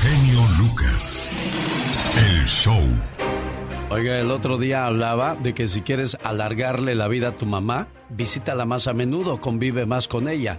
[0.00, 1.30] genio Lucas.
[2.16, 2.82] El show.
[3.90, 7.88] Oiga, el otro día hablaba de que si quieres alargarle la vida a tu mamá,
[8.08, 10.58] visítala más a menudo, convive más con ella.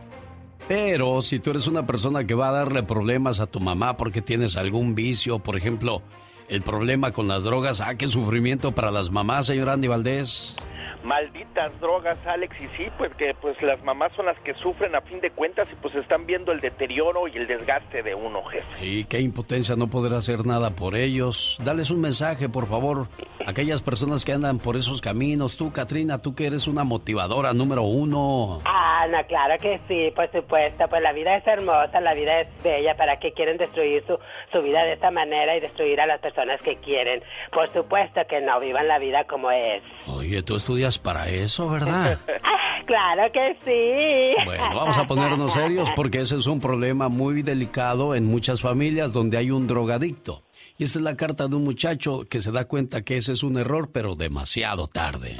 [0.67, 4.21] Pero si tú eres una persona que va a darle problemas a tu mamá porque
[4.21, 6.03] tienes algún vicio, por ejemplo,
[6.47, 10.55] el problema con las drogas, ah, qué sufrimiento para las mamás, señor Andy Valdés
[11.03, 15.01] malditas drogas, Alex, y sí, pues que pues las mamás son las que sufren a
[15.01, 18.65] fin de cuentas y pues están viendo el deterioro y el desgaste de uno, jefe.
[18.79, 21.57] Sí, qué impotencia no poder hacer nada por ellos.
[21.63, 23.07] Dales un mensaje, por favor,
[23.45, 25.57] a aquellas personas que andan por esos caminos.
[25.57, 28.59] Tú, Katrina, tú que eres una motivadora número uno.
[28.65, 32.63] Ah, no, claro que sí, por supuesto, pues la vida es hermosa, la vida es
[32.63, 34.17] bella, ¿para qué quieren destruir su,
[34.51, 37.23] su vida de esta manera y destruir a las personas que quieren?
[37.51, 39.81] Por supuesto que no, vivan la vida como es.
[40.07, 42.19] Oye, tú estudias para eso, ¿verdad?
[42.85, 44.45] claro que sí.
[44.45, 49.13] Bueno, vamos a ponernos serios porque ese es un problema muy delicado en muchas familias
[49.13, 50.43] donde hay un drogadicto.
[50.77, 53.43] Y esta es la carta de un muchacho que se da cuenta que ese es
[53.43, 55.37] un error, pero demasiado tarde.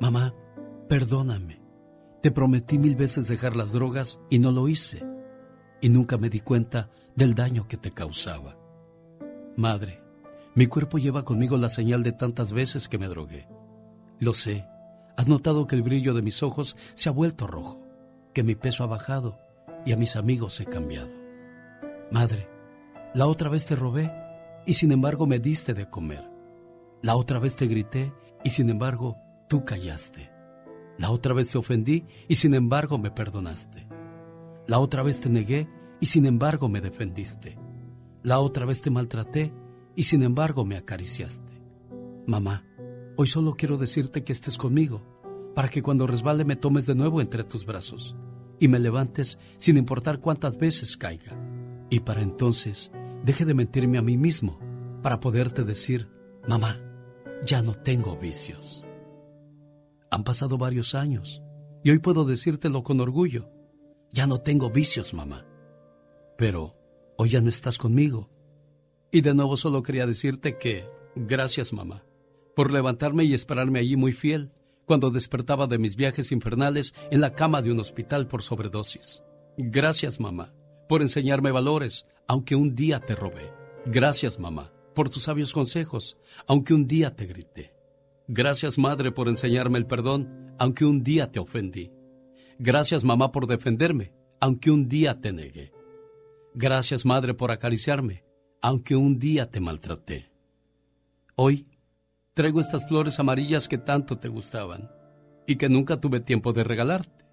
[0.00, 0.34] Mamá,
[0.88, 1.60] perdóname.
[2.22, 5.04] Te prometí mil veces dejar las drogas y no lo hice.
[5.80, 8.56] Y nunca me di cuenta del daño que te causaba.
[9.56, 10.02] Madre,
[10.54, 13.46] mi cuerpo lleva conmigo la señal de tantas veces que me drogué.
[14.18, 14.66] Lo sé.
[15.16, 17.80] Has notado que el brillo de mis ojos se ha vuelto rojo,
[18.34, 19.38] que mi peso ha bajado
[19.84, 21.10] y a mis amigos he cambiado.
[22.10, 22.48] Madre,
[23.14, 24.12] la otra vez te robé
[24.66, 26.28] y sin embargo me diste de comer.
[27.02, 28.12] La otra vez te grité
[28.44, 29.16] y sin embargo
[29.48, 30.30] tú callaste.
[30.98, 33.86] La otra vez te ofendí y sin embargo me perdonaste.
[34.66, 35.68] La otra vez te negué
[36.00, 37.58] y sin embargo me defendiste.
[38.22, 39.52] La otra vez te maltraté
[39.94, 41.52] y sin embargo me acariciaste.
[42.26, 42.64] Mamá,
[43.18, 45.00] Hoy solo quiero decirte que estés conmigo,
[45.54, 48.14] para que cuando resbale me tomes de nuevo entre tus brazos
[48.60, 51.34] y me levantes sin importar cuántas veces caiga.
[51.88, 52.92] Y para entonces
[53.24, 54.60] deje de mentirme a mí mismo,
[55.02, 56.10] para poderte decir,
[56.46, 56.78] mamá,
[57.42, 58.84] ya no tengo vicios.
[60.10, 61.42] Han pasado varios años
[61.82, 63.48] y hoy puedo decírtelo con orgullo.
[64.12, 65.46] Ya no tengo vicios, mamá.
[66.36, 66.76] Pero
[67.16, 68.28] hoy ya no estás conmigo.
[69.10, 70.84] Y de nuevo solo quería decirte que,
[71.14, 72.05] gracias, mamá
[72.56, 74.50] por levantarme y esperarme allí muy fiel
[74.86, 79.22] cuando despertaba de mis viajes infernales en la cama de un hospital por sobredosis.
[79.58, 80.54] Gracias, mamá,
[80.88, 83.52] por enseñarme valores, aunque un día te robé.
[83.84, 87.74] Gracias, mamá, por tus sabios consejos, aunque un día te grité.
[88.26, 91.92] Gracias, madre, por enseñarme el perdón, aunque un día te ofendí.
[92.58, 95.72] Gracias, mamá, por defenderme, aunque un día te negué.
[96.54, 98.24] Gracias, madre, por acariciarme,
[98.62, 100.30] aunque un día te maltraté.
[101.34, 101.66] Hoy
[102.36, 104.90] traigo estas flores amarillas que tanto te gustaban
[105.46, 107.24] y que nunca tuve tiempo de regalarte,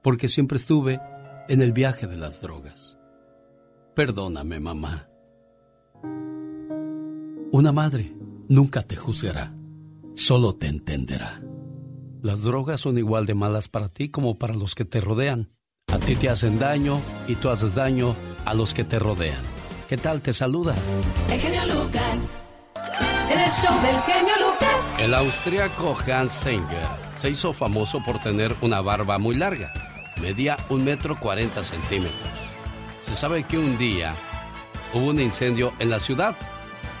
[0.00, 1.00] porque siempre estuve
[1.48, 2.96] en el viaje de las drogas.
[3.96, 5.08] Perdóname, mamá.
[7.50, 8.14] Una madre
[8.48, 9.52] nunca te juzgará,
[10.14, 11.42] solo te entenderá.
[12.22, 15.50] Las drogas son igual de malas para ti como para los que te rodean.
[15.92, 19.42] A ti te hacen daño y tú haces daño a los que te rodean.
[19.88, 20.22] ¿Qué tal?
[20.22, 20.76] Te saluda.
[21.28, 22.37] El Lucas
[23.30, 24.98] el show del genio Lucas.
[24.98, 29.72] El austriaco Hans Singer se hizo famoso por tener una barba muy larga.
[30.20, 32.30] Medía un metro cuarenta centímetros.
[33.06, 34.14] Se sabe que un día
[34.92, 36.36] hubo un incendio en la ciudad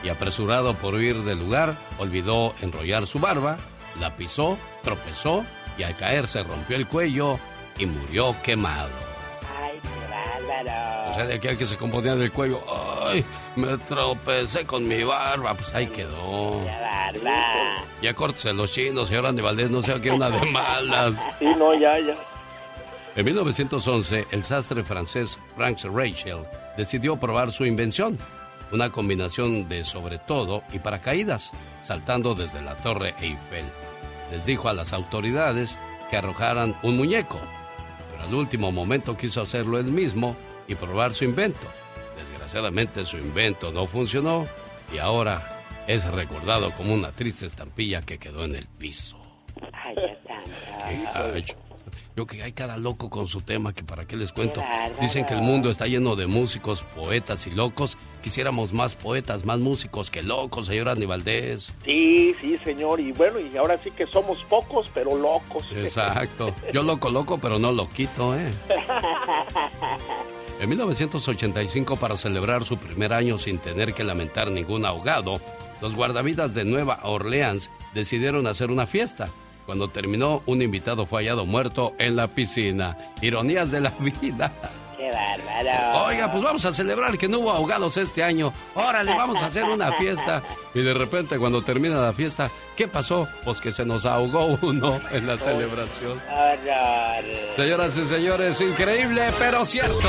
[0.02, 3.56] y apresurado por huir del lugar, olvidó enrollar su barba,
[4.00, 5.44] la pisó, tropezó
[5.76, 7.38] y al caer se rompió el cuello
[7.78, 8.90] y murió quemado.
[11.10, 12.62] O sea, de aquí a que se componía del cuello.
[13.08, 13.24] ¡Ay!
[13.56, 15.54] Me tropecé con mi barba.
[15.54, 16.62] Pues ahí quedó.
[16.64, 17.74] La barba.
[18.02, 19.70] Ya córtese los chinos, señor Andy Valdés.
[19.70, 21.14] No sea que una de malas.
[21.38, 22.16] Sí, no, ya, ya.
[23.16, 26.42] En 1911, el sastre francés Frank Rachel
[26.76, 28.16] decidió probar su invención,
[28.70, 31.50] una combinación de sobre todo y paracaídas,
[31.82, 33.64] saltando desde la Torre Eiffel.
[34.30, 35.76] Les dijo a las autoridades
[36.10, 37.40] que arrojaran un muñeco,
[38.12, 40.36] pero al último momento quiso hacerlo él mismo
[40.68, 41.66] y probar su invento.
[42.48, 44.46] Desgraciadamente su invento no funcionó
[44.90, 49.18] y ahora es recordado como una triste estampilla que quedó en el piso.
[49.70, 51.44] Ay,
[52.16, 54.62] yo que hay cada loco con su tema, que para qué les cuento.
[54.98, 57.98] Dicen que el mundo está lleno de músicos, poetas y locos.
[58.22, 61.74] Quisiéramos más poetas, más músicos que locos, señor Aníbal Valdés.
[61.84, 62.98] Sí, sí, señor.
[62.98, 65.64] Y bueno, y ahora sí que somos pocos, pero locos.
[65.72, 66.54] Exacto.
[66.72, 68.50] Yo loco, loco, pero no lo quito, ¿eh?
[70.60, 75.40] En 1985, para celebrar su primer año sin tener que lamentar ningún ahogado,
[75.80, 79.28] los guardavidas de Nueva Orleans decidieron hacer una fiesta.
[79.66, 83.12] Cuando terminó, un invitado fue hallado muerto en la piscina.
[83.22, 83.90] Ironías de la
[84.20, 84.52] vida.
[85.08, 86.04] ¡Qué qué bárbaro.
[86.06, 88.52] Oiga, pues vamos a celebrar que no hubo ahogados este año.
[88.74, 90.42] Órale, vamos a hacer una fiesta.
[90.74, 93.28] Y de repente, cuando termina la fiesta, ¿qué pasó?
[93.44, 96.20] Pues que se nos ahogó uno en la celebración.
[97.56, 100.08] Señoras y señores, increíble, pero cierto.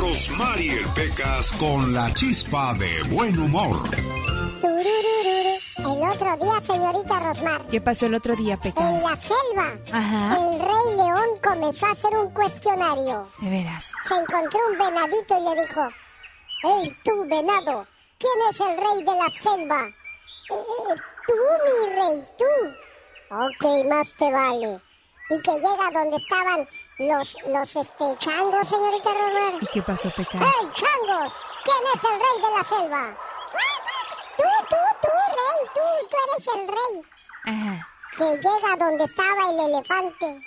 [0.00, 3.76] Rosmarie Pecas con la chispa de buen humor.
[4.62, 7.66] El otro día, señorita Rosmar.
[7.66, 8.82] ¿Qué pasó el otro día, Pecas?
[8.82, 9.74] En la selva.
[9.92, 10.38] Ajá.
[10.38, 13.30] El rey león comenzó a hacer un cuestionario.
[13.40, 13.90] De veras.
[14.02, 15.88] Se encontró un venadito y le dijo:
[16.62, 17.86] ¡Hey, tú, venado!
[18.18, 19.80] ¿Quién es el rey de la selva?
[19.84, 20.94] "Eh,
[21.26, 21.34] tú,
[21.66, 23.34] mi rey, tú.
[23.34, 24.80] Ok, más te vale.
[25.30, 26.66] Y que llega donde estaban
[27.00, 29.62] los, los, este, changos, señorita Rosmar.
[29.62, 30.42] ¿Y qué pasó, Pecas?
[30.42, 31.32] ¡Hey, changos!
[31.64, 33.16] ¿Quién es el rey de la selva?
[34.36, 35.80] Tú, tú, tú, rey, tú,
[36.10, 37.02] tú eres el rey.
[37.46, 37.88] Ajá.
[38.18, 40.42] Que llega donde estaba el elefante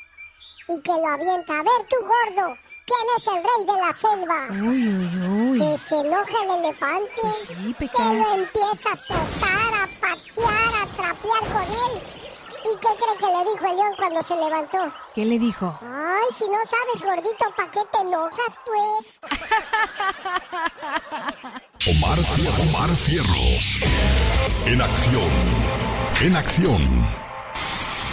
[0.67, 1.53] y que lo avienta.
[1.53, 2.55] A ver, tú, gordo,
[2.85, 4.47] ¿quién es el rey de la selva?
[4.51, 5.59] Uy, uy, uy.
[5.59, 7.11] Que se enoja el elefante.
[7.19, 8.13] Pues sí, que Pecas.
[8.13, 12.23] lo empieza a soltar, a patear, a trapear con él.
[12.63, 14.77] ¿Y qué cree que le dijo el león cuando se levantó?
[15.13, 15.77] ¿Qué le dijo?
[15.81, 19.19] Ay, si no sabes, gordito, ¿para qué te enojas, pues?
[21.98, 22.18] Omar,
[22.62, 23.80] Omar Cierros.
[24.65, 25.30] En acción.
[26.21, 27.24] En acción.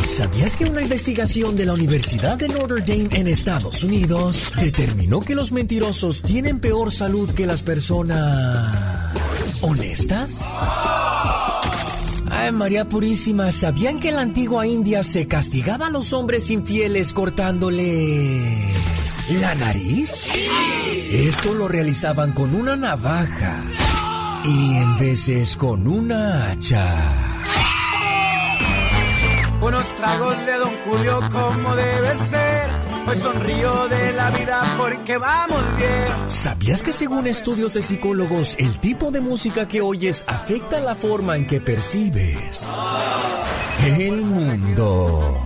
[0.05, 5.35] ¿Sabías que una investigación de la Universidad de Notre Dame en Estados Unidos determinó que
[5.35, 9.13] los mentirosos tienen peor salud que las personas
[9.61, 10.45] honestas?
[12.31, 17.13] Ay, María Purísima, ¿sabían que en la antigua India se castigaba a los hombres infieles
[17.13, 18.81] cortándoles
[19.41, 20.27] la nariz?
[21.11, 23.63] Esto lo realizaban con una navaja
[24.45, 27.15] y en veces con una hacha.
[29.61, 32.90] Unos tragos de Don Julio como debe ser.
[33.11, 36.31] Hoy sonrío de la vida porque vamos bien.
[36.31, 41.37] ¿Sabías que según estudios de psicólogos, el tipo de música que oyes afecta la forma
[41.37, 42.69] en que percibes
[43.99, 45.45] el mundo?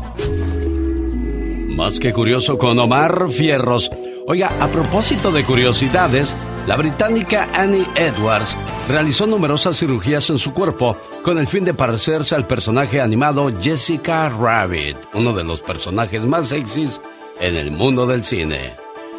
[1.75, 3.91] Más que curioso con Omar Fierros.
[4.27, 8.59] Oiga, a propósito de curiosidades, la británica Annie Edwards
[8.91, 14.29] realizó numerosas cirugías en su cuerpo con el fin de parecerse al personaje animado Jessica
[14.29, 17.01] Rabbit, uno de los personajes más sexys
[17.45, 18.73] en el mundo del cine.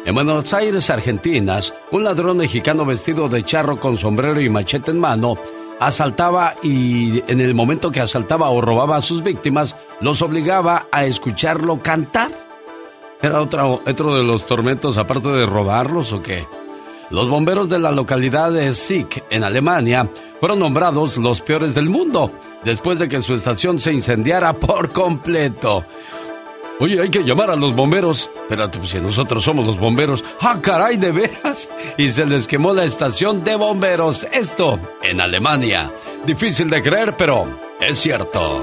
[0.04, 1.60] En Buenos Aires, Argentina,
[1.92, 5.36] un ladrón mexicano vestido de charro con sombrero y machete en mano
[5.78, 11.04] asaltaba y en el momento que asaltaba o robaba a sus víctimas, los obligaba a
[11.04, 12.32] escucharlo cantar.
[13.22, 16.46] ¿Era otro, otro de los tormentos aparte de robarlos o qué?
[17.10, 20.08] Los bomberos de la localidad de Sick, en Alemania,
[20.40, 22.32] fueron nombrados los peores del mundo
[22.64, 25.84] después de que su estación se incendiara por completo.
[26.78, 28.28] Oye, hay que llamar a los bomberos.
[28.34, 30.22] Espérate, pues si nosotros somos los bomberos.
[30.40, 31.68] ¡Ah, caray, de veras!
[31.96, 34.26] Y se les quemó la estación de bomberos.
[34.30, 35.90] Esto en Alemania.
[36.26, 37.46] Difícil de creer, pero
[37.80, 38.62] es cierto.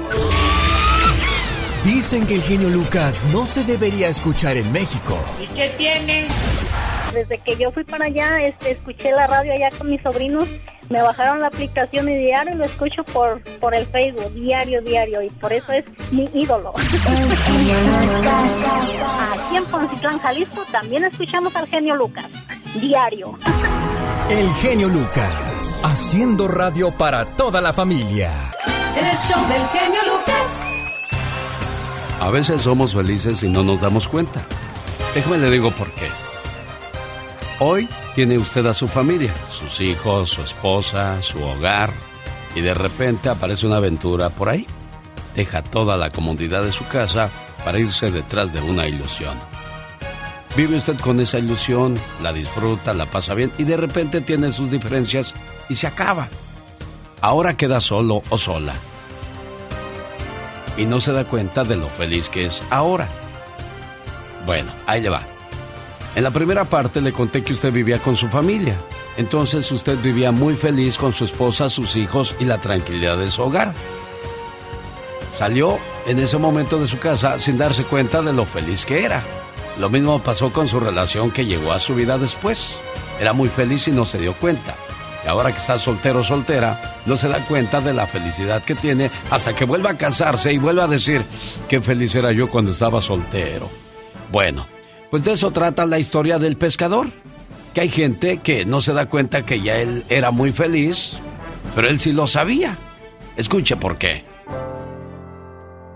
[1.84, 5.18] Dicen que el genio Lucas no se debería escuchar en México.
[5.42, 6.28] ¿Y qué tiene?
[7.12, 10.48] Desde que yo fui para allá, este, escuché la radio allá con mis sobrinos,
[10.88, 15.30] me bajaron la aplicación y diario lo escucho por, por el Facebook, diario, diario, y
[15.30, 16.72] por eso es mi ídolo.
[19.32, 22.26] Aquí en Poncitlán, Jalisco, también escuchamos al genio Lucas,
[22.80, 23.38] diario.
[24.30, 28.30] El genio Lucas, haciendo radio para toda la familia.
[28.96, 30.46] El show del genio Lucas.
[32.20, 34.40] A veces somos felices y no nos damos cuenta.
[35.14, 36.08] Déjame le digo por qué.
[37.60, 41.92] Hoy tiene usted a su familia, sus hijos, su esposa, su hogar,
[42.54, 44.66] y de repente aparece una aventura por ahí.
[45.34, 47.28] Deja toda la comodidad de su casa
[47.64, 49.36] para irse detrás de una ilusión.
[50.56, 54.70] Vive usted con esa ilusión, la disfruta, la pasa bien y de repente tiene sus
[54.70, 55.34] diferencias
[55.68, 56.28] y se acaba.
[57.20, 58.74] Ahora queda solo o sola.
[60.76, 63.08] Y no se da cuenta de lo feliz que es ahora.
[64.46, 65.33] Bueno, ahí le va.
[66.14, 68.76] En la primera parte le conté que usted vivía con su familia.
[69.16, 73.42] Entonces usted vivía muy feliz con su esposa, sus hijos y la tranquilidad de su
[73.42, 73.74] hogar.
[75.36, 79.22] Salió en ese momento de su casa sin darse cuenta de lo feliz que era.
[79.80, 82.70] Lo mismo pasó con su relación que llegó a su vida después.
[83.20, 84.74] era muy feliz y no se dio cuenta.
[85.24, 88.74] Y ahora que está soltero o soltera, no se da cuenta de la felicidad que
[88.74, 91.24] tiene hasta que vuelva a casarse y vuelva a decir,
[91.68, 93.68] qué feliz era yo cuando estaba soltero.
[94.30, 94.66] Bueno,
[95.14, 97.06] pues de eso trata la historia del pescador.
[97.72, 101.12] Que hay gente que no se da cuenta que ya él era muy feliz,
[101.76, 102.76] pero él sí lo sabía.
[103.36, 104.24] Escuche por qué.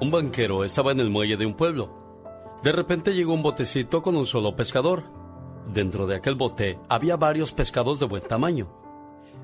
[0.01, 2.61] Un banquero estaba en el muelle de un pueblo.
[2.63, 5.03] De repente llegó un botecito con un solo pescador.
[5.67, 8.73] Dentro de aquel bote había varios pescados de buen tamaño.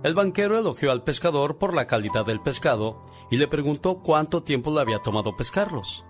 [0.04, 4.72] El banquero elogió al pescador por la calidad del pescado y le preguntó cuánto tiempo
[4.72, 6.04] le había tomado pescarlos.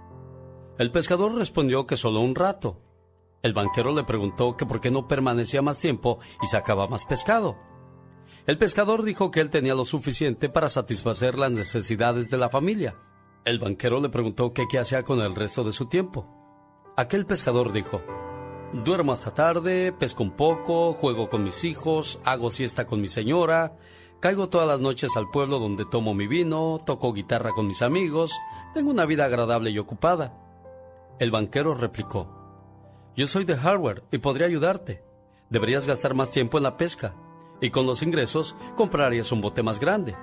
[0.77, 2.84] El pescador respondió que solo un rato.
[3.45, 7.59] El banquero le preguntó que por qué no permanecía más tiempo y sacaba más pescado.
[8.47, 12.97] El pescador dijo que él tenía lo suficiente para satisfacer las necesidades de la familia.
[13.45, 16.27] El banquero le preguntó que qué hacía con el resto de su tiempo.
[16.97, 18.01] Aquel pescador dijo,
[18.73, 23.77] Duermo hasta tarde, pesco un poco, juego con mis hijos, hago siesta con mi señora,
[24.21, 28.33] caigo todas las noches al pueblo donde tomo mi vino, toco guitarra con mis amigos,
[28.73, 30.33] tengo una vida agradable y ocupada.
[31.19, 32.34] El banquero replicó,
[33.17, 35.05] Yo soy de hardware y podría ayudarte.
[35.49, 37.15] Deberías gastar más tiempo en la pesca
[37.61, 40.17] y con los ingresos comprarías un bote más grande.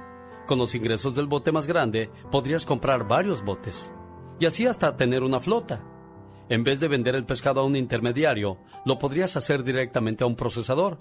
[0.46, 3.94] Con los ingresos del bote más grande podrías comprar varios botes
[4.40, 5.82] y así hasta tener una flota.
[6.50, 10.36] En vez de vender el pescado a un intermediario, lo podrías hacer directamente a un
[10.36, 11.00] procesador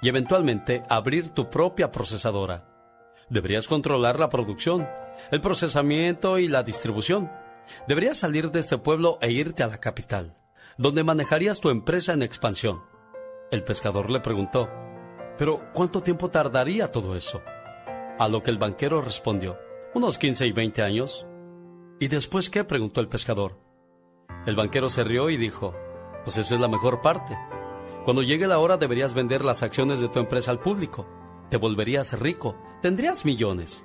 [0.00, 2.68] y eventualmente abrir tu propia procesadora.
[3.30, 4.86] Deberías controlar la producción,
[5.32, 7.32] el procesamiento y la distribución.
[7.88, 10.36] Deberías salir de este pueblo e irte a la capital,
[10.78, 12.82] donde manejarías tu empresa en expansión.
[13.50, 14.68] El pescador le preguntó,
[15.38, 17.42] ¿pero cuánto tiempo tardaría todo eso?
[18.18, 19.58] A lo que el banquero respondió,
[19.94, 21.26] unos 15 y 20 años.
[22.00, 22.64] ¿Y después qué?
[22.64, 23.58] preguntó el pescador.
[24.46, 25.74] El banquero se rió y dijo,
[26.24, 27.36] pues esa es la mejor parte.
[28.04, 31.06] Cuando llegue la hora deberías vender las acciones de tu empresa al público.
[31.50, 33.84] Te volverías rico, tendrías millones.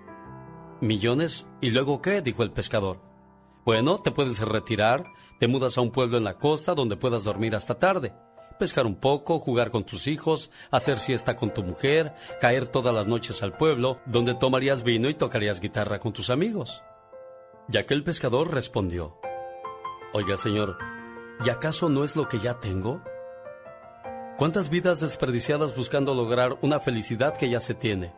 [0.82, 1.48] ¿Millones?
[1.62, 2.22] ¿Y luego qué?
[2.22, 3.00] dijo el pescador.
[3.66, 7.56] Bueno, te puedes retirar, te mudas a un pueblo en la costa donde puedas dormir
[7.56, 8.14] hasta tarde,
[8.58, 13.08] pescar un poco, jugar con tus hijos, hacer siesta con tu mujer, caer todas las
[13.08, 16.82] noches al pueblo donde tomarías vino y tocarías guitarra con tus amigos.
[17.70, 19.20] Y aquel pescador respondió,
[20.14, 20.78] Oiga, señor,
[21.46, 23.02] ¿y acaso no es lo que ya tengo?
[24.38, 28.14] ¿Cuántas vidas desperdiciadas buscando lograr una felicidad que ya se tiene,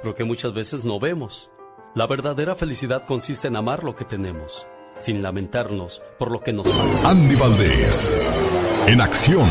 [0.00, 1.50] pero que muchas veces no vemos?
[1.94, 4.66] La verdadera felicidad consiste en amar lo que tenemos,
[5.00, 7.10] sin lamentarnos por lo que nos falta.
[7.10, 8.18] Andy Valdés,
[8.86, 9.48] en acción.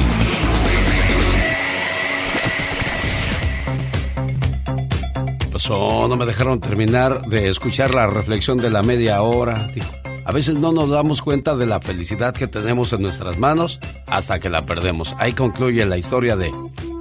[5.52, 9.68] Pasó, no me dejaron terminar de escuchar la reflexión de la media hora.
[9.74, 9.88] Dijo,
[10.26, 14.40] a veces no nos damos cuenta de la felicidad que tenemos en nuestras manos hasta
[14.40, 15.14] que la perdemos.
[15.20, 16.52] Ahí concluye la historia de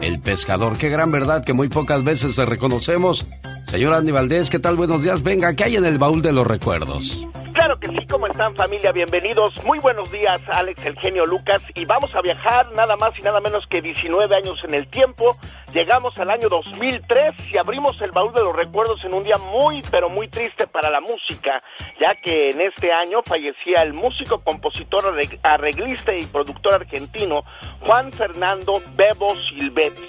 [0.02, 0.76] El Pescador.
[0.76, 3.26] Qué gran verdad que muy pocas veces se reconocemos.
[3.66, 4.76] Señor Andy Valdés, ¿qué tal?
[4.76, 5.22] Buenos días.
[5.22, 7.26] Venga, ¿qué hay en el baúl de los recuerdos?
[7.64, 8.92] Claro que sí, ¿cómo están familia?
[8.92, 9.54] Bienvenidos.
[9.64, 11.62] Muy buenos días, Alex, el genio Lucas.
[11.74, 15.34] Y vamos a viajar nada más y nada menos que 19 años en el tiempo.
[15.72, 19.82] Llegamos al año 2003 y abrimos el baúl de los recuerdos en un día muy,
[19.90, 21.62] pero muy triste para la música,
[21.98, 27.44] ya que en este año fallecía el músico, compositor, arreglista y productor argentino
[27.80, 30.06] Juan Fernando Bebo Silvetti.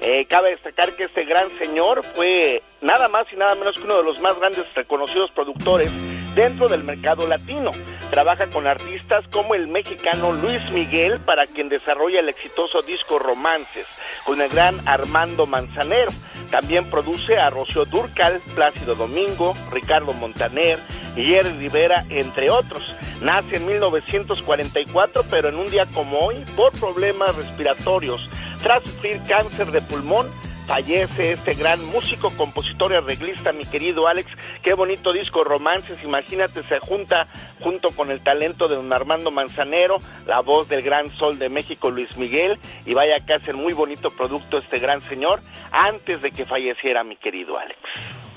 [0.00, 3.98] Eh, cabe destacar que este gran señor fue nada más y nada menos que uno
[3.98, 7.72] de los más grandes reconocidos productores dentro del mercado latino.
[8.10, 13.86] Trabaja con artistas como el mexicano Luis Miguel, para quien desarrolla el exitoso disco Romances,
[14.24, 16.12] con el gran Armando Manzanero.
[16.50, 20.78] También produce a Rocío Durcal, Plácido Domingo, Ricardo Montaner
[21.16, 22.94] y Jerry Rivera, entre otros.
[23.22, 28.28] Nace en 1944, pero en un día como hoy, por problemas respiratorios,
[28.62, 30.28] tras sufrir cáncer de pulmón,
[30.66, 34.28] fallece este gran músico, compositor y arreglista, mi querido Alex.
[34.62, 36.02] Qué bonito disco, Romances.
[36.04, 37.26] Imagínate, se junta
[37.60, 41.90] junto con el talento de don Armando Manzanero, la voz del gran sol de México,
[41.90, 42.58] Luis Miguel.
[42.84, 47.16] Y vaya que hace muy bonito producto este gran señor antes de que falleciera, mi
[47.16, 47.78] querido Alex.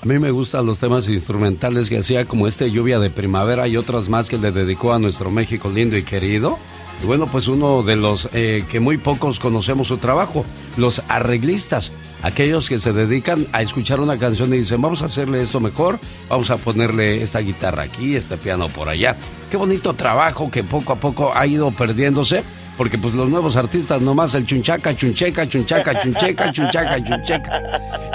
[0.02, 3.76] A mí me gustan los temas instrumentales que hacía como este Lluvia de Primavera y
[3.76, 6.58] otras más que le dedicó a nuestro México lindo y querido.
[7.02, 10.44] Y bueno, pues uno de los eh, que muy pocos conocemos su trabajo,
[10.76, 11.92] los arreglistas,
[12.22, 15.98] aquellos que se dedican a escuchar una canción y dicen, vamos a hacerle esto mejor,
[16.28, 19.16] vamos a ponerle esta guitarra aquí, este piano por allá.
[19.50, 22.42] Qué bonito trabajo que poco a poco ha ido perdiéndose,
[22.76, 27.62] porque pues los nuevos artistas nomás el chunchaca, chuncheca, chunchaca, chuncheca, chunchaca, chuncheca.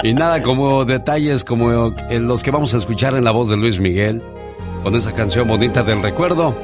[0.02, 3.78] Y nada como detalles como los que vamos a escuchar en la voz de Luis
[3.78, 4.22] Miguel,
[4.82, 6.54] con esa canción bonita del recuerdo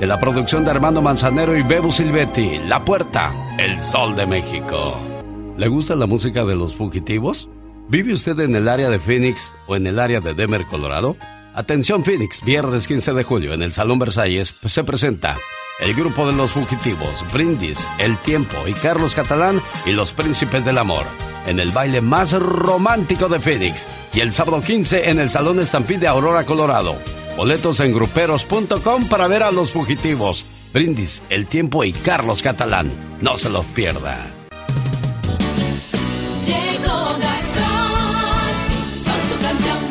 [0.00, 5.11] de la producción de Armando Manzanero y Bebu Silvetti, La Puerta, El Sol de México.
[5.56, 7.48] ¿Le gusta la música de los fugitivos?
[7.88, 11.16] ¿Vive usted en el área de Phoenix o en el área de Denver, Colorado?
[11.54, 15.36] Atención Phoenix, viernes 15 de julio en el Salón Versalles pues, se presenta
[15.80, 20.78] el grupo de los fugitivos, Brindis, El Tiempo y Carlos Catalán y los Príncipes del
[20.78, 21.04] Amor
[21.46, 26.00] en el baile más romántico de Phoenix y el sábado 15 en el Salón Estampide
[26.00, 26.96] de Aurora, Colorado.
[27.36, 32.90] Boletos en gruperos.com para ver a los fugitivos, Brindis, El Tiempo y Carlos Catalán.
[33.20, 34.41] No se los pierda.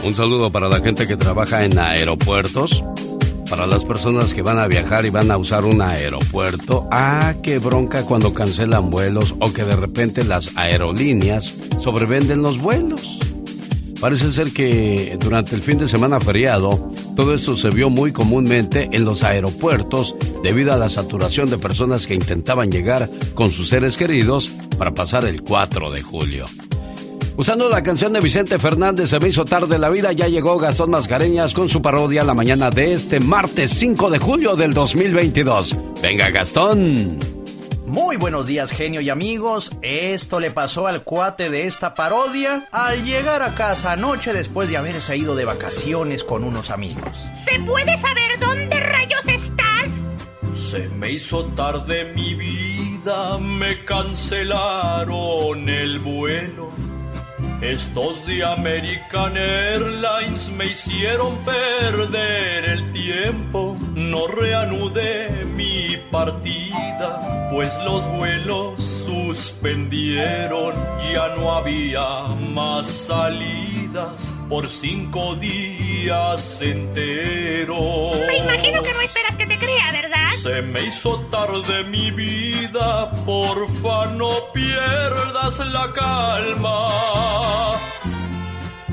[0.04, 2.84] Un saludo para la gente que trabaja en aeropuertos
[3.52, 6.88] para las personas que van a viajar y van a usar un aeropuerto.
[6.90, 13.20] Ah, qué bronca cuando cancelan vuelos o que de repente las aerolíneas sobrevenden los vuelos.
[14.00, 18.90] Parece ser que durante el fin de semana feriado, todo esto se vio muy comúnmente
[18.94, 23.98] en los aeropuertos debido a la saturación de personas que intentaban llegar con sus seres
[23.98, 26.46] queridos para pasar el 4 de julio.
[27.38, 30.92] Usando la canción de Vicente Fernández, Se me hizo tarde la vida, ya llegó Gastón
[30.92, 35.76] Mascareñas con su parodia la mañana de este martes 5 de julio del 2022.
[36.02, 37.20] Venga, Gastón.
[37.88, 39.72] Muy buenos días, genio y amigos.
[39.82, 44.78] Esto le pasó al cuate de esta parodia al llegar a casa anoche después de
[44.78, 47.18] haberse ido de vacaciones con unos amigos.
[47.50, 49.90] ¿Se puede saber dónde rayos estás?
[50.56, 56.72] Se me hizo tarde mi vida, me cancelaron el vuelo.
[57.62, 63.78] Estos de American Airlines me hicieron perder el tiempo.
[63.94, 70.74] No reanudé mi partida, pues los vuelos suspendieron.
[71.14, 78.20] Ya no había más salidas por cinco días enteros.
[78.28, 80.30] Me imagino que no esperas que te crea, ¿verdad?
[80.36, 86.92] Se me hizo tarde mi vida, porfa no pierdas la calma.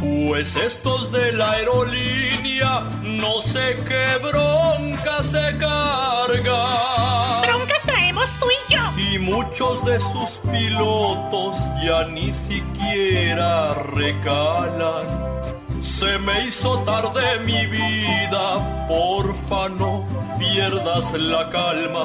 [0.00, 7.41] Pues estos de la aerolínea no sé qué bronca se carga.
[7.41, 8.80] Broncas traemos tú y yo.
[8.97, 15.38] Y muchos de sus pilotos ya ni siquiera recalan.
[15.89, 20.07] Se me hizo tarde mi vida, porfa no
[20.39, 22.05] pierdas la calma.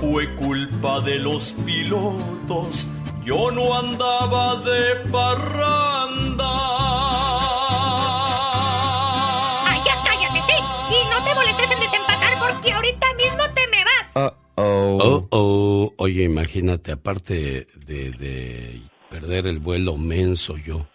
[0.00, 2.86] Fue culpa de los pilotos,
[3.22, 6.46] yo no andaba de parranda.
[9.66, 10.58] Ay, ya cállate, sí.
[10.94, 14.32] Y no te molestes en desempacar porque ahorita mismo te me vas.
[14.54, 15.92] Oh, oh.
[15.98, 20.86] Oye, imagínate, aparte de, de perder el vuelo menso yo.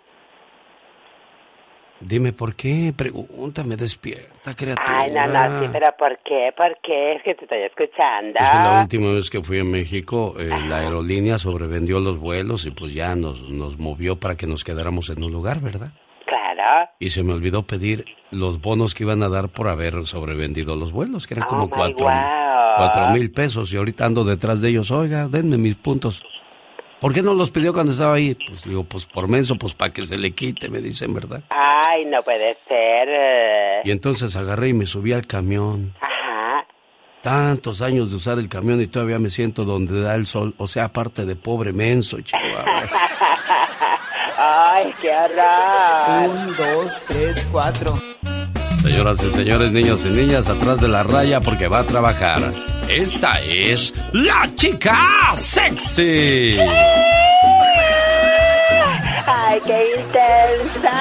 [1.99, 4.99] Dime por qué, pregúntame, despierta, criatura.
[5.01, 6.51] Ay, no, no, sí, pero ¿por qué?
[6.55, 7.13] ¿Por qué?
[7.15, 8.39] Es que te estoy escuchando.
[8.39, 12.65] Es que la última vez que fui a México, eh, la aerolínea sobrevendió los vuelos
[12.67, 15.89] y pues ya nos, nos movió para que nos quedáramos en un lugar, ¿verdad?
[16.27, 16.89] Claro.
[16.99, 20.91] Y se me olvidó pedir los bonos que iban a dar por haber sobrevendido los
[20.91, 22.13] vuelos, que eran Oh, como cuatro, wow.
[22.77, 23.73] cuatro mil pesos.
[23.73, 26.21] Y ahorita ando detrás de ellos, oiga, denme mis puntos.
[26.99, 28.35] ¿Por qué no los pidió cuando estaba ahí?
[28.47, 31.43] Pues digo, pues por menso, pues para que se le quite, me dicen, ¿verdad?
[31.49, 33.07] Ay, no puede ser.
[33.09, 33.81] eh.
[33.83, 35.93] Y entonces agarré y me subí al camión.
[36.01, 36.65] Ajá.
[37.21, 40.55] Tantos años de usar el camión y todavía me siento donde da el sol.
[40.57, 42.65] O sea, aparte de pobre menso, Chihuahua.
[44.39, 46.29] Ay, qué horror.
[46.29, 47.93] Un, dos, tres, cuatro.
[48.87, 52.39] Señoras y señores, niños y niñas, atrás de la raya porque va a trabajar.
[52.87, 54.97] Esta es la chica
[55.35, 56.57] sexy.
[59.27, 60.97] Ay, qué intensa.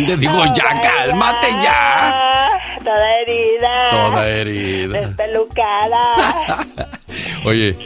[0.00, 2.58] Digo, ya, cálmate ya.
[2.82, 3.90] Toda herida.
[3.90, 5.00] Toda herida.
[5.00, 6.66] Despelucada.
[7.44, 7.76] Oye,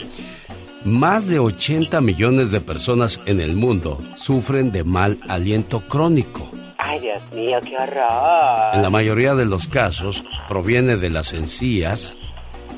[0.84, 6.48] más de 80 millones de personas en el mundo sufren de mal aliento crónico.
[6.78, 8.74] Ay, Dios mío, qué horror.
[8.74, 12.16] En la mayoría de los casos proviene de las encías,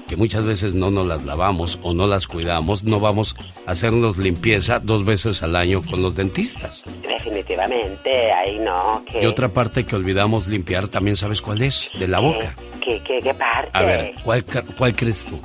[0.08, 4.16] que muchas veces no nos las lavamos o no las cuidamos, no vamos a hacernos
[4.16, 6.82] limpieza dos veces al año con los dentistas.
[7.06, 9.04] Definitivamente, ahí no.
[9.04, 11.90] Que, Y otra parte que olvidamos limpiar también, ¿sabes cuál es?
[11.98, 12.54] De la boca.
[12.82, 13.70] ¿Qué, qué, qué parte?
[13.72, 14.44] A ver, ¿cuál,
[14.76, 15.38] cuál crees tú?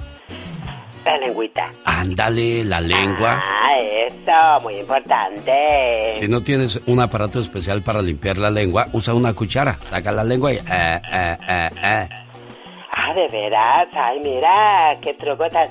[1.05, 1.69] La lengüita.
[1.83, 3.43] Ándale, la lengua.
[3.45, 5.51] Ah, eso, muy importante.
[6.17, 9.77] Si no tienes un aparato especial para limpiar la lengua, usa una cuchara.
[9.81, 10.55] Saca la lengua y...
[10.55, 10.61] eh,
[11.11, 12.09] eh, eh.
[12.95, 13.87] Ah, de veras.
[13.93, 15.67] Ay, mira, qué truco tan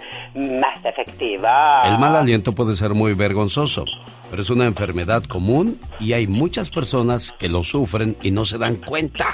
[0.58, 1.46] más efectivo.
[1.84, 3.84] El mal aliento puede ser muy vergonzoso,
[4.28, 8.58] pero es una enfermedad común y hay muchas personas que lo sufren y no se
[8.58, 9.28] dan cuenta.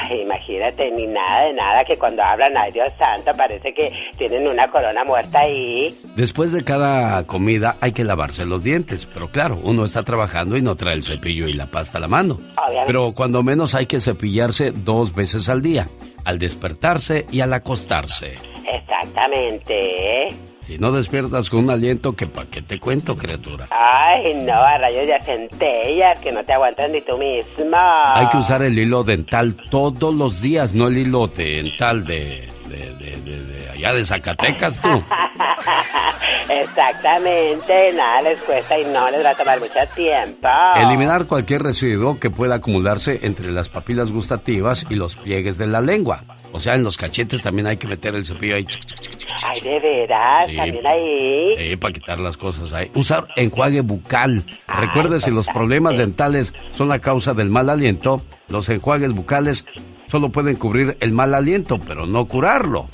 [0.00, 4.46] Ay, imagínate, ni nada de nada, que cuando hablan, ay Dios santo, parece que tienen
[4.46, 5.94] una corona muerta ahí.
[6.16, 10.62] Después de cada comida hay que lavarse los dientes, pero claro, uno está trabajando y
[10.62, 12.38] no trae el cepillo y la pasta a la mano.
[12.56, 12.86] Obviamente.
[12.86, 15.88] Pero cuando menos hay que cepillarse dos veces al día,
[16.28, 18.36] al despertarse y al acostarse.
[18.70, 20.28] Exactamente, ¿eh?
[20.60, 23.66] Si no despiertas con un aliento, que pa' qué te cuento, criatura.
[23.70, 27.78] Ay, no, a rayos de centellas, que no te aguantas ni tú mismo.
[27.78, 32.94] Hay que usar el hilo dental todos los días, no el hilo dental de, de,
[32.94, 34.88] de, de- de allá de Zacatecas, tú.
[36.48, 40.48] Exactamente, nada les cuesta y no les va a tomar mucho tiempo.
[40.76, 45.80] Eliminar cualquier residuo que pueda acumularse entre las papilas gustativas y los pliegues de la
[45.80, 46.24] lengua.
[46.52, 48.66] O sea, en los cachetes también hay que meter el cepillo ahí.
[49.46, 50.56] Ay, de veras, Sí.
[50.56, 51.56] también ahí.
[51.70, 52.90] Sí, para quitar las cosas ahí.
[52.94, 54.44] Usar enjuague bucal.
[54.66, 59.64] Recuerde, si los problemas dentales son la causa del mal aliento, los enjuagues bucales
[60.08, 62.88] solo pueden cubrir el mal aliento, pero no curarlo.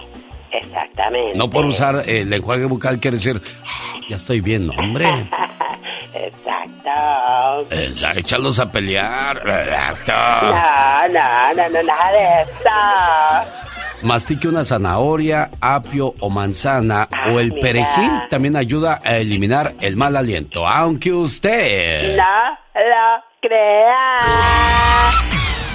[0.52, 1.36] Exactamente.
[1.36, 5.06] No por usar el enjuague bucal quiere decir, "Ah, ya estoy bien, hombre.
[6.14, 7.66] Exacto.
[7.96, 9.38] Ya, échalos a pelear.
[9.38, 10.12] Exacto.
[10.46, 14.06] No, no, no, no, nada de eso.
[14.06, 17.60] Mastique una zanahoria, apio o manzana o el mira.
[17.60, 22.16] perejil también ayuda a eliminar el mal aliento, aunque usted...
[22.16, 22.22] No
[22.74, 24.16] lo crea.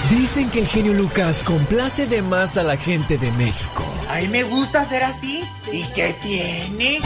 [0.09, 3.83] Dicen que el genio Lucas complace de más a la gente de México.
[4.09, 5.47] A mí me gusta ser así.
[5.71, 6.99] ¿Y qué tiene?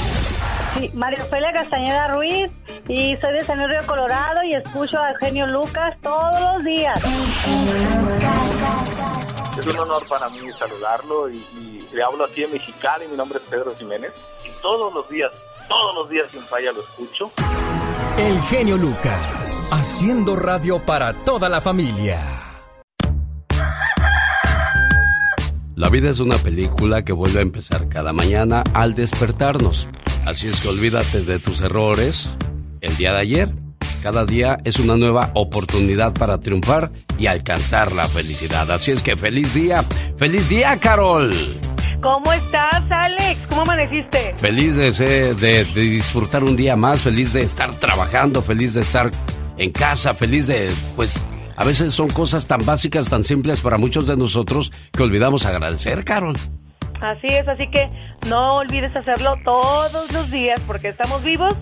[0.74, 2.50] Sí, María Ofelia Castañeda Ruiz
[2.88, 6.98] y soy de San Luis Río Colorado y escucho al genio Lucas todos los días.
[9.60, 13.06] Es un honor para mí saludarlo y, y le hablo aquí en Mexicali.
[13.10, 14.14] Mi nombre es Pedro Jiménez
[14.46, 15.32] y todos los días,
[15.68, 17.32] todos los días sin falla lo escucho.
[18.18, 22.53] El genio Lucas, haciendo radio para toda la familia.
[25.76, 29.88] La vida es una película que vuelve a empezar cada mañana al despertarnos.
[30.26, 32.30] Así es que olvídate de tus errores
[32.82, 33.54] el día de ayer.
[34.04, 38.70] Cada día es una nueva oportunidad para triunfar y alcanzar la felicidad.
[38.70, 39.84] Así es que feliz día,
[40.18, 41.32] feliz día Carol.
[42.02, 43.40] ¿Cómo estás, Alex?
[43.50, 44.36] ¿Cómo amaneciste?
[44.40, 48.82] Feliz de, ser- de, de disfrutar un día más, feliz de estar trabajando, feliz de
[48.82, 49.10] estar
[49.58, 51.24] en casa, feliz de, pues,
[51.56, 56.04] a veces son cosas tan básicas, tan simples para muchos de nosotros que olvidamos agradecer,
[56.04, 56.36] Carol.
[57.02, 57.90] Así es, así que
[58.30, 61.54] no olvides hacerlo todos los días porque estamos vivos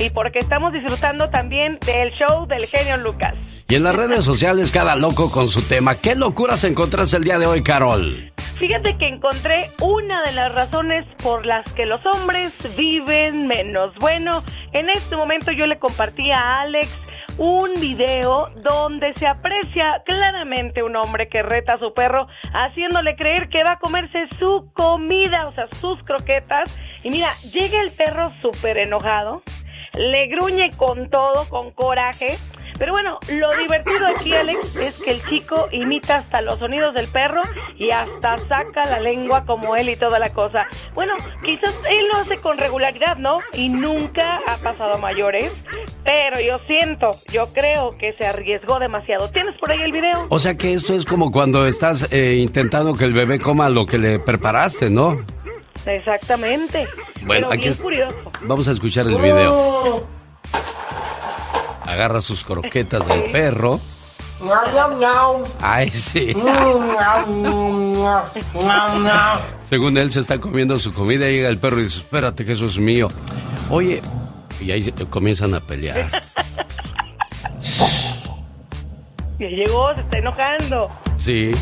[0.00, 3.34] y porque estamos disfrutando también del show del genio Lucas.
[3.68, 5.96] Y en las redes sociales cada loco con su tema.
[5.96, 8.32] ¿Qué locuras encontraste el día de hoy, Carol?
[8.58, 13.94] Fíjate que encontré una de las razones por las que los hombres viven menos.
[14.00, 16.88] Bueno, en este momento yo le compartí a Alex
[17.38, 23.48] un video donde se aprecia claramente un hombre que reta a su perro haciéndole creer
[23.48, 26.78] que va a comerse su comida, o sea, sus croquetas.
[27.02, 29.42] Y mira, llega el perro súper enojado,
[29.94, 32.38] le gruñe con todo, con coraje.
[32.78, 37.08] Pero bueno, lo divertido aquí, Alex, es que el chico imita hasta los sonidos del
[37.08, 37.42] perro
[37.76, 40.66] y hasta saca la lengua como él y toda la cosa.
[40.94, 41.12] Bueno,
[41.44, 43.40] quizás él lo hace con regularidad, ¿no?
[43.52, 45.54] Y nunca ha pasado a mayores.
[46.04, 49.28] Pero yo siento, yo creo que se arriesgó demasiado.
[49.28, 50.26] ¿Tienes por ahí el video?
[50.30, 53.84] O sea que esto es como cuando estás eh, intentando que el bebé coma lo
[53.84, 55.22] que le preparaste, ¿no?
[55.86, 56.86] Exactamente.
[57.22, 58.14] Bueno, Pero aquí bien es- curioso.
[58.42, 60.06] Vamos a escuchar el video.
[61.84, 63.80] Agarra sus croquetas del perro.
[65.60, 66.34] Ay, sí.
[69.64, 72.52] Según él se está comiendo su comida y llega el perro y dice, espérate que
[72.52, 73.08] eso es mío.
[73.68, 74.00] Oye,
[74.60, 76.22] y ahí comienzan a pelear.
[79.40, 80.88] Ya llegó, se está enojando.
[81.16, 81.52] Sí.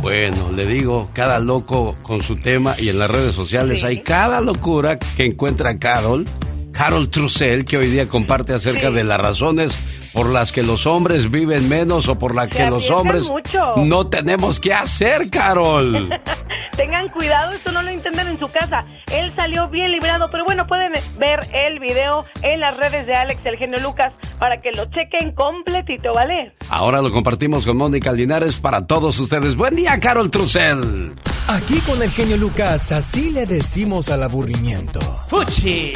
[0.00, 3.86] Bueno, le digo, cada loco con su tema y en las redes sociales Sí.
[3.86, 6.24] hay cada locura que encuentra Carol,
[6.72, 11.30] Carol Trussell, que hoy día comparte acerca de las razones por las que los hombres
[11.30, 13.74] viven menos o por las que los hombres mucho.
[13.78, 16.10] no tenemos que hacer, Carol.
[16.76, 18.84] Tengan cuidado, esto no lo intenten en su casa.
[19.12, 23.40] Él salió bien librado, pero bueno, pueden ver el video en las redes de Alex,
[23.44, 26.52] el genio Lucas, para que lo chequen completito, ¿vale?
[26.70, 29.54] Ahora lo compartimos con Mónica Linares para todos ustedes.
[29.54, 31.12] Buen día, Carol Trussell.
[31.48, 35.00] Aquí con el genio Lucas, así le decimos al aburrimiento.
[35.28, 35.92] ¡Fuchi!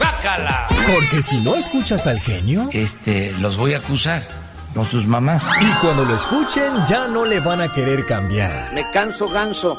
[0.00, 0.66] ¡Bácala!
[0.92, 4.22] Porque si no escuchas al genio, Este, los voy a acusar
[4.74, 5.44] con sus mamás.
[5.60, 8.72] Y cuando lo escuchen, ya no le van a querer cambiar.
[8.72, 9.76] Me canso ganso.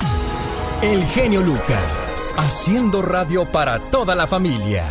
[0.81, 4.83] El genio Lucas, haciendo radio para toda la familia.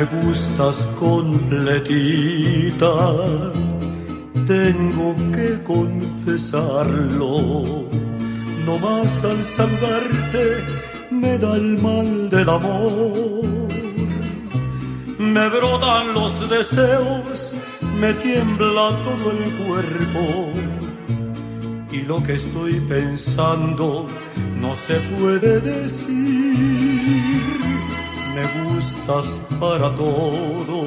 [0.00, 2.94] Me gustas completita,
[4.46, 7.84] tengo que confesarlo.
[8.64, 10.64] No más al saludarte
[11.10, 13.68] me da el mal del amor.
[15.18, 17.56] Me brotan los deseos,
[18.00, 20.48] me tiembla todo el cuerpo.
[21.92, 24.06] Y lo que estoy pensando
[24.62, 27.69] no se puede decir
[28.34, 30.84] me gustas para todo,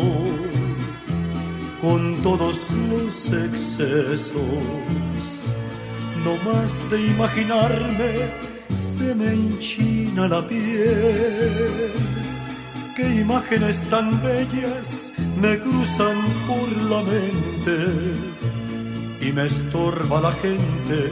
[1.82, 4.34] con todos los excesos.
[6.24, 8.32] No más de imaginarme,
[8.76, 11.92] se me enchina la piel.
[12.96, 17.78] Qué imágenes tan bellas me cruzan por la mente
[19.20, 21.12] y me estorba la gente,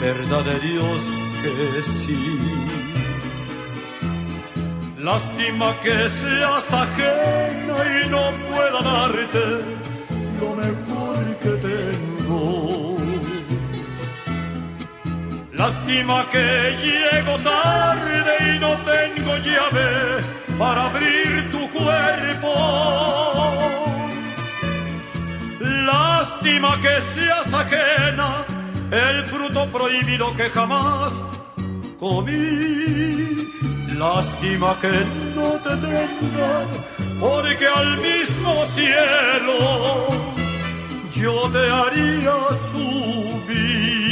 [0.00, 1.00] verdad de Dios
[1.42, 2.77] que sí.
[5.10, 9.44] Lástima que seas ajena y no pueda darte
[10.38, 12.98] lo mejor que tengo.
[15.52, 16.46] Lástima que
[16.84, 19.88] llego tarde y no tengo llave
[20.58, 22.52] para abrir tu cuerpo.
[25.90, 28.44] Lástima que seas ajena,
[28.90, 31.12] el fruto prohibido que jamás
[31.98, 33.08] comí.
[33.98, 36.64] Lástima que no te tenga,
[37.18, 40.06] porque al mismo cielo
[41.10, 42.36] yo te haría
[42.70, 44.07] subir.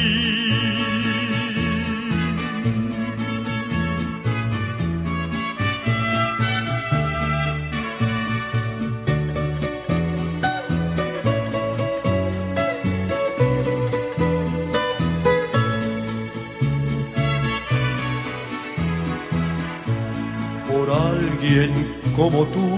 [21.47, 22.69] Alguien como tú.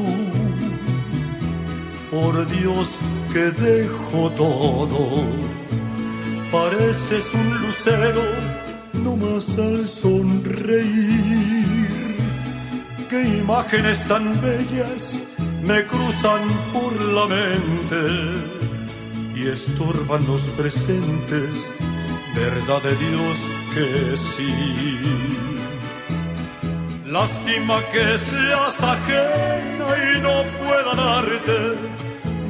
[2.11, 3.01] Por Dios
[3.33, 5.25] que dejo todo,
[6.51, 8.23] pareces un lucero,
[8.95, 10.87] no más al sonreír.
[13.11, 15.23] Qué imágenes tan bellas
[15.63, 16.41] me cruzan
[16.73, 18.03] por la mente
[19.35, 21.73] y estorban los presentes,
[22.35, 25.58] verdad de Dios que sí.
[27.11, 31.59] Lástima que seas ajena y no pueda darte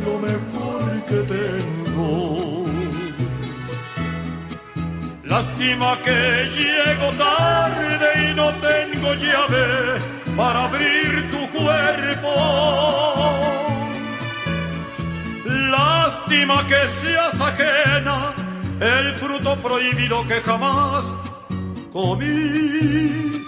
[0.05, 2.65] lo mejor que tengo.
[5.23, 9.67] Lástima que llego tarde y no tengo llave
[10.37, 12.35] para abrir tu cuerpo.
[15.45, 18.35] Lástima que seas ajena,
[18.81, 21.05] el fruto prohibido que jamás
[21.93, 23.39] comí.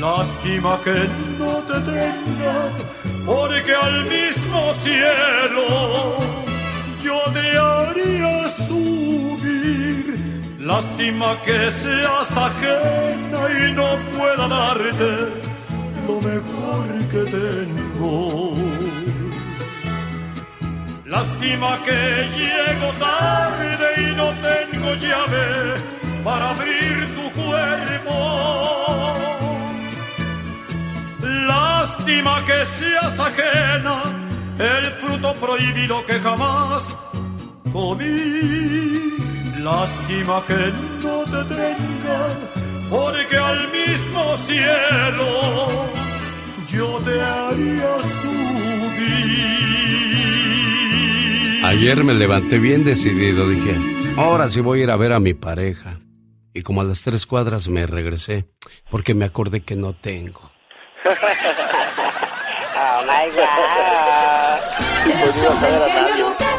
[0.00, 2.56] Lástima que no te tenga,
[3.24, 6.16] porque al mismo cielo
[7.02, 10.18] yo te haría subir.
[10.58, 15.12] Lástima que seas ajena y no pueda darte
[16.06, 18.54] lo mejor que tengo.
[21.06, 25.46] Lástima que llego tarde y no tengo llave
[26.24, 29.13] para abrir tu cuerpo.
[32.04, 34.02] Lástima que seas ajena,
[34.58, 36.94] el fruto prohibido que jamás
[37.72, 39.14] comí.
[39.60, 40.70] Lástima que
[41.02, 42.28] no te tenga,
[42.90, 45.86] porque al mismo cielo
[46.70, 49.24] yo te haría subir.
[51.64, 53.76] Ayer me levanté bien decidido, dije,
[54.18, 56.00] ahora sí voy a ir a ver a mi pareja.
[56.52, 58.44] Y como a las tres cuadras me regresé,
[58.90, 60.52] porque me acordé que no tengo.
[63.06, 64.58] My God.
[65.04, 66.58] El show del genio Lucas.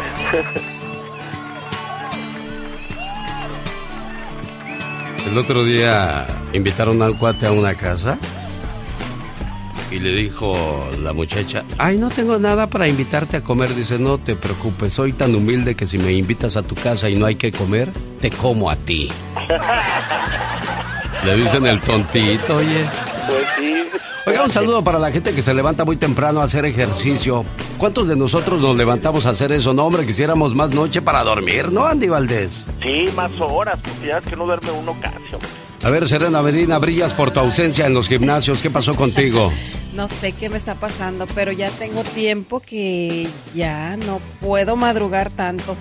[5.28, 8.18] El otro día invitaron al cuate a una casa
[9.92, 13.74] y le dijo la muchacha, ay, no tengo nada para invitarte a comer.
[13.74, 17.16] Dice, no te preocupes, soy tan humilde que si me invitas a tu casa y
[17.16, 19.10] no hay que comer, te como a ti.
[21.24, 22.86] Le dicen el tontito, oye.
[23.28, 23.75] Pues sí.
[24.28, 27.46] Oiga, un saludo para la gente que se levanta muy temprano a hacer ejercicio.
[27.78, 29.72] ¿Cuántos de nosotros nos levantamos a hacer eso?
[29.74, 32.50] No, hombre, quisiéramos más noche para dormir, ¿no, Andy Valdés?
[32.82, 35.16] Sí, más horas, porque ya es que no duerme uno casi.
[35.34, 35.50] hombre.
[35.84, 38.62] A ver, Serena Medina, brillas por tu ausencia en los gimnasios.
[38.62, 39.52] ¿Qué pasó contigo?
[39.96, 45.30] No sé qué me está pasando, pero ya tengo tiempo que ya no puedo madrugar
[45.30, 45.78] tanto.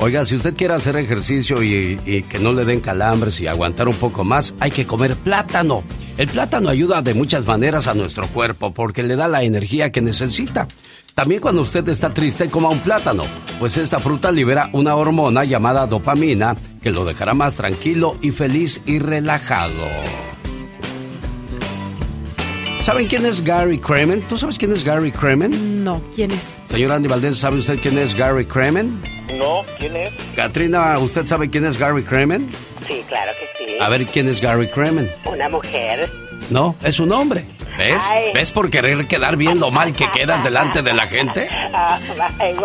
[0.00, 3.96] Oiga, si usted quiere hacer ejercicio y, que no le den calambres y aguantar un
[3.96, 5.82] poco más, hay que comer plátano.
[6.16, 10.00] El plátano ayuda de muchas maneras a nuestro cuerpo porque le da la energía que
[10.00, 10.68] necesita.
[11.14, 13.24] También cuando usted está triste, coma un plátano,
[13.58, 18.80] pues esta fruta libera una hormona llamada dopamina que lo dejará más tranquilo y feliz
[18.86, 19.84] y relajado.
[22.88, 24.22] ¿Saben quién es Gary Kremen?
[24.22, 25.84] ¿Tú sabes quién es Gary Kremen?
[25.84, 26.56] No, ¿quién es?
[26.64, 29.02] Señor Andy Valdés, ¿sabe usted quién es Gary Kremen?
[29.38, 30.10] No, ¿quién es?
[30.34, 32.48] Katrina, ¿usted sabe quién es Gary Kremen?
[32.86, 33.76] Sí, claro que sí.
[33.78, 35.12] A ver, ¿quién es Gary Kremen?
[35.26, 36.10] Una mujer.
[36.48, 37.44] No, es un hombre.
[37.76, 38.02] ¿Ves?
[38.08, 38.32] Ay.
[38.32, 41.46] ¿Ves por querer quedar bien lo mal que quedas delante de la gente?
[41.74, 42.00] Ah,
[42.38, 42.56] ay.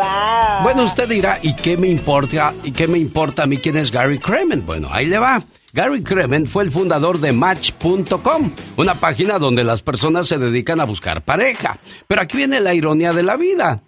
[0.63, 2.53] Bueno, usted dirá, ¿y qué me importa?
[2.63, 4.65] ¿Y qué me importa a mí quién es Gary Kremen?
[4.65, 5.43] Bueno, ahí le va.
[5.75, 10.83] Gary Kremen fue el fundador de Match.com, una página donde las personas se dedican a
[10.83, 11.79] buscar pareja.
[12.07, 13.81] Pero aquí viene la ironía de la vida.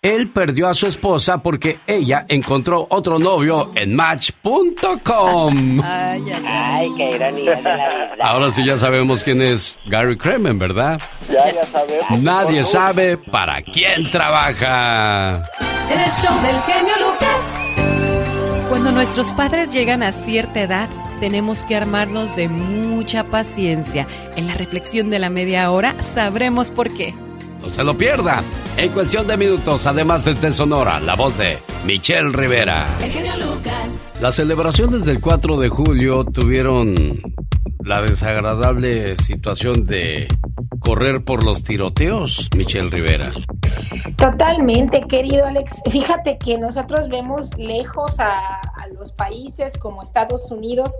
[0.00, 5.80] Él perdió a su esposa porque ella encontró otro novio en Match.com.
[5.84, 8.24] Ay, ay, Ay, qué ironía de la vida.
[8.24, 10.98] Ahora sí ya sabemos quién es Gary Kremen, ¿verdad?
[11.30, 12.22] Ya, ya sabemos.
[12.22, 15.42] Nadie sabe para quién trabaja.
[15.90, 17.71] El show del genio Lucas.
[18.72, 20.88] Cuando nuestros padres llegan a cierta edad,
[21.20, 24.06] tenemos que armarnos de mucha paciencia.
[24.34, 27.14] En la reflexión de la media hora sabremos por qué.
[27.60, 28.42] No se lo pierda.
[28.78, 32.86] En cuestión de minutos, además desde Sonora, la voz de Michelle Rivera.
[33.02, 34.08] El genio Lucas.
[34.22, 37.20] Las celebraciones del 4 de julio tuvieron
[37.84, 40.28] la desagradable situación de
[40.82, 43.30] correr por los tiroteos, Michelle Rivera.
[44.16, 45.82] Totalmente, querido Alex.
[45.90, 50.98] Fíjate que nosotros vemos lejos a, a los países como Estados Unidos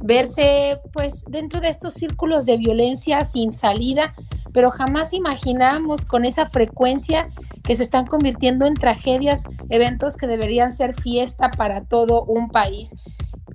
[0.00, 4.14] verse pues dentro de estos círculos de violencia sin salida,
[4.58, 7.28] pero jamás imaginamos con esa frecuencia
[7.62, 12.92] que se están convirtiendo en tragedias, eventos que deberían ser fiesta para todo un país.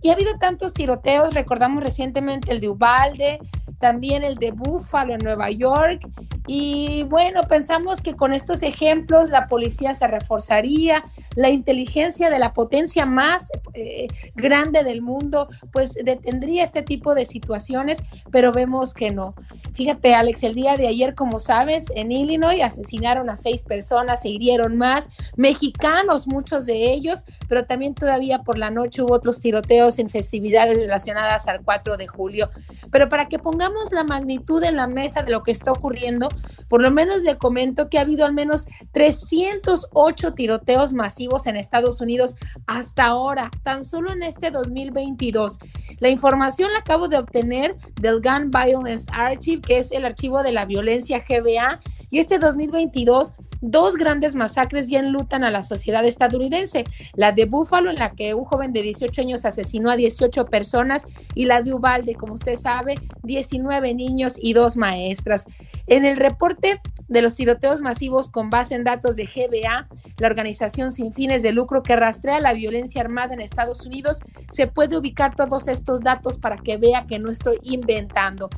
[0.01, 3.39] Y ha habido tantos tiroteos, recordamos recientemente el de Ubalde,
[3.83, 6.07] también el de Buffalo en Nueva York.
[6.47, 11.03] Y bueno, pensamos que con estos ejemplos la policía se reforzaría,
[11.35, 17.25] la inteligencia de la potencia más eh, grande del mundo, pues detendría este tipo de
[17.25, 19.35] situaciones, pero vemos que no.
[19.73, 24.29] Fíjate, Alex, el día de ayer, como sabes, en Illinois asesinaron a seis personas, se
[24.29, 29.99] hirieron más, mexicanos, muchos de ellos, pero también todavía por la noche hubo otros tiroteos
[29.99, 32.49] en festividades relacionadas al 4 de julio.
[32.91, 36.29] Pero para que pongamos la magnitud en la mesa de lo que está ocurriendo,
[36.69, 42.01] por lo menos le comento que ha habido al menos 308 tiroteos masivos en Estados
[42.01, 42.35] Unidos
[42.67, 45.59] hasta ahora, tan solo en este 2022.
[45.99, 50.51] La información la acabo de obtener del Gun Violence Archive, que es el archivo de
[50.51, 56.83] la violencia GBA, y este 2022 dos grandes masacres ya enlutan a la sociedad estadounidense,
[57.15, 61.07] la de Buffalo en la que un joven de 18 años asesinó a 18 personas
[61.33, 65.47] y la de Ubalde, como usted sabe, 19 niños y dos maestras.
[65.87, 70.91] En el reporte de los tiroteos masivos con base en datos de GBA, la organización
[70.91, 75.35] sin fines de lucro que rastrea la violencia armada en Estados Unidos, se puede ubicar
[75.35, 78.49] todos estos datos para que vea que no estoy inventando.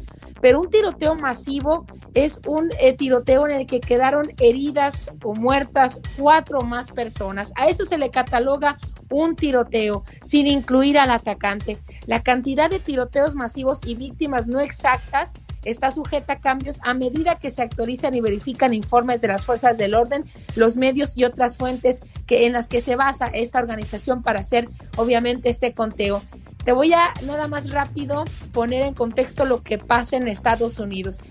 [0.46, 6.00] Pero un tiroteo masivo es un eh, tiroteo en el que quedaron heridas o muertas
[6.20, 7.52] cuatro o más personas.
[7.56, 8.78] A eso se le cataloga
[9.10, 11.80] un tiroteo, sin incluir al atacante.
[12.06, 17.40] La cantidad de tiroteos masivos y víctimas no exactas está sujeta a cambios a medida
[17.40, 21.58] que se actualizan y verifican informes de las fuerzas del orden, los medios y otras
[21.58, 26.22] fuentes que, en las que se basa esta organización para hacer, obviamente, este conteo.
[26.66, 31.22] Te voy a nada más rápido poner en contexto lo que pasa en Estados Unidos.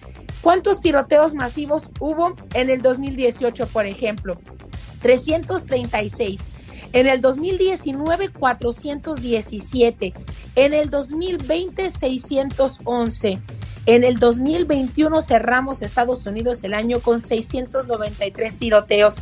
[0.42, 4.40] ¿Cuántos tiroteos masivos hubo en el 2018, por ejemplo?
[5.01, 6.51] 336.
[6.93, 10.14] En el 2019, 417.
[10.55, 13.41] En el 2020, 611.
[13.87, 19.16] En el 2021 cerramos Estados Unidos el año con 693 tiroteos.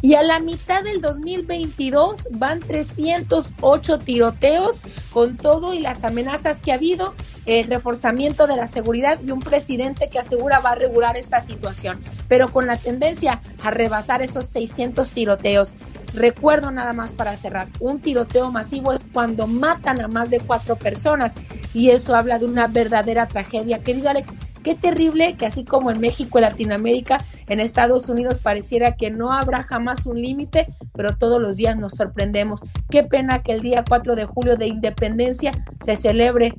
[0.00, 4.80] Y a la mitad del 2022 van 308 tiroteos
[5.12, 7.14] con todo y las amenazas que ha habido,
[7.46, 12.00] el reforzamiento de la seguridad y un presidente que asegura va a regular esta situación,
[12.28, 15.74] pero con la tendencia a rebasar esos 600 tiroteos.
[16.14, 20.76] Recuerdo nada más para cerrar, un tiroteo masivo es cuando matan a más de cuatro
[20.76, 21.34] personas
[21.74, 23.80] y eso habla de una verdadera tragedia.
[23.80, 28.96] Querido Alex, Qué terrible que así como en México, en Latinoamérica, en Estados Unidos pareciera
[28.96, 32.60] que no habrá jamás un límite, pero todos los días nos sorprendemos.
[32.90, 36.54] Qué pena que el día 4 de julio de independencia se celebre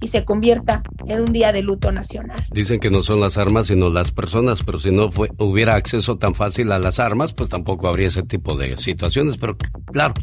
[0.00, 2.44] y se convierta en un día de luto nacional.
[2.50, 6.16] Dicen que no son las armas sino las personas, pero si no fue, hubiera acceso
[6.18, 8.76] tan fácil a las armas, pues tampoco habría ese tipo de.
[8.96, 9.56] Pero
[9.92, 10.14] claro,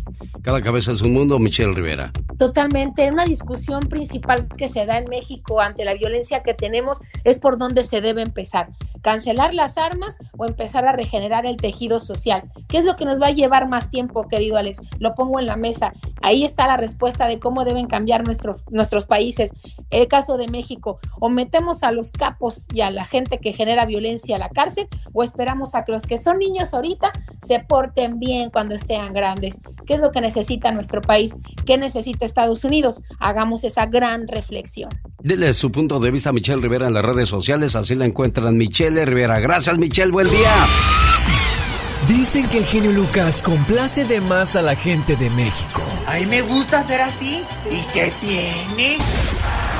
[0.41, 2.11] cada cabeza es un mundo, Michelle Rivera.
[2.37, 7.37] Totalmente, una discusión principal que se da en México ante la violencia que tenemos es
[7.37, 8.69] por dónde se debe empezar.
[9.01, 12.43] ¿Cancelar las armas o empezar a regenerar el tejido social?
[12.67, 14.81] ¿Qué es lo que nos va a llevar más tiempo, querido Alex?
[14.99, 15.93] Lo pongo en la mesa.
[16.21, 19.53] Ahí está la respuesta de cómo deben cambiar nuestros, nuestros países.
[19.89, 23.85] El caso de México, o metemos a los capos y a la gente que genera
[23.85, 27.11] violencia a la cárcel, o esperamos a que los que son niños ahorita
[27.41, 29.59] se porten bien estén grandes.
[29.85, 31.35] ¿Qué es lo que necesita nuestro país?
[31.65, 33.01] ¿Qué necesita Estados Unidos?
[33.19, 34.89] Hagamos esa gran reflexión.
[35.19, 38.57] Dile su punto de vista a Michelle Rivera en las redes sociales, así la encuentran
[38.57, 39.39] Michelle Rivera.
[39.39, 40.67] Gracias Michelle, buen día.
[42.07, 45.81] Dicen que el genio Lucas complace de más a la gente de México.
[46.07, 47.43] A mí me gusta ser así.
[47.69, 48.97] ¿Y qué tiene?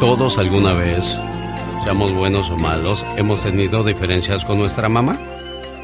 [0.00, 1.04] Todos alguna vez,
[1.84, 5.18] seamos buenos o malos, hemos tenido diferencias con nuestra mamá.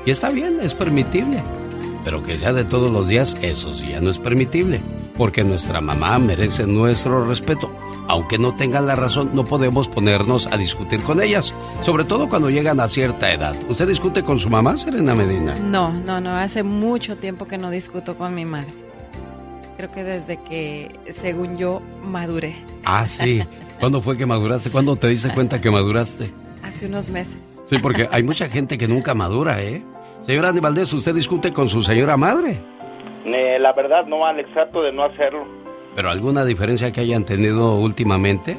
[0.06, 1.42] Y está bien, es permitible.
[2.02, 4.80] Pero que sea de todos los días, eso sí ya no es permitible.
[5.18, 7.70] Porque nuestra mamá merece nuestro respeto.
[8.08, 11.52] Aunque no tengan la razón, no podemos ponernos a discutir con ellas.
[11.82, 13.54] Sobre todo cuando llegan a cierta edad.
[13.68, 15.56] ¿Usted discute con su mamá, Serena Medina?
[15.56, 16.30] No, no, no.
[16.30, 18.72] Hace mucho tiempo que no discuto con mi madre.
[19.76, 22.56] Creo que desde que, según yo, maduré.
[22.86, 23.42] Ah, sí.
[23.80, 24.70] ¿Cuándo fue que maduraste?
[24.70, 26.30] ¿Cuándo te diste cuenta que maduraste?
[26.62, 27.62] Hace unos meses.
[27.66, 29.82] Sí, porque hay mucha gente que nunca madura, ¿eh?
[30.22, 32.58] Señora Andy Valdés, ¿usted discute con su señora madre?
[33.24, 35.44] Eh, la verdad, no, Alex, trato de no hacerlo.
[35.94, 38.56] ¿Pero alguna diferencia que hayan tenido últimamente?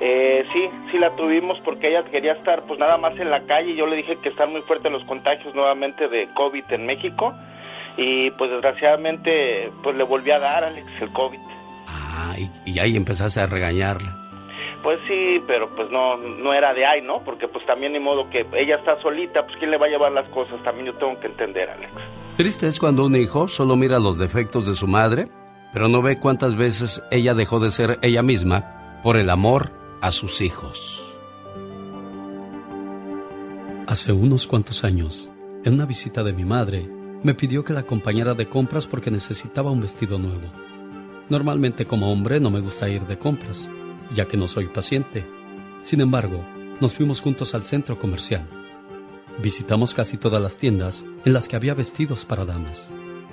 [0.00, 3.76] Eh, sí, sí la tuvimos porque ella quería estar pues nada más en la calle.
[3.76, 7.32] Yo le dije que están muy fuertes los contagios nuevamente de COVID en México
[7.96, 11.38] y pues desgraciadamente pues le volví a dar, Alex, el COVID.
[11.86, 14.21] Ah, y, y ahí empezaste a regañarla.
[14.82, 17.22] Pues sí, pero pues no, no era de ahí, ¿no?
[17.24, 20.12] Porque pues también ni modo que ella está solita, pues quién le va a llevar
[20.12, 21.92] las cosas, también yo tengo que entender, Alex.
[22.36, 25.28] Triste es cuando un hijo solo mira los defectos de su madre,
[25.72, 29.70] pero no ve cuántas veces ella dejó de ser ella misma por el amor
[30.00, 31.02] a sus hijos.
[33.86, 35.30] Hace unos cuantos años,
[35.64, 36.88] en una visita de mi madre,
[37.22, 40.50] me pidió que la acompañara de compras porque necesitaba un vestido nuevo.
[41.28, 43.70] Normalmente como hombre no me gusta ir de compras,
[44.14, 45.24] ya que no soy paciente.
[45.82, 46.44] Sin embargo,
[46.80, 48.46] nos fuimos juntos al centro comercial.
[49.42, 52.90] Visitamos casi todas las tiendas en las que había vestidos para damas,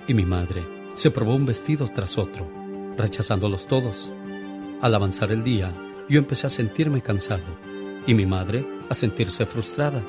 [0.07, 0.63] y mi madre
[0.93, 2.49] se probó un vestido tras otro,
[2.97, 4.11] rechazándolos todos.
[4.81, 5.73] Al avanzar el día,
[6.07, 7.43] yo empecé a sentirme cansado,
[8.07, 10.03] y mi madre a sentirse frustrada.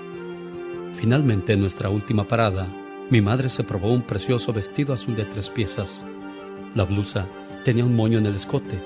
[0.95, 2.68] Finalmente, en nuestra última parada,
[3.11, 6.05] mi madre se probó un precioso vestido azul de tres piezas.
[6.75, 7.27] La blusa
[7.64, 8.79] tenía un moño en el escote,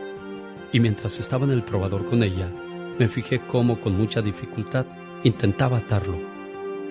[0.74, 2.50] y mientras estaba en el probador con ella,
[2.98, 4.86] me fijé cómo con mucha dificultad
[5.22, 6.16] intentaba atarlo.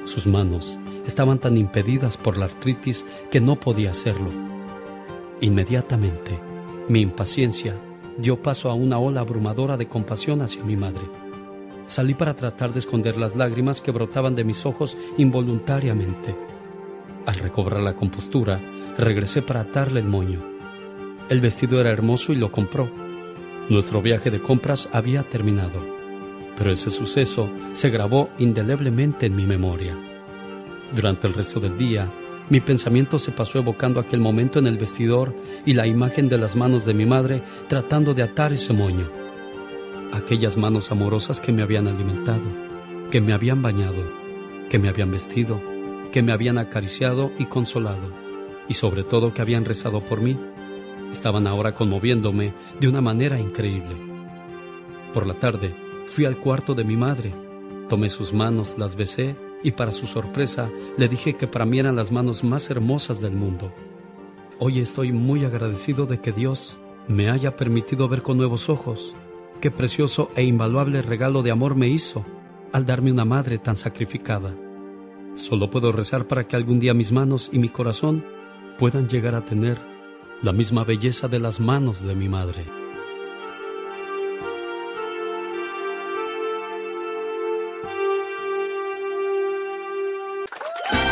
[0.06, 4.32] Sus manos estaban tan impedidas por la artritis que no podía hacerlo.
[5.42, 6.40] Inmediatamente,
[6.88, 7.76] mi impaciencia
[8.18, 11.04] dio paso a una ola abrumadora de compasión hacia mi madre.
[11.86, 16.34] Salí para tratar de esconder las lágrimas que brotaban de mis ojos involuntariamente.
[17.26, 18.62] Al recobrar la compostura,
[18.98, 20.42] regresé para atarle el moño.
[21.28, 23.03] El vestido era hermoso y lo compró.
[23.70, 25.82] Nuestro viaje de compras había terminado,
[26.58, 29.96] pero ese suceso se grabó indeleblemente en mi memoria.
[30.94, 32.12] Durante el resto del día,
[32.50, 35.34] mi pensamiento se pasó evocando aquel momento en el vestidor
[35.66, 39.10] y la imagen de las manos de mi madre tratando de atar ese moño.
[40.12, 42.44] Aquellas manos amorosas que me habían alimentado,
[43.12, 44.04] que me habían bañado,
[44.70, 45.62] que me habían vestido,
[46.12, 48.12] que me habían acariciado y consolado,
[48.68, 50.38] y sobre todo que habían rezado por mí,
[51.14, 53.96] estaban ahora conmoviéndome de una manera increíble.
[55.14, 55.74] Por la tarde,
[56.08, 57.32] fui al cuarto de mi madre,
[57.88, 61.96] tomé sus manos, las besé y para su sorpresa le dije que para mí eran
[61.96, 63.72] las manos más hermosas del mundo.
[64.60, 69.16] Hoy estoy muy agradecido de que Dios me haya permitido ver con nuevos ojos
[69.62, 72.26] qué precioso e invaluable regalo de amor me hizo
[72.72, 74.54] al darme una madre tan sacrificada.
[75.36, 78.26] Solo puedo rezar para que algún día mis manos y mi corazón
[78.78, 79.93] puedan llegar a tener
[80.44, 82.66] la misma belleza de las manos de mi madre.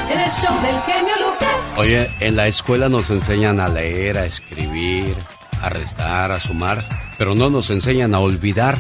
[0.10, 1.78] El show del genio Lucas.
[1.78, 5.16] Oye, en la escuela nos enseñan a leer, a escribir,
[5.62, 6.84] a restar, a sumar,
[7.18, 8.78] pero no nos enseñan a olvidar.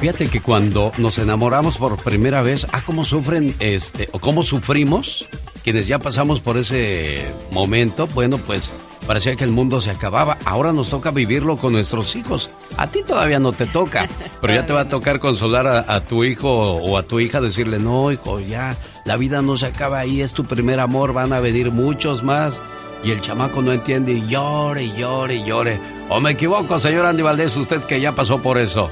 [0.00, 5.26] Fíjate que cuando nos enamoramos por primera vez, ah, cómo sufren, este, o cómo sufrimos,
[5.64, 8.70] quienes ya pasamos por ese momento, bueno, pues
[9.08, 10.36] parecía que el mundo se acababa.
[10.44, 12.50] Ahora nos toca vivirlo con nuestros hijos.
[12.76, 14.06] A ti todavía no te toca,
[14.42, 17.40] pero ya te va a tocar consolar a, a tu hijo o a tu hija,
[17.40, 21.32] decirle, no, hijo, ya, la vida no se acaba ahí, es tu primer amor, van
[21.32, 22.60] a venir muchos más.
[23.02, 25.80] Y el chamaco no entiende y llore, y llore, y llore.
[26.10, 28.90] ¿O me equivoco, señor Andy Valdés, usted que ya pasó por eso?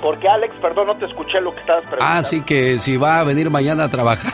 [0.00, 2.18] Porque Alex, perdón, no te escuché lo que estabas preguntando.
[2.18, 4.32] Ah, sí que si va a venir mañana a trabajar.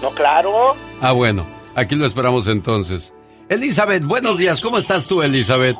[0.00, 0.76] No, claro.
[1.00, 3.12] Ah, bueno, aquí lo esperamos entonces.
[3.52, 4.62] Elizabeth, buenos días.
[4.62, 5.76] ¿Cómo estás tú, Elizabeth?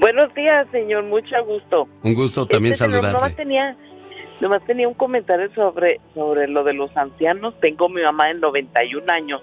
[0.00, 1.04] Buenos días, señor.
[1.04, 1.86] Mucho gusto.
[2.02, 3.12] Un gusto también Este, saludarte.
[3.12, 3.76] Nomás tenía,
[4.40, 7.52] nomás tenía un comentario sobre, sobre lo de los ancianos.
[7.60, 9.42] Tengo mi mamá en 91 años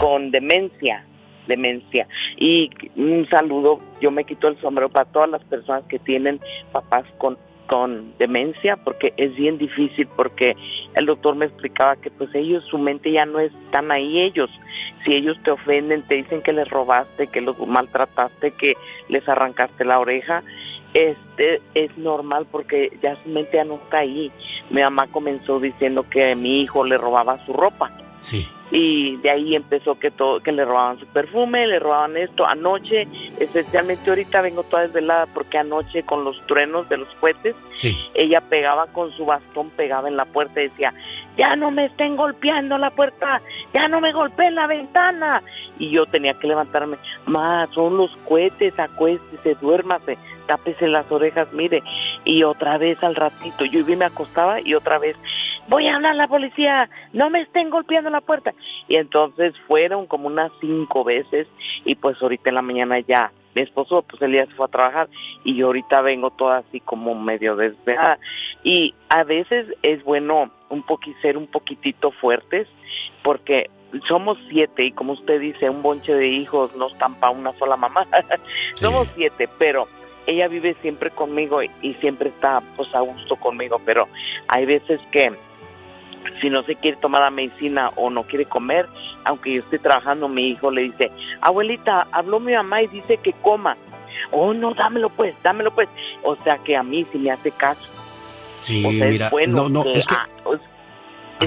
[0.00, 1.04] con demencia,
[1.46, 2.08] demencia.
[2.38, 6.40] Y un saludo, yo me quito el sombrero para todas las personas que tienen
[6.72, 7.36] papás con
[7.68, 10.56] con demencia porque es bien difícil porque
[10.94, 14.50] el doctor me explicaba que pues ellos su mente ya no están ahí ellos.
[15.04, 18.74] Si ellos te ofenden te dicen que les robaste que los maltrataste que
[19.08, 20.42] les arrancaste la oreja
[20.94, 24.32] este es normal porque ya su mente ya no está ahí.
[24.70, 27.90] Mi mamá comenzó diciendo que mi hijo le robaba su ropa.
[28.20, 28.48] Sí.
[28.70, 33.08] Y de ahí empezó que todo que le robaban su perfume, le robaban esto anoche,
[33.38, 37.96] especialmente ahorita vengo toda desvelada porque anoche con los truenos de los cohetes Sí.
[38.14, 40.92] ella pegaba con su bastón, pegaba en la puerta y decía,
[41.36, 43.40] ya no me estén golpeando la puerta,
[43.72, 45.42] ya no me golpeen la ventana.
[45.78, 46.96] Y yo tenía que levantarme,
[47.26, 51.82] más son los cohetes, acuéstese, duérmase, tápese las orejas, mire.
[52.24, 55.16] Y otra vez al ratito, yo iba y me acostaba y otra vez,
[55.68, 58.52] voy a hablar a la policía, no me estén golpeando la puerta.
[58.88, 61.46] Y entonces fueron como unas cinco veces
[61.84, 64.70] y pues ahorita en la mañana ya mi esposo pues él ya se fue a
[64.70, 65.08] trabajar
[65.44, 68.18] y yo ahorita vengo toda así como medio desvelada.
[68.62, 72.66] Y a veces es bueno un poqui ser un poquitito fuertes
[73.22, 73.70] porque
[74.06, 77.76] somos siete y como usted dice un bonche de hijos no están para una sola
[77.76, 78.06] mamá.
[78.74, 79.88] Somos siete pero
[80.26, 84.08] ella vive siempre conmigo y, y siempre está pues a gusto conmigo pero
[84.48, 85.32] hay veces que
[86.40, 88.86] si no se quiere tomar la medicina o no quiere comer,
[89.24, 91.10] aunque yo esté trabajando, mi hijo le dice,
[91.40, 93.76] abuelita, habló mi mamá y dice que coma.
[94.30, 95.88] Oh, no, dámelo pues, dámelo pues.
[96.22, 97.80] O sea que a mí sí me hace caso.
[98.60, 100.14] Sí, o sea, mira, es bueno no, no, que, es que...
[100.14, 100.60] es-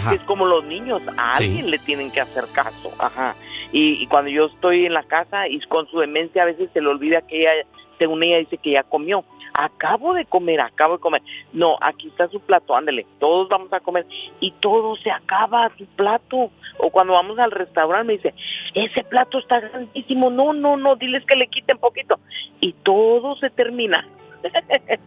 [0.09, 1.43] que como los niños, a Sí.
[1.43, 2.91] alguien le tienen que hacer caso.
[2.97, 3.35] Ajá.
[3.73, 6.79] Y, y cuando yo estoy en la casa y con su demencia a veces se
[6.79, 7.51] le olvida que ella,
[7.99, 9.25] según ella dice que ya comió.
[9.53, 11.21] Acabo de comer, acabo de comer.
[11.53, 14.05] No, aquí está su plato, ándele, todos vamos a comer
[14.39, 16.51] y todo se acaba su plato.
[16.77, 18.33] O cuando vamos al restaurante me dice,
[18.73, 22.19] ese plato está grandísimo, no, no, no, diles que le quiten poquito.
[22.59, 24.07] Y todo se termina.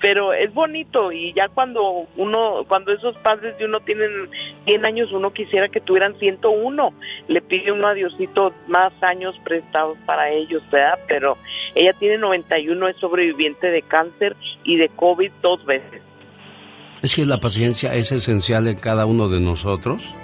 [0.00, 4.28] Pero es bonito y ya cuando uno, cuando esos padres de uno tienen
[4.66, 6.92] 100 años, uno quisiera que tuvieran 101.
[7.28, 7.94] Le pide uno a
[8.68, 10.98] más años prestados para ellos, ¿verdad?
[11.08, 11.38] Pero
[11.74, 16.02] ella tiene 91, es sobreviviente de cáncer y de COVID dos veces.
[17.02, 20.14] Es que la paciencia es esencial en cada uno de nosotros.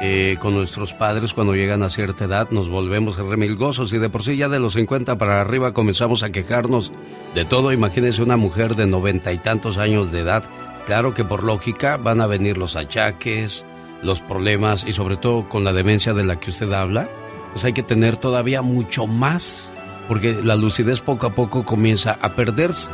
[0.00, 4.22] Eh, con nuestros padres, cuando llegan a cierta edad, nos volvemos remilgosos y de por
[4.22, 6.92] sí ya de los 50 para arriba comenzamos a quejarnos
[7.34, 7.72] de todo.
[7.72, 10.44] Imagínense una mujer de noventa y tantos años de edad.
[10.84, 13.64] Claro que por lógica van a venir los achaques,
[14.02, 17.08] los problemas y sobre todo con la demencia de la que usted habla,
[17.52, 19.72] pues hay que tener todavía mucho más,
[20.08, 22.90] porque la lucidez poco a poco comienza a perderse.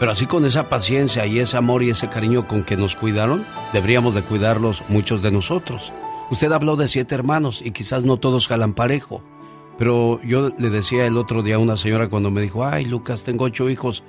[0.00, 3.44] Pero así con esa paciencia y ese amor y ese cariño con que nos cuidaron,
[3.74, 5.92] deberíamos de cuidarlos muchos de nosotros.
[6.32, 9.22] Usted habló de siete hermanos y quizás no todos jalan parejo.
[9.76, 13.22] Pero yo le decía el otro día a una señora cuando me dijo, ay Lucas,
[13.22, 14.02] tengo ocho hijos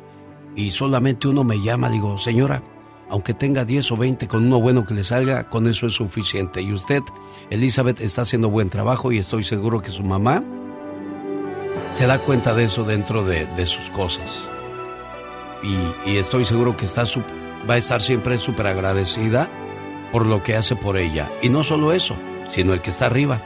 [0.56, 1.90] y solamente uno me llama.
[1.90, 2.64] Le digo, señora,
[3.10, 6.62] aunque tenga 10 o 20 con uno bueno que le salga, con eso es suficiente.
[6.62, 7.02] Y usted,
[7.50, 10.42] Elizabeth, está haciendo buen trabajo y estoy seguro que su mamá
[11.92, 14.48] se da cuenta de eso dentro de, sus cosas.
[16.06, 17.04] Y, estoy seguro que está
[17.70, 19.50] va a estar siempre súper agradecida
[20.14, 21.28] por lo que hace por ella.
[21.42, 22.16] Y no solo eso,
[22.50, 23.42] sino el que está arriba,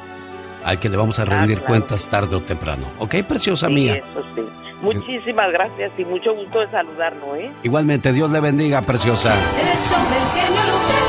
[0.64, 1.66] al que le vamos a rendir claro.
[1.68, 2.86] cuentas tarde o temprano.
[3.00, 3.96] ¿Ok, preciosa Sí, mía?
[3.96, 4.42] eso sí.
[4.82, 7.50] Muchísimas gracias y mucho gusto de saludarnos, ¿eh?
[7.64, 9.34] Igualmente, Dios le bendiga, preciosa.
[9.60, 11.04] El show del genio Lucas.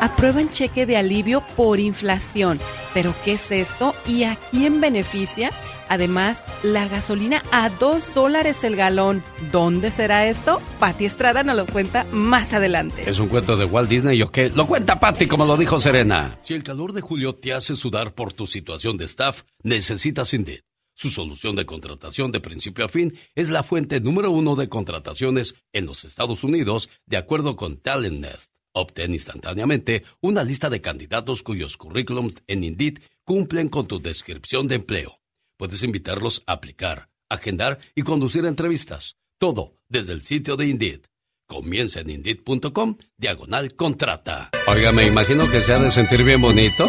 [0.00, 2.58] Aprueban cheque de alivio por inflación.
[2.94, 5.50] ¿Pero qué es esto y a quién beneficia?
[5.88, 9.22] Además, la gasolina a dos dólares el galón.
[9.52, 10.60] ¿Dónde será esto?
[10.78, 13.08] Pati Estrada nos lo cuenta más adelante.
[13.08, 14.50] Es un cuento de Walt Disney o qué?
[14.50, 16.38] Lo cuenta Pati, como lo dijo Serena.
[16.42, 20.60] Si el calor de julio te hace sudar por tu situación de staff, necesitas Indeed.
[20.94, 25.54] Su solución de contratación de principio a fin es la fuente número uno de contrataciones
[25.74, 28.54] en los Estados Unidos, de acuerdo con Talent Nest.
[28.72, 34.76] Obtén instantáneamente una lista de candidatos cuyos currículums en Indeed cumplen con tu descripción de
[34.76, 35.20] empleo.
[35.56, 39.16] Puedes invitarlos a aplicar, agendar y conducir entrevistas.
[39.38, 41.00] Todo desde el sitio de Indeed.
[41.46, 44.50] Comienza en Indeed.com, diagonal contrata.
[44.66, 46.86] Oiga, me imagino que se ha de sentir bien bonito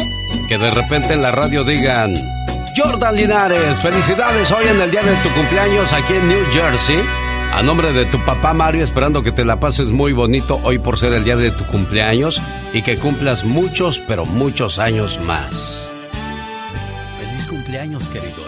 [0.48, 2.12] que de repente en la radio digan,
[2.76, 7.00] Jordan Linares, felicidades hoy en el día de tu cumpleaños aquí en New Jersey.
[7.52, 10.98] A nombre de tu papá Mario, esperando que te la pases muy bonito hoy por
[10.98, 12.40] ser el día de tu cumpleaños
[12.72, 15.50] y que cumplas muchos, pero muchos años más.
[17.18, 18.47] Feliz cumpleaños, querido.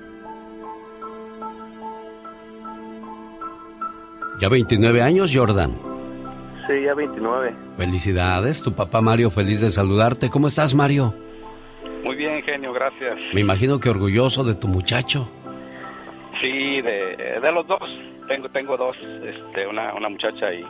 [4.41, 5.71] ¿Ya 29 años, Jordan?
[6.67, 7.53] Sí, ya 29.
[7.77, 10.31] Felicidades, tu papá Mario feliz de saludarte.
[10.31, 11.13] ¿Cómo estás, Mario?
[12.03, 13.19] Muy bien, genio, gracias.
[13.35, 15.29] Me imagino que orgulloso de tu muchacho.
[16.41, 17.83] Sí, de, de los dos.
[18.27, 20.65] Tengo tengo dos, este, una, una muchacha y,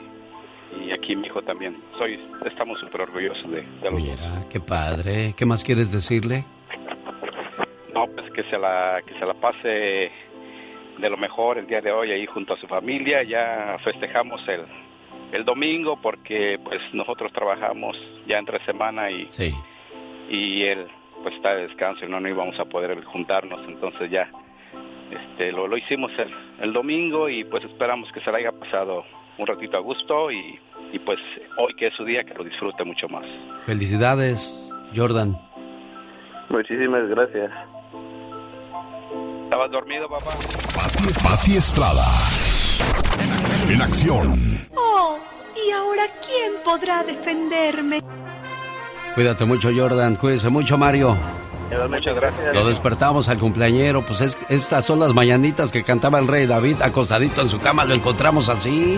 [0.85, 1.77] y aquí mi hijo también.
[1.97, 3.93] Soy, estamos súper orgullosos de, de los dos.
[4.01, 5.33] Mira, qué padre.
[5.37, 6.43] ¿Qué más quieres decirle?
[7.95, 10.11] No, pues que se la que se la pase
[11.01, 13.23] de lo mejor el día de hoy ahí junto a su familia.
[13.23, 14.61] Ya festejamos el,
[15.33, 17.97] el domingo porque pues nosotros trabajamos
[18.27, 19.53] ya entre semana y, Sí.
[20.29, 20.87] y él
[21.23, 23.59] pues está de descanso y no, no íbamos a poder juntarnos.
[23.67, 24.29] Entonces ya
[25.11, 26.31] este, lo, lo hicimos el,
[26.61, 29.03] el domingo y pues esperamos que se le haya pasado
[29.37, 30.59] un ratito a gusto y,
[30.93, 31.17] y pues
[31.57, 33.25] hoy que es su día que lo disfrute mucho más.
[33.65, 34.55] Felicidades,
[34.95, 35.35] Jordan.
[36.49, 37.49] Muchísimas gracias.
[39.51, 40.31] ¿Estabas dormido, papá?
[41.21, 42.05] Pati Estrada.
[43.67, 44.65] En acción.
[44.73, 45.19] Oh,
[45.67, 47.99] ¿y ahora quién podrá defenderme?
[49.13, 50.15] Cuídate mucho, Jordan.
[50.15, 51.17] Cuídese mucho, Mario.
[51.89, 52.55] Muchas gracias.
[52.55, 54.01] Lo despertamos al cumpleañero.
[54.05, 57.83] Pues es- estas son las mañanitas que cantaba el rey David acostadito en su cama.
[57.83, 58.97] Lo encontramos así.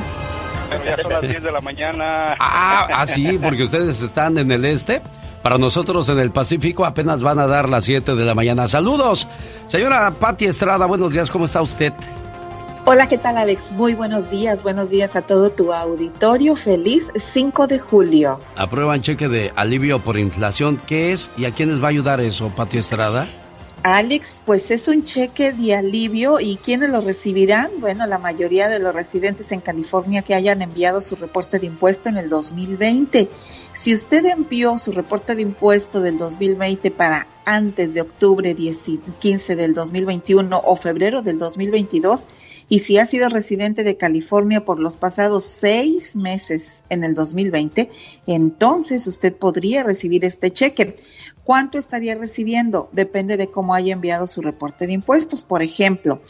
[0.85, 2.35] Ya son las 10 de la mañana.
[2.39, 5.01] Ah, ah, sí, porque ustedes están en el este.
[5.43, 8.67] Para nosotros en el Pacífico apenas van a dar las 7 de la mañana.
[8.69, 9.27] Saludos.
[9.67, 11.29] Señora Patti Estrada, buenos días.
[11.29, 11.91] ¿Cómo está usted?
[12.85, 13.73] Hola, ¿qué tal Alex?
[13.73, 16.55] Muy buenos días, buenos días a todo tu auditorio.
[16.55, 18.39] Feliz 5 de julio.
[18.55, 20.81] Aprueban cheque de alivio por inflación.
[20.87, 23.27] ¿Qué es y a quiénes va a ayudar eso, Patti Estrada?
[23.83, 27.69] Alex, pues es un cheque de alivio y ¿quiénes lo recibirán?
[27.81, 32.07] Bueno, la mayoría de los residentes en California que hayan enviado su reporte de impuesto
[32.07, 33.29] en el 2020.
[33.73, 38.97] Si usted envió su reporte de impuesto del 2020 para antes de octubre 10 y
[39.19, 42.27] 15 del 2021 o febrero del 2022,
[42.69, 47.89] y si ha sido residente de California por los pasados seis meses en el 2020,
[48.27, 50.95] entonces usted podría recibir este cheque.
[51.43, 52.89] ¿Cuánto estaría recibiendo?
[52.93, 55.43] Depende de cómo haya enviado su reporte de impuestos.
[55.43, 56.21] Por ejemplo,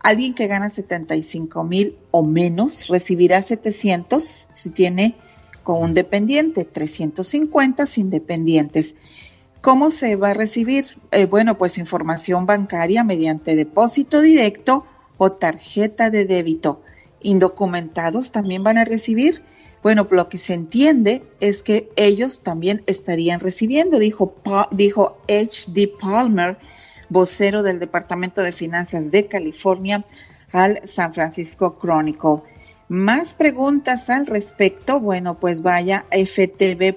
[0.00, 5.16] alguien que gana 75 mil o menos recibirá 700 si tiene
[5.62, 8.96] con un dependiente, 350 sin dependientes.
[9.60, 10.84] ¿Cómo se va a recibir?
[11.10, 14.84] Eh, bueno, pues información bancaria mediante depósito directo
[15.16, 16.82] o tarjeta de débito.
[17.20, 19.42] Indocumentados también van a recibir.
[19.82, 24.34] Bueno, lo que se entiende es que ellos también estarían recibiendo, dijo,
[24.70, 25.92] dijo H.D.
[26.00, 26.56] Palmer,
[27.10, 30.04] vocero del Departamento de Finanzas de California,
[30.52, 32.42] al San Francisco Chronicle.
[32.88, 36.94] Más preguntas al respecto, bueno, pues vaya a ftb.k.gov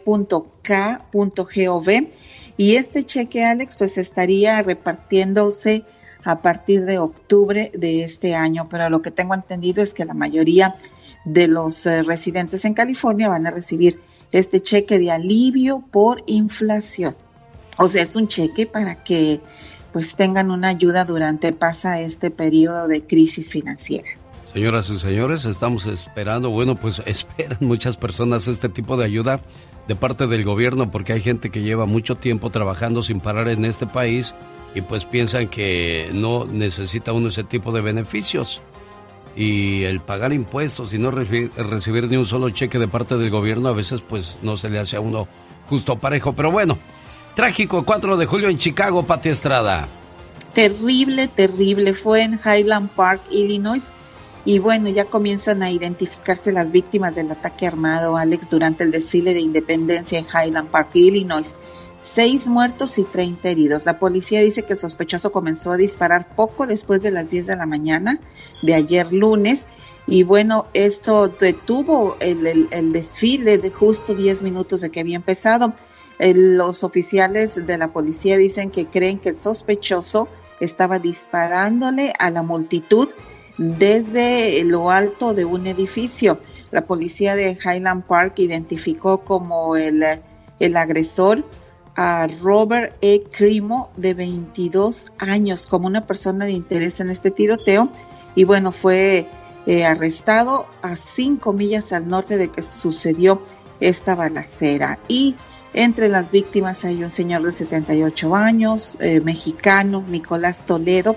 [2.57, 5.85] y este cheque, Alex, pues estaría repartiéndose
[6.27, 10.13] a partir de octubre de este año, pero lo que tengo entendido es que la
[10.13, 10.75] mayoría
[11.23, 13.97] de los eh, residentes en California van a recibir
[14.33, 17.13] este cheque de alivio por inflación.
[17.77, 19.39] O sea, es un cheque para que
[19.93, 24.09] pues tengan una ayuda durante pasa este periodo de crisis financiera.
[24.51, 29.39] Señoras y señores, estamos esperando, bueno, pues esperan muchas personas este tipo de ayuda
[29.87, 33.63] de parte del gobierno porque hay gente que lleva mucho tiempo trabajando sin parar en
[33.63, 34.35] este país
[34.75, 38.61] y pues piensan que no necesita uno ese tipo de beneficios.
[39.35, 43.69] Y el pagar impuestos y no recibir ni un solo cheque de parte del gobierno
[43.69, 45.27] a veces pues no se le hace a uno
[45.69, 46.33] justo parejo.
[46.33, 46.77] Pero bueno,
[47.35, 49.87] trágico 4 de julio en Chicago, Pati Estrada.
[50.53, 51.93] Terrible, terrible.
[51.93, 53.91] Fue en Highland Park, Illinois.
[54.43, 59.33] Y bueno, ya comienzan a identificarse las víctimas del ataque armado, Alex, durante el desfile
[59.33, 61.53] de independencia en Highland Park, Illinois.
[61.99, 63.87] Seis muertos y treinta heridos.
[63.87, 67.55] La policía dice que el sospechoso comenzó a disparar poco después de las 10 de
[67.55, 68.19] la mañana
[68.61, 69.67] de ayer lunes.
[70.05, 75.73] Y bueno, esto detuvo el, desfile de justo 10 minutos de que había empezado.
[76.19, 80.27] los oficiales de la policía dicen que creen que el sospechoso
[80.59, 83.09] estaba disparándole a la multitud
[83.57, 86.37] desde lo alto de un edificio.
[86.69, 90.03] La policía de Highland Park identificó como el,
[90.59, 91.43] el agresor
[91.97, 93.23] a Robert E.
[93.23, 97.89] Crimo, de 22 años, como una persona de interés en este tiroteo.
[98.35, 99.27] Y bueno, fue
[99.65, 103.41] eh, arrestado a cinco millas al norte de que sucedió
[103.79, 104.99] esta balacera.
[105.07, 105.35] Y
[105.73, 111.15] entre las víctimas hay un señor de 78 años, eh, mexicano, Nicolás Toledo.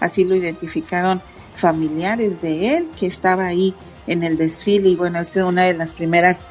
[0.00, 1.22] Así lo identificaron
[1.54, 3.74] familiares de él que estaba ahí
[4.06, 6.44] en el desfile y bueno, es una de las primeras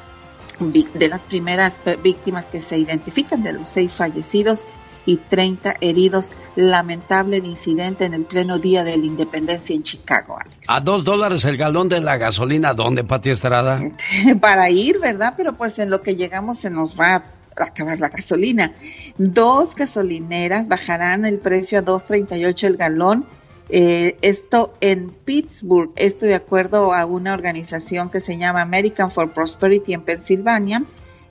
[0.61, 4.65] de las primeras víctimas que se identifican de los seis fallecidos
[5.05, 6.31] y 30 heridos.
[6.55, 10.69] Lamentable el incidente en el pleno día de la independencia en Chicago, Alex.
[10.69, 13.81] A dos dólares el galón de la gasolina, ¿dónde, Pati Estrada?
[14.41, 15.33] Para ir, ¿verdad?
[15.35, 17.23] Pero pues en lo que llegamos se nos va a
[17.57, 18.73] acabar la gasolina.
[19.17, 23.25] Dos gasolineras bajarán el precio a 2.38 el galón
[23.73, 29.31] eh, esto en Pittsburgh, esto de acuerdo a una organización que se llama American for
[29.31, 30.83] Prosperity en Pensilvania,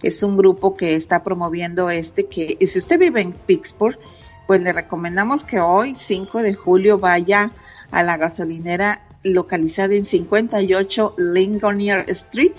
[0.02, 3.98] es un grupo que está promoviendo este que, y si usted vive en Pittsburgh,
[4.46, 7.52] pues le recomendamos que hoy, 5 de julio, vaya
[7.90, 12.56] a la gasolinera localizada en 58 Ligonier Street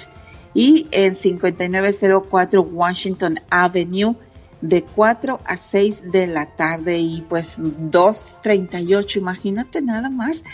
[0.54, 4.16] y en 5904 Washington Avenue
[4.62, 10.46] de 4 a 6 de la tarde y pues 2.38, imagínate nada más.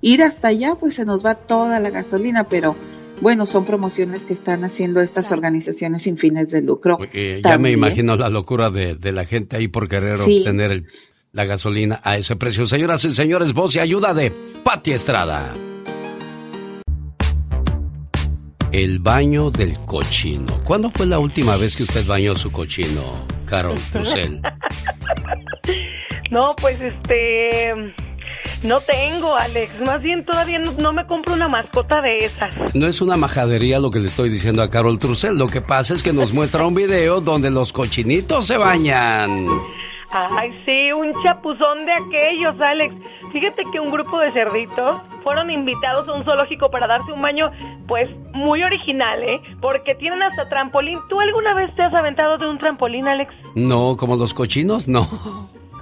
[0.00, 2.76] Ir hasta allá pues se nos va toda la gasolina, pero
[3.20, 6.98] bueno, son promociones que están haciendo estas organizaciones sin fines de lucro.
[7.42, 10.84] ya me imagino la locura de, la gente ahí por querer obtener
[11.32, 12.66] la gasolina a ese precio.
[12.66, 14.32] Señoras y señores, voz y ayuda de
[14.64, 15.54] Pati Estrada.
[18.72, 20.60] El baño del cochino.
[20.64, 24.40] ¿Cuándo fue la última vez que usted bañó su cochino, Carol Trussell?
[26.30, 27.94] no, pues este...
[28.62, 29.80] No tengo, Alex.
[29.80, 32.74] Más bien todavía no, me compro una mascota de esas.
[32.74, 35.36] No es una majadería lo que le estoy diciendo a Carol Trussell.
[35.36, 39.46] Lo que pasa es que nos muestra un video donde los cochinitos se bañan.
[40.10, 42.94] Ay, sí, un chapuzón de aquellos, Alex.
[43.32, 47.50] Fíjate que un grupo de cerditos fueron invitados a un zoológico para darse un baño,
[47.86, 49.40] pues, muy original, ¿eh?
[49.60, 51.00] Porque tienen hasta trampolín.
[51.08, 53.34] ¿Tú alguna vez te has aventado de un trampolín, Alex?
[53.54, 55.08] No, como los cochinos, no.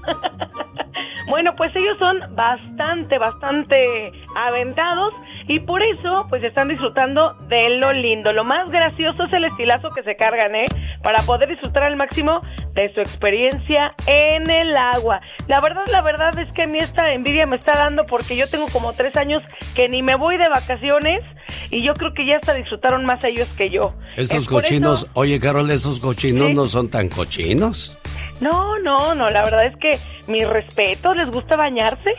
[1.28, 5.14] bueno, pues ellos son bastante, bastante aventados
[5.46, 8.32] y por eso, pues están disfrutando de lo lindo.
[8.32, 10.64] Lo más gracioso es el estilazo que se cargan, ¿eh?
[11.02, 12.40] Para poder disfrutar al máximo
[12.72, 15.20] de su experiencia en el agua.
[15.46, 18.48] La verdad, la verdad es que a mí esta envidia me está dando porque yo
[18.48, 19.42] tengo como tres años
[19.74, 21.22] que ni me voy de vacaciones
[21.70, 23.94] y yo creo que ya hasta disfrutaron más ellos que yo.
[24.16, 27.96] Estos cochinos, oye Carol, esos cochinos no son tan cochinos.
[28.40, 32.10] No, no, no, la verdad es que mi respeto, les gusta bañarse.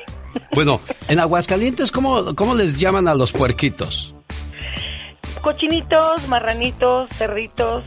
[0.53, 4.13] Bueno, en Aguascalientes, ¿cómo, cómo les llaman a los puerquitos?
[5.41, 7.83] Cochinitos, marranitos, cerditos.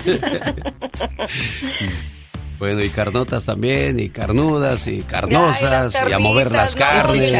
[2.62, 7.34] Bueno, y carnotas también, y carnudas, y carnosas, y a mover las carnes.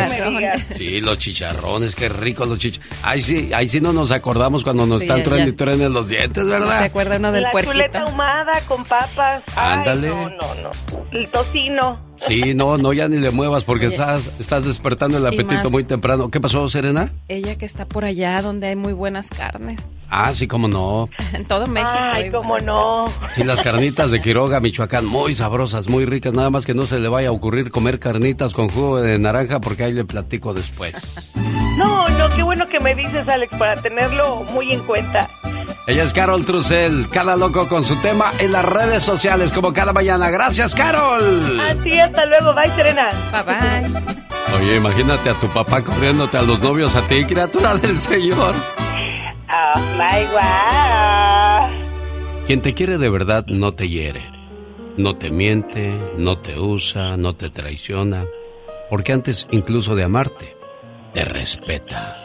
[0.71, 2.99] Sí, los chicharrones, qué ricos los chicharrones.
[3.05, 6.81] Ahí sí, ahí sí no nos acordamos cuando nos están trayendo y los dientes, ¿verdad?
[6.81, 9.45] Se acuerda uno del La chuleta ahumada con papas.
[9.55, 10.09] Ándale.
[10.09, 10.71] no, no, no.
[11.13, 12.12] El tocino.
[12.19, 16.31] Sí, no, no, ya ni le muevas porque estás, estás despertando el apetito muy temprano.
[16.31, 17.13] ¿Qué pasó, Serena?
[17.29, 19.81] Ella que está por allá donde hay muy buenas carnes.
[20.09, 21.09] Ah, sí, cómo no.
[21.33, 21.91] En todo México.
[21.95, 23.07] Ay, cómo no.
[23.33, 26.33] Sí, las carnitas de Quiroga, Michoacán, muy sabrosas, muy ricas.
[26.33, 29.61] Nada más que no se le vaya a ocurrir comer carnitas con jugo de naranja
[29.61, 30.95] porque ahí le platico después.
[31.79, 35.31] No, no, qué bueno que me dices, Alex, para tenerlo muy en cuenta.
[35.87, 39.93] Ella es Carol Trussell, cada loco con su tema en las redes sociales como cada
[39.93, 40.31] mañana.
[40.31, 41.59] Gracias, Carol.
[41.61, 42.55] Así, hasta luego.
[42.55, 43.09] Bye, Serena.
[43.33, 44.59] Bye, bye.
[44.61, 48.55] Oye, imagínate a tu papá corriéndote a los novios a ti, criatura del Señor.
[49.51, 52.47] Oh, my God.
[52.47, 54.31] Quien te quiere de verdad no te hiere.
[54.97, 58.25] No te miente, no te usa, no te traiciona.
[58.89, 60.57] Porque antes incluso de amarte,
[61.13, 62.22] te respeta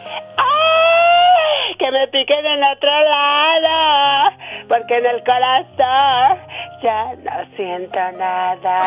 [1.87, 4.35] que me piquen en otro lado,
[4.67, 6.37] porque en el corazón
[6.83, 8.79] ya no siento nada.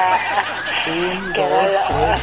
[0.84, 2.16] Qué dolor,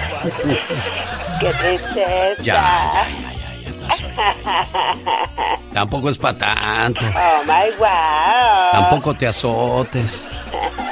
[1.40, 2.44] qué tristeza.
[2.44, 3.56] Ya, ya, ya,
[4.46, 7.06] ya, Tampoco es para tanto.
[7.06, 8.72] Oh my wow.
[8.72, 10.24] Tampoco te azotes.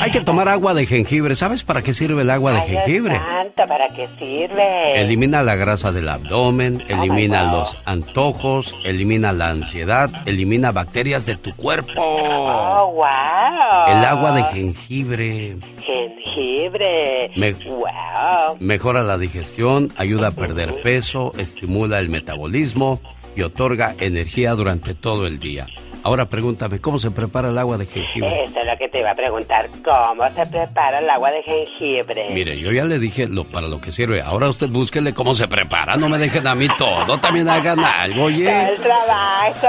[0.00, 1.34] Hay que tomar agua de jengibre.
[1.34, 3.14] ¿Sabes para qué sirve el agua de Ay, jengibre?
[3.16, 5.00] Santo, ¿para qué sirve?
[5.00, 11.50] Elimina la grasa del abdomen, elimina los antojos, elimina la ansiedad, elimina bacterias de tu
[11.56, 11.92] cuerpo.
[11.96, 13.88] Oh, wow.
[13.96, 15.56] El agua de jengibre.
[15.84, 17.30] Jengibre.
[17.36, 18.56] Me- Wow.
[18.60, 23.00] Mejora la digestión, ayuda a perder peso, estimula el metabolismo
[23.36, 25.66] y otorga energía durante todo el día.
[26.02, 28.44] Ahora pregúntame, ¿cómo se prepara el agua de jengibre?
[28.44, 29.68] Eso es lo que te iba a preguntar.
[29.84, 32.26] ¿Cómo se prepara el agua de jengibre?
[32.32, 34.22] Mire, yo ya le dije lo para lo que sirve.
[34.22, 35.96] Ahora usted búsquele cómo se prepara.
[35.96, 37.18] No me dejen a mí todo.
[37.18, 38.70] También hagan algo, oye.
[38.70, 39.66] El trabajo.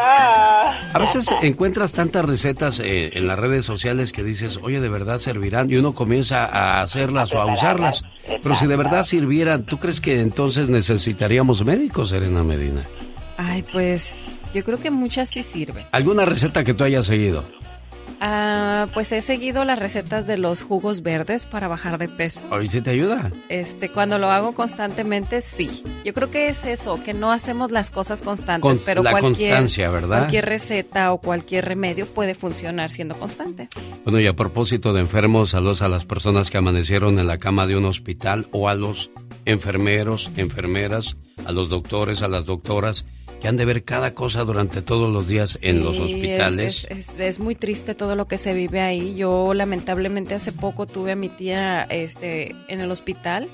[0.94, 5.20] A veces encuentras tantas recetas eh, en las redes sociales que dices, oye, de verdad
[5.20, 5.70] servirán.
[5.72, 8.04] Y uno comienza a hacerlas o a usarlas.
[8.42, 12.84] Pero si de verdad sirvieran, ¿tú crees que entonces necesitaríamos médicos, Serena Medina?
[13.38, 15.86] Ay, pues yo creo que muchas sí sirven.
[15.92, 17.44] ¿Alguna receta que tú hayas seguido?
[18.22, 22.44] Ah, pues he seguido las recetas de los jugos verdes para bajar de peso.
[22.52, 23.32] ¿Hoy sí te ayuda?
[23.48, 25.84] Este, cuando lo hago constantemente, sí.
[26.04, 29.52] Yo creo que es eso, que no hacemos las cosas constantes, Con- pero la cualquier,
[29.52, 30.18] constancia, ¿verdad?
[30.20, 33.70] cualquier receta o cualquier remedio puede funcionar siendo constante.
[34.04, 37.68] Bueno, y a propósito de enfermos, saludos a las personas que amanecieron en la cama
[37.68, 39.12] de un hospital o a los
[39.46, 43.06] enfermeros, enfermeras, a los doctores, a las doctoras
[43.42, 46.86] que han de ver cada cosa durante todos los días en los hospitales.
[46.90, 49.16] Es, es- es- es muy triste todo lo que se vive ahí.
[49.16, 53.48] Yo lamentablemente hace poco tuve a mi tía este, en el hospital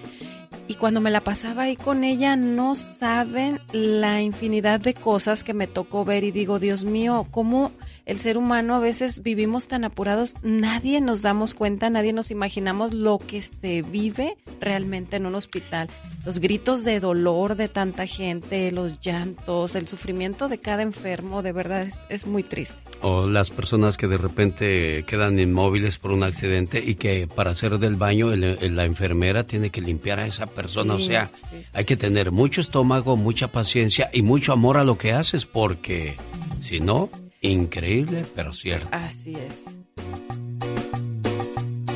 [0.68, 5.54] y cuando me la pasaba ahí con ella no saben la infinidad de cosas que
[5.54, 7.72] me tocó ver y digo, Dios mío, cómo
[8.06, 12.94] el ser humano a veces vivimos tan apurados, nadie nos damos cuenta, nadie nos imaginamos
[12.94, 15.88] lo que se vive realmente en un hospital.
[16.26, 21.52] Los gritos de dolor de tanta gente, los llantos, el sufrimiento de cada enfermo, de
[21.52, 22.76] verdad es, es muy triste.
[23.02, 27.78] O las personas que de repente quedan inmóviles por un accidente y que para hacer
[27.78, 30.96] del baño el- el- la enfermera tiene que limpiar a esa persona.
[30.96, 34.84] o sea, sí, sí, hay que tener mucho estómago, mucha paciencia y mucho amor a
[34.84, 36.16] lo que haces porque
[36.60, 37.10] si no,
[37.46, 38.88] increíble, pero cierto.
[38.92, 39.76] Así es.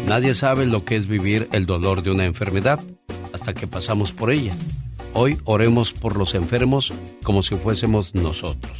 [0.08, 2.80] Nadie sabe lo que es vivir el dolor de una enfermedad
[3.32, 4.54] hasta que pasamos por ella.
[5.14, 6.91] Hoy oremos por los enfermos
[7.24, 8.72] como si fuésemos nosotros.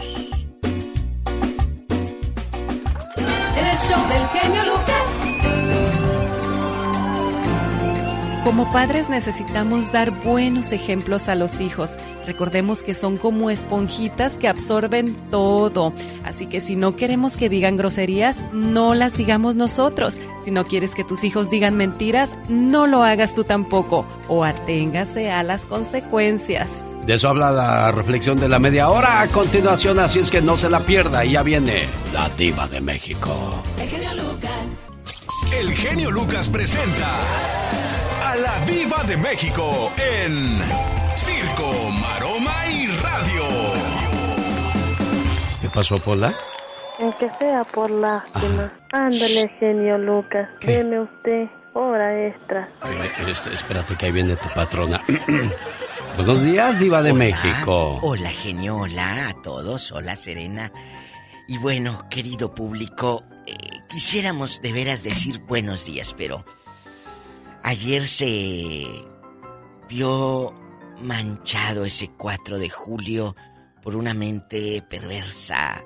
[8.50, 11.92] Como padres necesitamos dar buenos ejemplos a los hijos.
[12.26, 15.94] Recordemos que son como esponjitas que absorben todo.
[16.24, 20.18] Así que si no queremos que digan groserías, no las digamos nosotros.
[20.44, 24.04] Si no quieres que tus hijos digan mentiras, no lo hagas tú tampoco.
[24.28, 26.82] O aténgase a las consecuencias.
[27.06, 30.58] De eso habla la reflexión de la media hora a continuación, así es que no
[30.58, 31.24] se la pierda.
[31.24, 33.62] Y ya viene la diva de México.
[33.80, 34.66] El genio Lucas.
[35.52, 37.20] El genio Lucas presenta
[38.30, 40.62] a la Viva de México en
[41.16, 43.44] Circo, Maroma y Radio.
[45.60, 46.32] ¿Qué pasó, Pola?
[47.20, 48.72] que sea por lástima.
[48.92, 52.70] Ándale, genio Lucas, deme usted hora extra.
[53.28, 55.04] Este, espérate que ahí viene tu patrona.
[56.18, 58.00] Buenos días, Diva de México.
[58.04, 60.72] Hola, genio, hola a todos, hola, Serena.
[61.48, 63.56] Y bueno, querido público, eh,
[63.88, 66.46] quisiéramos de veras decir buenos días, pero
[67.64, 68.86] ayer se
[69.88, 70.54] vio
[71.02, 73.36] manchado ese 4 de julio
[73.82, 75.84] por una mente perversa,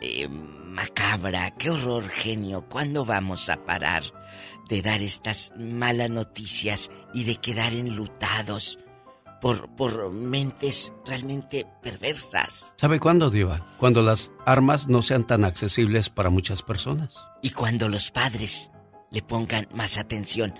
[0.00, 1.52] eh, macabra.
[1.52, 2.66] Qué horror, genio.
[2.68, 4.02] ¿Cuándo vamos a parar
[4.68, 8.78] de dar estas malas noticias y de quedar enlutados
[9.40, 12.72] por, por mentes realmente perversas?
[12.76, 13.76] ¿Sabe cuándo, Diva?
[13.78, 17.14] Cuando las armas no sean tan accesibles para muchas personas.
[17.42, 18.70] Y cuando los padres
[19.10, 20.54] le pongan más atención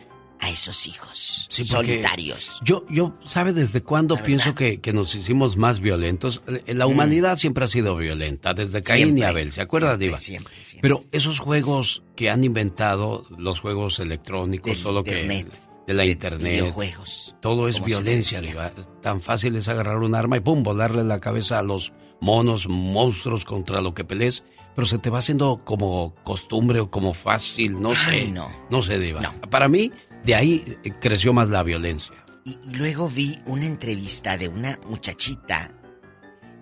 [0.45, 2.61] a esos hijos solitarios.
[2.63, 6.43] Yo, yo, ¿sabe desde cuándo pienso que, nos hicimos más violentos?
[6.47, 6.91] Eh, la mm.
[6.91, 10.19] humanidad siempre ha sido violenta, desde Caín y Abel, ¿se acuerda, Diva?
[10.19, 10.83] Siempre, siempre.
[10.83, 15.47] Pero esos juegos que han inventado, los juegos electrónicos, solo que
[15.87, 18.73] de la internet, videojuegos, todo es violencia, Diva.
[19.01, 23.45] Tan fácil es agarrar un arma y pum, volarle la cabeza a los monos, monstruos
[23.45, 27.95] contra lo que pelees pero se te va haciendo como costumbre o como fácil, no
[27.95, 28.29] sé.
[28.29, 28.49] No.
[28.71, 29.21] No sé, Diva.
[29.49, 29.93] Para mí,
[30.25, 32.15] de ahí eh, creció más la violencia.
[32.45, 35.71] Y, luego vi una entrevista de una muchachita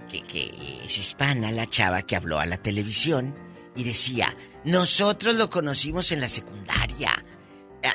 [0.08, 3.34] que, que es hispana, la chava que habló a la televisión
[3.74, 4.34] y decía,
[4.64, 7.10] nosotros lo conocimos en la secundaria.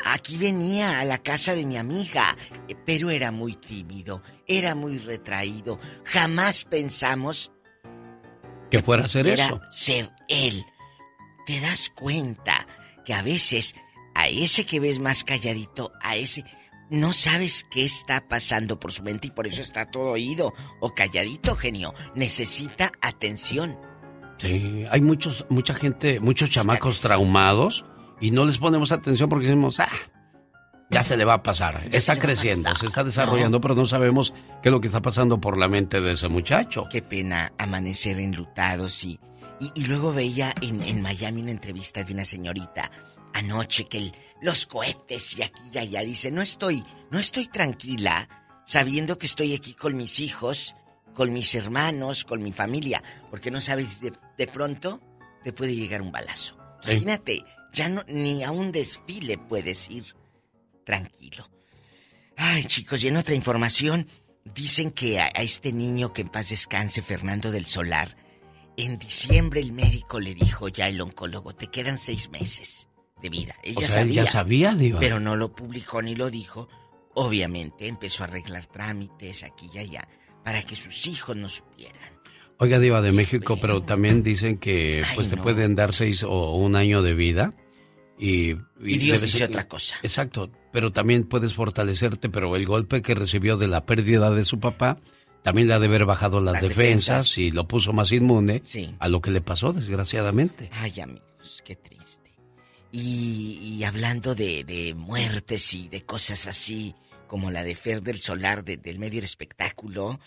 [0.06, 2.36] Aquí venía a la casa de mi amiga,
[2.86, 5.80] pero era muy tímido, era muy retraído.
[6.04, 7.52] Jamás pensamos
[8.70, 9.62] que fuera a ser era eso.
[9.72, 10.66] ser él.
[11.46, 12.68] Te das cuenta
[13.06, 13.76] que a veces
[14.18, 16.44] a ese que ves más calladito, a ese
[16.90, 20.94] no sabes qué está pasando por su mente y por eso está todo oído o
[20.94, 21.94] calladito, genio.
[22.16, 23.78] Necesita atención.
[24.38, 27.86] Sí, hay muchos, mucha gente, muchos chamacos traumados
[28.22, 29.90] y no les ponemos atención porque decimos, ah,
[30.90, 31.90] ya se le va a pasar.
[31.92, 35.58] está creciendo, se está desarrollando, pero no sabemos qué es lo que está pasando por
[35.58, 36.86] la mente de ese muchacho.
[36.90, 39.20] Qué pena amanecer enlutados y,
[39.76, 42.92] y, luego veía en, en Miami una entrevista de una señorita
[43.38, 44.12] anoche que
[44.42, 46.02] los cohetes y aquí y allá.
[46.02, 48.28] Dice, no estoy, no estoy tranquila
[48.66, 50.76] sabiendo que estoy aquí con mis hijos,
[51.14, 55.02] con mis hermanos, con mi familia, porque no sabes, de, de pronto
[55.44, 56.58] te puede llegar un balazo.
[56.84, 60.16] Imagínate, ya no, ni a un desfile puedes ir
[60.84, 61.50] tranquilo.
[62.36, 64.08] Ay, chicos, y en otra información,
[64.44, 68.16] dicen que a, a este niño que en paz descanse, Fernando del Solar,
[68.76, 72.88] en diciembre el médico le dijo ya el oncólogo, te quedan seis meses
[73.22, 73.56] de vida.
[73.64, 75.00] Ella sabía, ya sabía, Diva.
[75.00, 76.70] Pero no lo publicó ni lo dijo.
[77.14, 80.08] Obviamente empezó a arreglar trámites aquí y allá
[80.44, 82.18] para que sus hijos no supieran.
[82.60, 86.76] Oiga, Diva de México, pero también dicen que pues te pueden dar seis o un
[86.76, 87.54] año de vida.
[88.20, 89.96] Y, y, Dios dice otra cosa.
[90.02, 94.60] Exacto, pero también puedes fortalecerte, pero el golpe que recibió de la pérdida de su
[94.60, 95.00] papá
[95.44, 98.64] también le ha de haber bajado las, defensas, y lo puso más inmune
[99.00, 100.70] a lo que le pasó, desgraciadamente.
[100.74, 101.97] Ay, amigos, qué triste.
[102.92, 106.96] Y, hablando de, muertes y de cosas así,
[107.28, 110.20] como la de Fer del Solar del medio espectáculo,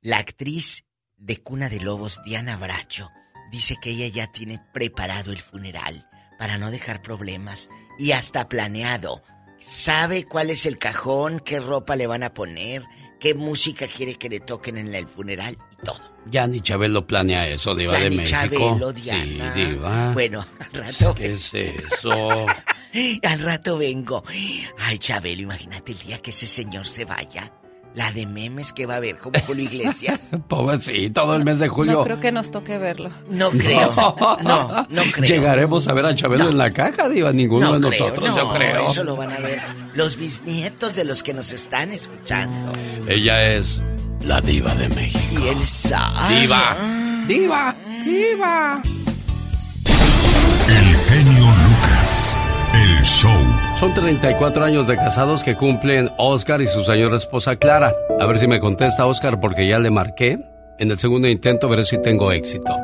[0.00, 0.84] la actriz
[1.16, 3.10] de Cuna de Lobos, Diana Bracho,
[3.50, 6.08] dice que ella ya tiene preparado el funeral
[6.38, 9.22] para no dejar problemas y hasta planeado.
[9.58, 12.82] Sabe cuál es el cajón, qué ropa le van a poner,
[13.18, 16.00] qué música quiere que le toquen en el funeral y todo.
[16.28, 18.28] Ya ni Chabelo planea eso, Diva de México.
[18.30, 19.54] Chabelo, Diana.
[19.54, 20.12] Sí, Diva.
[20.12, 21.14] Bueno, al rato.
[21.14, 22.46] ¿Qué es eso?
[23.22, 24.24] al rato vengo.
[24.78, 27.52] Ay, Chabelo, imagínate el día que ese señor se vaya.
[27.96, 30.30] La de memes que va a haber, como Julio Iglesias.
[30.48, 31.94] Pobre, sí, todo el mes de julio.
[31.94, 33.10] No creo que nos toque verlo.
[33.30, 33.90] No creo.
[34.44, 35.24] No, no, creo.
[35.24, 38.84] Llegaremos a ver a Chabelo en la caja, Diva, ninguno de nosotros, yo creo.
[38.90, 39.60] Eso lo van a ver
[39.94, 42.70] los bisnietos de los que nos están escuchando.
[43.08, 43.82] Ella es
[44.26, 45.42] la diva de México.
[45.42, 46.40] Y él sabe.
[46.40, 46.76] Diva.
[47.26, 47.74] Diva.
[48.04, 48.82] Diva.
[50.68, 52.36] El genio Lucas.
[52.74, 53.65] El show.
[53.78, 57.94] Son 34 años de casados que cumplen Oscar y su señora esposa Clara.
[58.18, 60.38] A ver si me contesta Oscar porque ya le marqué.
[60.78, 62.74] En el segundo intento veré si tengo éxito.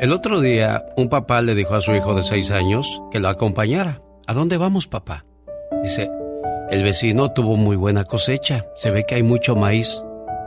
[0.00, 3.28] El otro día, un papá le dijo a su hijo de 6 años que lo
[3.28, 4.02] acompañara.
[4.26, 5.24] ¿A dónde vamos, papá?
[5.84, 6.10] Dice,
[6.68, 8.66] el vecino tuvo muy buena cosecha.
[8.74, 10.02] Se ve que hay mucho maíz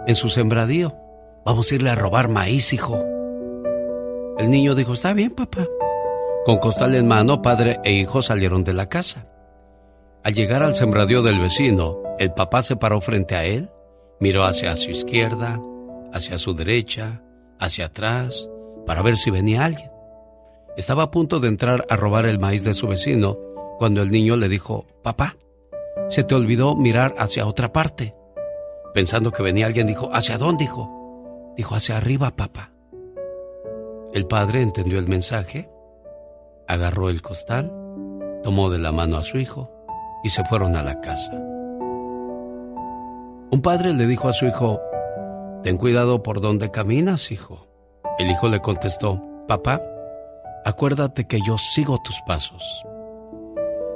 [0.05, 0.97] en su sembradío.
[1.45, 3.01] Vamos a irle a robar maíz, hijo.
[4.37, 5.65] El niño dijo, está bien, papá.
[6.45, 9.27] Con costal en mano, padre e hijo salieron de la casa.
[10.23, 13.69] Al llegar al sembradío del vecino, el papá se paró frente a él,
[14.19, 15.59] miró hacia su izquierda,
[16.13, 17.21] hacia su derecha,
[17.59, 18.49] hacia atrás,
[18.85, 19.91] para ver si venía alguien.
[20.77, 23.37] Estaba a punto de entrar a robar el maíz de su vecino
[23.77, 25.35] cuando el niño le dijo, papá,
[26.09, 28.15] se te olvidó mirar hacia otra parte.
[28.93, 31.53] Pensando que venía alguien, dijo, ¿hacia dónde, hijo?
[31.55, 32.71] Dijo, hacia arriba, papá.
[34.13, 35.69] El padre entendió el mensaje,
[36.69, 37.73] agarró el costal,
[38.43, 39.69] tomó de la mano a su hijo
[40.23, 41.33] y se fueron a la casa.
[43.51, 44.79] Un padre le dijo a su hijo,
[45.63, 47.67] Ten cuidado por donde caminas, hijo.
[48.17, 49.81] El hijo le contestó, Papá,
[50.63, 52.63] acuérdate que yo sigo tus pasos.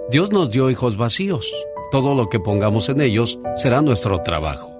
[0.10, 1.50] Dios nos dio hijos vacíos.
[1.92, 4.72] Todo lo que pongamos en ellos será nuestro trabajo.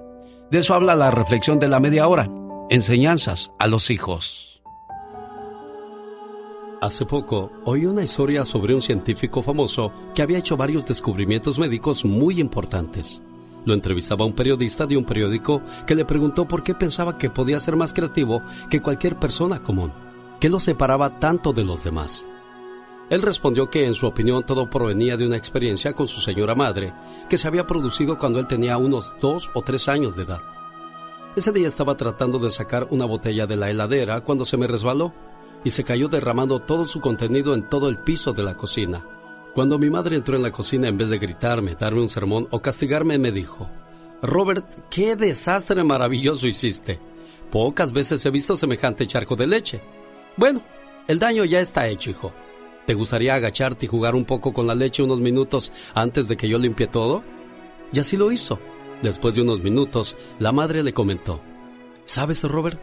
[0.50, 2.28] De eso habla la reflexión de la media hora.
[2.70, 4.43] Enseñanzas a los hijos.
[6.80, 12.04] Hace poco oí una historia sobre un científico famoso que había hecho varios descubrimientos médicos
[12.04, 13.22] muy importantes.
[13.64, 17.60] Lo entrevistaba un periodista de un periódico que le preguntó por qué pensaba que podía
[17.60, 19.92] ser más creativo que cualquier persona común.
[20.40, 22.28] ¿Qué lo separaba tanto de los demás?
[23.08, 26.92] Él respondió que en su opinión todo provenía de una experiencia con su señora madre
[27.30, 30.40] que se había producido cuando él tenía unos dos o tres años de edad.
[31.36, 35.12] Ese día estaba tratando de sacar una botella de la heladera cuando se me resbaló
[35.64, 39.04] y se cayó derramando todo su contenido en todo el piso de la cocina.
[39.54, 42.60] Cuando mi madre entró en la cocina, en vez de gritarme, darme un sermón o
[42.60, 43.68] castigarme, me dijo,
[44.22, 47.00] Robert, qué desastre maravilloso hiciste.
[47.50, 49.80] Pocas veces he visto semejante charco de leche.
[50.36, 50.60] Bueno,
[51.06, 52.32] el daño ya está hecho, hijo.
[52.86, 56.48] ¿Te gustaría agacharte y jugar un poco con la leche unos minutos antes de que
[56.48, 57.22] yo limpie todo?
[57.92, 58.58] Y así lo hizo.
[59.02, 61.40] Después de unos minutos, la madre le comentó,
[62.04, 62.78] ¿Sabes, Robert?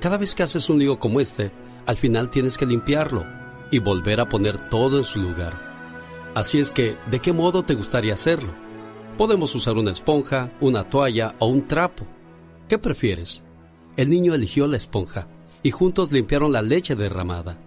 [0.00, 1.50] Cada vez que haces un lío como este,
[1.86, 3.24] al final tienes que limpiarlo
[3.70, 5.52] y volver a poner todo en su lugar.
[6.34, 8.52] Así es que, ¿de qué modo te gustaría hacerlo?
[9.16, 12.06] Podemos usar una esponja, una toalla o un trapo.
[12.68, 13.42] ¿Qué prefieres?
[13.96, 15.28] El niño eligió la esponja
[15.62, 17.58] y juntos limpiaron la leche derramada.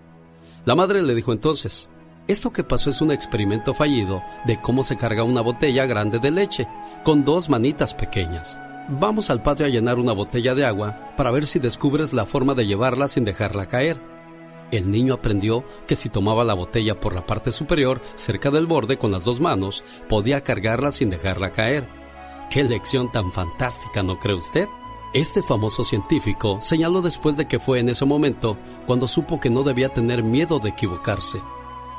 [0.66, 1.90] La madre le dijo entonces,
[2.28, 6.30] esto que pasó es un experimento fallido de cómo se carga una botella grande de
[6.30, 6.68] leche
[7.04, 8.60] con dos manitas pequeñas.
[8.92, 12.56] Vamos al patio a llenar una botella de agua para ver si descubres la forma
[12.56, 14.02] de llevarla sin dejarla caer.
[14.72, 18.98] El niño aprendió que si tomaba la botella por la parte superior, cerca del borde
[18.98, 21.88] con las dos manos, podía cargarla sin dejarla caer.
[22.50, 24.68] ¡Qué lección tan fantástica, ¿no cree usted?
[25.14, 29.62] Este famoso científico señaló después de que fue en ese momento cuando supo que no
[29.62, 31.44] debía tener miedo de equivocarse.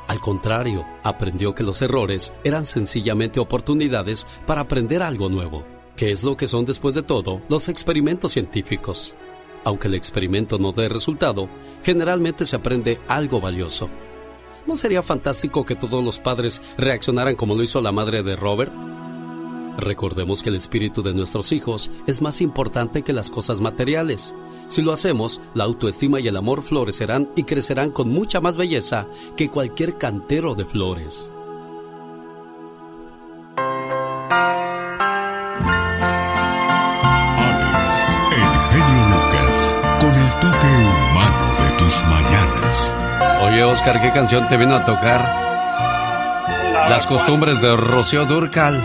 [0.09, 5.63] Al contrario, aprendió que los errores eran sencillamente oportunidades para aprender algo nuevo,
[5.95, 9.15] que es lo que son después de todo los experimentos científicos.
[9.63, 11.47] Aunque el experimento no dé resultado,
[11.83, 13.89] generalmente se aprende algo valioso.
[14.65, 18.73] ¿No sería fantástico que todos los padres reaccionaran como lo hizo la madre de Robert?
[19.77, 24.35] Recordemos que el espíritu de nuestros hijos es más importante que las cosas materiales.
[24.67, 29.07] Si lo hacemos, la autoestima y el amor florecerán y crecerán con mucha más belleza
[29.35, 31.31] que cualquier cantero de flores.
[43.51, 45.19] Oye, Oscar, ¿qué canción te vino a tocar?
[46.89, 48.79] Las costumbres de Rocío Durcal.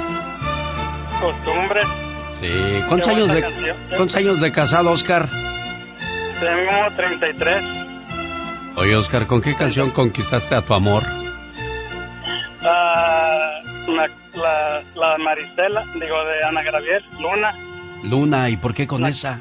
[1.21, 1.87] ¿Costumbres?
[2.41, 2.83] Sí.
[2.89, 5.29] ¿Cuántos años, de, ¿Cuántos años de casado, Oscar?
[6.41, 7.63] Tengo 33.
[8.75, 11.05] Oye, Oscar, ¿con qué canción conquistaste a tu amor?
[12.65, 17.55] Ah, la, la, Maristela, digo, de Ana Gravier, Luna.
[18.03, 19.39] Luna, ¿y por qué con esa?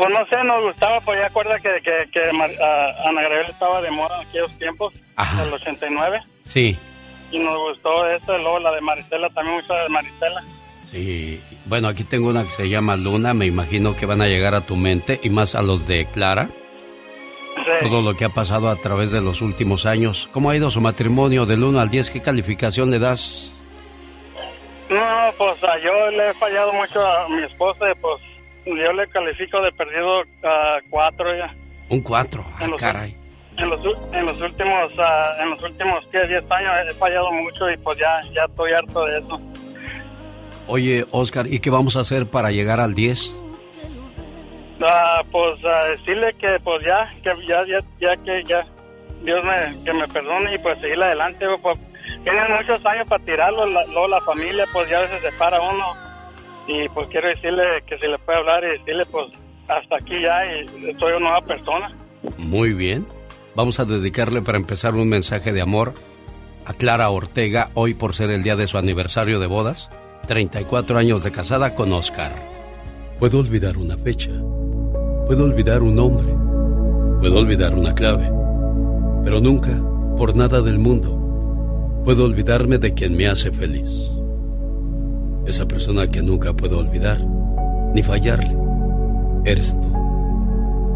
[0.00, 3.90] Pues no sé, nos gustaba, pues ya acuerda que, que, que Ana Gabriel estaba de
[3.90, 6.20] moda en aquellos tiempos, en el 89.
[6.44, 6.78] Sí.
[7.30, 10.42] Y nos gustó eso, luego la de Maristela, también mucho de Maristela.
[10.90, 14.54] Sí, bueno, aquí tengo una que se llama Luna, me imagino que van a llegar
[14.54, 16.48] a tu mente y más a los de Clara.
[17.56, 17.86] Sí.
[17.86, 20.30] Todo lo que ha pasado a través de los últimos años.
[20.32, 22.10] ¿Cómo ha ido su matrimonio del 1 al 10?
[22.10, 23.52] ¿Qué calificación le das?
[24.88, 28.29] No, pues yo le he fallado mucho a mi esposa, pues
[28.66, 31.52] yo le califico de perdido a cuatro ya.
[31.88, 33.16] Un cuatro, ah, caray.
[33.56, 33.80] En los,
[34.12, 38.20] en los últimos, uh, en los últimos 10 años he fallado mucho y pues ya,
[38.32, 39.40] ya estoy harto de eso.
[40.66, 43.32] Oye, Oscar, ¿y qué vamos a hacer para llegar al 10?
[44.82, 45.60] Ah, pues
[45.98, 48.66] decirle que pues ya, que ya, ya, ya que ya
[49.22, 51.44] Dios me, que me perdone y pues seguir adelante.
[51.60, 51.78] Pues,
[52.24, 56.09] tienen muchos años para tirarlo, luego la familia pues ya se separa uno
[56.70, 59.26] y pues quiero decirle que se le puede hablar y decirle pues
[59.68, 61.90] hasta aquí ya y soy una nueva persona.
[62.38, 63.06] Muy bien.
[63.54, 65.92] Vamos a dedicarle para empezar un mensaje de amor
[66.64, 69.90] a Clara Ortega hoy por ser el día de su aniversario de bodas,
[70.28, 72.30] 34 años de casada con Oscar.
[73.18, 74.30] Puedo olvidar una fecha,
[75.26, 76.32] puedo olvidar un nombre,
[77.20, 78.32] Puedo olvidar una clave,
[79.22, 79.78] pero nunca,
[80.16, 84.10] por nada del mundo, puedo olvidarme de quien me hace feliz.
[85.46, 87.20] Esa persona que nunca puedo olvidar,
[87.94, 88.56] ni fallarle,
[89.44, 89.90] eres tú,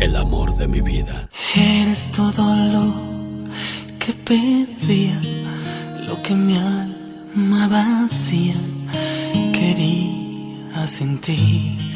[0.01, 1.29] el amor de mi vida.
[1.57, 2.45] Eres todo
[2.75, 2.95] lo
[3.99, 5.21] que pedía,
[6.07, 8.55] lo que mi alma vacía
[9.53, 11.95] quería sentir.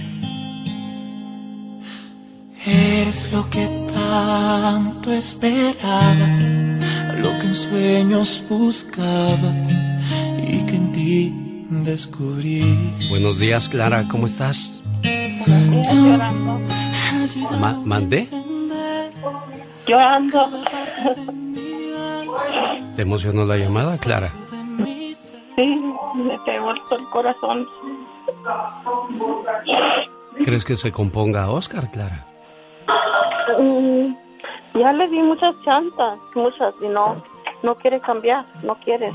[2.66, 6.28] Eres lo que tanto esperaba,
[7.22, 9.52] lo que en sueños buscaba
[10.46, 12.94] y que en ti descubrí.
[13.10, 14.80] Buenos días, Clara, ¿cómo estás?
[17.60, 18.28] Ma ¿Mandé?
[19.86, 20.48] Llorando.
[22.96, 24.28] ¿Te emocionó la llamada, Clara?
[25.56, 25.80] Sí,
[26.14, 27.66] me pegó el corazón.
[30.44, 32.26] ¿Crees que se componga a Oscar, Clara?
[33.58, 34.14] Mm,
[34.74, 37.22] ya le di muchas chantas, muchas, y no,
[37.62, 39.12] no quiere cambiar, no quiere.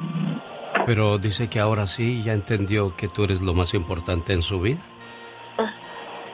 [0.86, 4.60] Pero dice que ahora sí ya entendió que tú eres lo más importante en su
[4.60, 4.80] vida.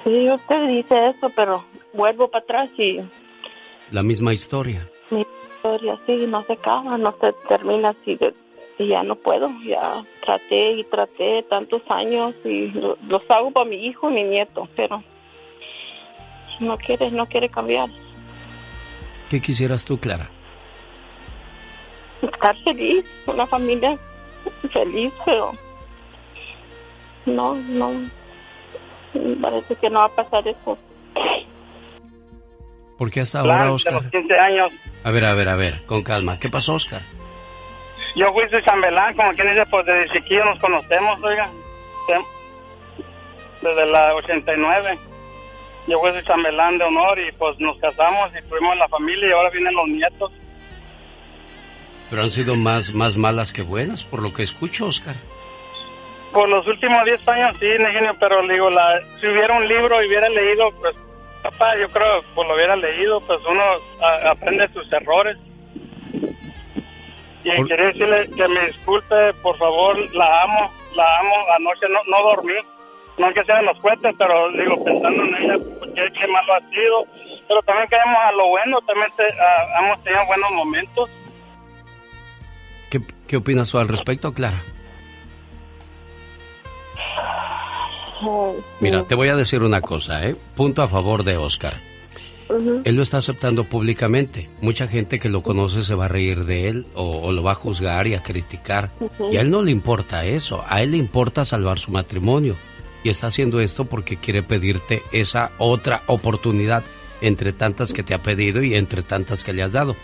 [0.05, 1.63] Sí, usted dice eso, pero
[1.93, 2.99] vuelvo para atrás y
[3.91, 4.87] La misma historia.
[5.11, 8.33] mi historia sí no se acaba, no se termina así de,
[8.77, 13.69] y ya no puedo, ya traté y traté tantos años y lo- los hago para
[13.69, 15.03] mi hijo y mi nieto, pero
[16.61, 17.89] no quiere, no quiere cambiar.
[19.29, 20.29] ¿Qué quisieras tú, Clara?
[22.21, 23.97] Estar feliz, una familia
[24.73, 25.51] feliz, pero
[27.25, 27.91] no, no,
[29.41, 30.77] parece que no va a pasar eso.
[32.97, 33.93] ¿Por qué hasta ahora, Oscar?
[33.93, 34.71] los 15 años.
[35.05, 36.37] A ver, a ver, a ver, con calma.
[36.37, 37.01] ¿Qué pasó, Oscar?
[38.15, 41.49] Yo fui de chambelán, como quien dice, pues desde chiquillo nos conocemos, oiga.
[43.61, 44.99] Desde la 89.
[45.87, 49.31] Yo fui de chambelán de honor y pues nos casamos y tuvimos la familia y
[49.31, 50.31] ahora vienen los nietos.
[52.09, 55.15] Pero han sido más, más malas que buenas, por lo que escucho, Oscar.
[56.33, 60.07] Por los últimos 10 años sí, Eugenio, pero digo, la, si hubiera un libro y
[60.07, 60.95] hubiera leído, pues,
[61.43, 63.61] papá, yo creo, pues lo hubiera leído, pues uno
[64.01, 65.37] a- aprende sus errores.
[67.43, 71.99] Y Por- quería decirle que me disculpe, por favor, la amo, la amo, anoche no,
[72.05, 72.53] no dormí,
[73.17, 76.59] no que sean los cohetes, pero digo, pensando en ella, pues, qué, qué malo ha
[76.69, 77.05] sido,
[77.47, 81.09] pero también queremos a lo bueno, también te- a- hemos tenido buenos momentos.
[83.29, 84.59] ¿Qué, opinas tú al respecto, Clara?
[88.79, 90.35] Mira, te voy a decir una cosa, ¿eh?
[90.55, 91.75] Punto a favor de Oscar.
[92.83, 94.49] Él lo está aceptando públicamente.
[94.61, 97.51] Mucha gente que lo conoce se va a reír de él o, o lo va
[97.51, 98.89] a juzgar y a criticar.
[99.31, 100.65] Y a él no le importa eso.
[100.67, 102.55] A él le importa salvar su matrimonio.
[103.03, 106.83] Y está haciendo esto porque quiere pedirte esa otra oportunidad
[107.21, 109.95] entre tantas que te ha pedido y entre tantas que le has dado.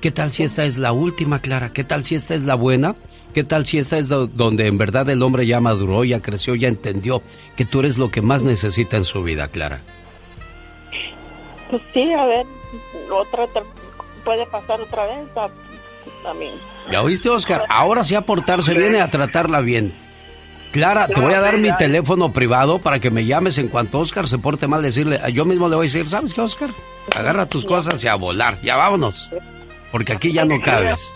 [0.00, 1.72] ¿Qué tal si esta es la última, Clara?
[1.72, 2.94] ¿Qué tal si esta es la buena?
[3.34, 6.54] ¿Qué tal si esta es do- donde en verdad el hombre ya maduró, ya creció,
[6.54, 7.22] ya entendió
[7.56, 9.80] que tú eres lo que más necesita en su vida, Clara?
[11.70, 12.46] Pues sí, a ver,
[13.12, 13.64] otra tra-
[14.24, 15.48] puede pasar otra vez a-
[16.22, 16.54] también.
[16.90, 17.64] ¿Ya oíste, Oscar?
[17.68, 19.94] Ahora sí a portarse bien y a tratarla bien.
[20.72, 24.28] Clara, te voy a dar mi teléfono privado para que me llames en cuanto Oscar
[24.28, 24.82] se porte mal.
[24.82, 26.70] Decirle, yo mismo le voy a decir, ¿sabes qué, Oscar?
[27.14, 28.58] Agarra tus cosas y a volar.
[28.62, 29.28] Ya vámonos.
[29.96, 31.10] Porque aquí ya no cabes.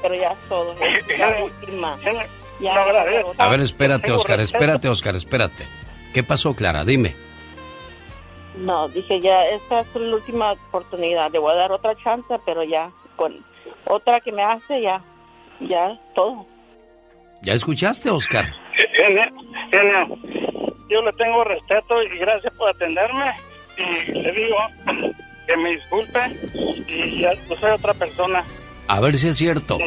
[0.00, 1.98] Pero ya es todo, es la última.
[2.58, 2.74] Ya,
[3.36, 5.62] A ver, espérate, Oscar, espérate, Oscar, espérate.
[6.14, 6.86] ¿Qué pasó, Clara?
[6.86, 7.14] Dime.
[8.56, 11.30] No, dije ya, esta es la última oportunidad.
[11.32, 13.44] Le voy a dar otra chance, pero ya, con
[13.84, 15.02] otra que me hace, ya,
[15.60, 16.46] ya es todo.
[17.42, 18.46] ¿Ya escuchaste, Oscar?
[18.96, 19.24] Genio,
[19.70, 20.16] genio,
[20.88, 23.34] yo le tengo respeto y gracias por atenderme.
[23.76, 24.56] Y le digo
[25.46, 26.20] que me disculpe
[26.88, 28.44] y ya yo soy otra persona.
[28.88, 29.78] A ver si es cierto.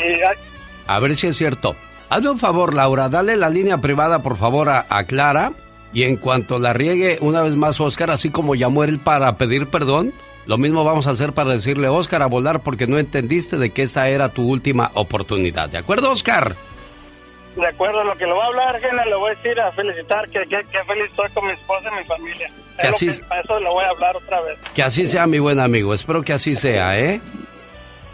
[0.87, 1.75] A ver si es cierto.
[2.09, 5.53] Hazme un favor, Laura, dale la línea privada, por favor, a, a Clara.
[5.93, 9.67] Y en cuanto la riegue una vez más, Oscar, así como llamó él para pedir
[9.67, 10.13] perdón,
[10.45, 13.83] lo mismo vamos a hacer para decirle, Oscar, a volar porque no entendiste de que
[13.83, 15.69] esta era tu última oportunidad.
[15.69, 16.55] ¿De acuerdo, Oscar?
[17.57, 19.71] De acuerdo a lo que le voy a hablar, genio, le voy a decir a
[19.71, 22.49] felicitar que, que, que feliz estoy con mi esposa y mi familia.
[22.79, 24.57] Que Es lo así- que- para eso le voy a hablar otra vez.
[24.73, 25.93] Que así sea, mi buen amigo.
[25.93, 27.19] Espero que así sea, ¿eh?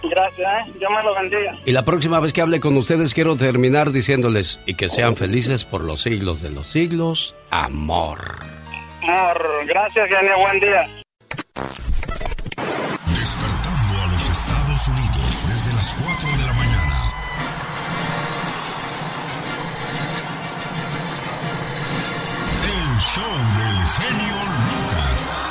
[0.03, 0.72] Gracias, ¿eh?
[0.80, 1.56] Dios me lo bendiga.
[1.65, 5.64] Y la próxima vez que hable con ustedes quiero terminar diciéndoles y que sean felices
[5.64, 7.36] por los siglos de los siglos.
[7.52, 8.40] Amor.
[9.02, 10.84] Amor, gracias, genio, buen día.
[23.14, 24.35] Show del genio
[24.72, 25.44] Lucas.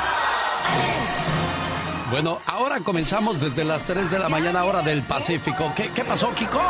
[2.10, 5.72] Bueno, ahora comenzamos desde las 3 de la mañana hora del Pacífico.
[5.76, 6.60] ¿Qué, qué pasó, Kiko?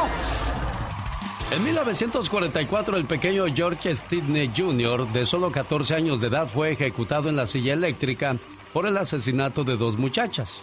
[1.50, 7.30] En 1944, el pequeño George Stidney Jr., de solo 14 años de edad, fue ejecutado
[7.30, 8.36] en la silla eléctrica
[8.74, 10.60] por el asesinato de dos muchachas.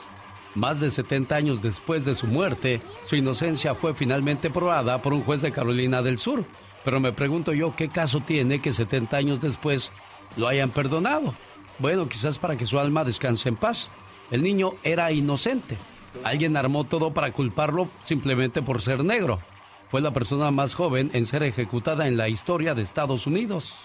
[0.53, 5.23] Más de 70 años después de su muerte, su inocencia fue finalmente probada por un
[5.23, 6.45] juez de Carolina del Sur.
[6.85, 9.91] Pero me pregunto yo, ¿qué caso tiene que 70 años después
[10.37, 11.33] lo hayan perdonado?
[11.79, 13.89] Bueno, quizás para que su alma descanse en paz.
[14.31, 15.77] El niño era inocente.
[16.23, 19.39] Alguien armó todo para culparlo simplemente por ser negro
[19.89, 23.75] fue la persona más joven en ser ejecutada en la historia de Estados Unidos.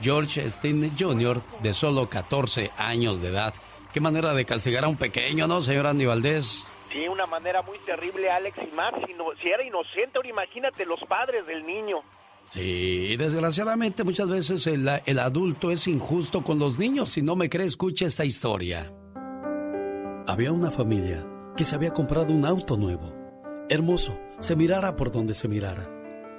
[0.00, 3.54] George Stein Jr., de solo 14 años de edad.
[3.92, 6.66] Qué manera de castigar a un pequeño, ¿no, señor Andy Valdés?
[6.92, 11.00] Sí, una manera muy terrible, Alex, y más si, si era inocente, ahora imagínate los
[11.00, 11.98] padres del niño.
[12.50, 17.10] Sí, desgraciadamente muchas veces el, el adulto es injusto con los niños.
[17.10, 18.92] Si no me cree, escuche esta historia.
[20.26, 21.26] Había una familia
[21.56, 23.14] que se había comprado un auto nuevo,
[23.68, 25.90] hermoso, se mirara por donde se mirara.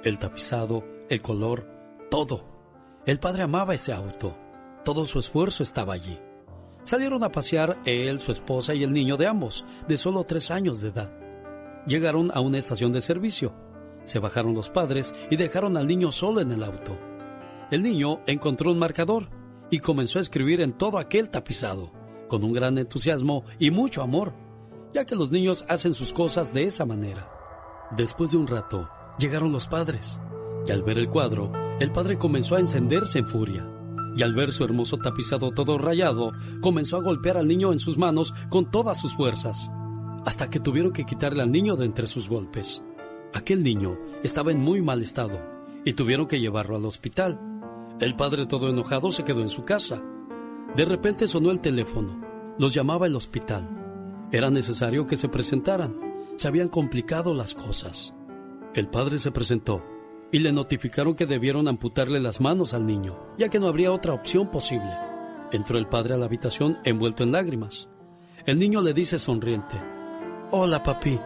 [0.02, 1.68] El tapizado, el color,
[2.10, 2.44] todo.
[3.04, 4.36] El padre amaba ese auto.
[4.84, 6.18] Todo su esfuerzo estaba allí.
[6.82, 10.80] Salieron a pasear él, su esposa y el niño de ambos, de solo tres años
[10.80, 11.12] de edad.
[11.86, 13.54] Llegaron a una estación de servicio.
[14.04, 16.98] Se bajaron los padres y dejaron al niño solo en el auto.
[17.70, 19.28] El niño encontró un marcador
[19.70, 21.92] y comenzó a escribir en todo aquel tapizado,
[22.28, 24.32] con un gran entusiasmo y mucho amor,
[24.92, 27.30] ya que los niños hacen sus cosas de esa manera.
[27.96, 30.20] Después de un rato, llegaron los padres,
[30.66, 33.64] y al ver el cuadro, el padre comenzó a encenderse en furia,
[34.16, 37.96] y al ver su hermoso tapizado todo rayado, comenzó a golpear al niño en sus
[37.96, 39.70] manos con todas sus fuerzas,
[40.26, 42.82] hasta que tuvieron que quitarle al niño de entre sus golpes.
[43.32, 45.40] Aquel niño estaba en muy mal estado,
[45.84, 47.40] y tuvieron que llevarlo al hospital.
[48.00, 50.02] El padre todo enojado se quedó en su casa.
[50.76, 52.20] De repente sonó el teléfono.
[52.58, 53.68] Los llamaba el hospital.
[54.32, 58.14] Era necesario que se presentaran se habían complicado las cosas.
[58.72, 59.84] El padre se presentó
[60.32, 64.14] y le notificaron que debieron amputarle las manos al niño, ya que no habría otra
[64.14, 64.90] opción posible.
[65.52, 67.90] Entró el padre a la habitación envuelto en lágrimas.
[68.46, 69.76] El niño le dice sonriente,
[70.50, 71.20] Hola papi,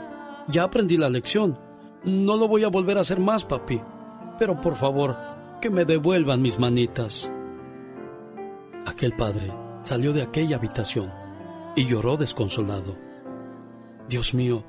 [0.49, 1.57] ya aprendí la lección.
[2.05, 3.81] No lo voy a volver a hacer más, papi.
[4.39, 5.17] Pero por favor,
[5.61, 7.33] que me devuelvan mis manitas.
[8.87, 9.53] Aquel padre
[9.83, 11.13] salió de aquella habitación
[11.77, 12.97] y lloró desconsolado.
[14.09, 14.65] Dios mío,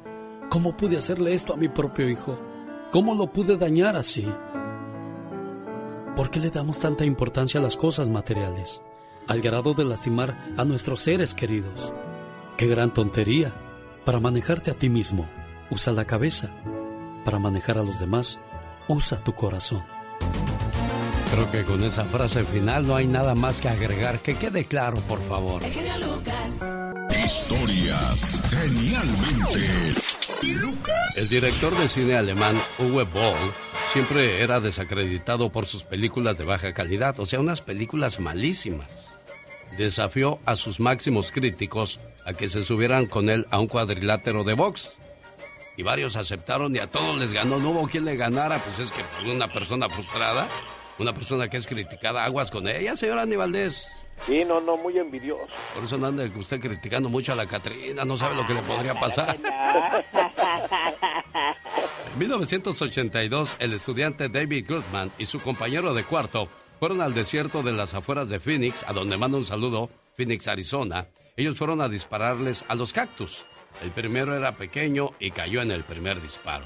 [0.49, 2.37] ¿Cómo pude hacerle esto a mi propio hijo?
[2.91, 4.25] ¿Cómo lo pude dañar así?
[6.15, 8.81] ¿Por qué le damos tanta importancia a las cosas materiales,
[9.27, 11.91] al grado de lastimar a nuestros seres queridos?
[12.57, 13.53] ¡Qué gran tontería!
[14.05, 15.27] Para manejarte a ti mismo,
[15.71, 16.51] usa la cabeza.
[17.25, 18.39] Para manejar a los demás,
[18.87, 19.83] usa tu corazón.
[21.31, 24.19] Creo que con esa frase final no hay nada más que agregar.
[24.19, 25.63] Que quede claro, por favor.
[27.25, 29.93] Historias genialmente
[30.43, 31.17] Lucas.
[31.17, 33.35] El director de cine alemán Uwe Boll
[33.91, 38.87] siempre era desacreditado por sus películas de baja calidad, o sea, unas películas malísimas.
[39.77, 44.53] Desafió a sus máximos críticos a que se subieran con él a un cuadrilátero de
[44.53, 44.91] box.
[45.77, 47.57] Y varios aceptaron y a todos les ganó.
[47.59, 50.47] No hubo quien le ganara, pues es que una persona frustrada,
[50.99, 53.87] una persona que es criticada, aguas con ella, señora Aníbaldez.
[54.25, 55.53] Sí, no, no, muy envidioso.
[55.75, 58.61] Por eso no anda usted criticando mucho a la Catrina, no sabe lo que le
[58.61, 59.35] podría pasar.
[62.13, 66.47] en 1982, el estudiante David Goodman y su compañero de cuarto
[66.79, 71.07] fueron al desierto de las afueras de Phoenix, a donde manda un saludo, Phoenix, Arizona.
[71.37, 73.45] Ellos fueron a dispararles a los cactus.
[73.83, 76.65] El primero era pequeño y cayó en el primer disparo.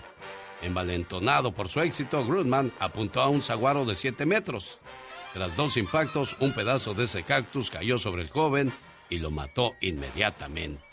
[0.61, 4.79] Envalentonado por su éxito, Goodman apuntó a un saguaro de 7 metros.
[5.33, 8.71] Tras dos impactos, un pedazo de ese cactus cayó sobre el joven
[9.09, 10.83] y lo mató inmediatamente.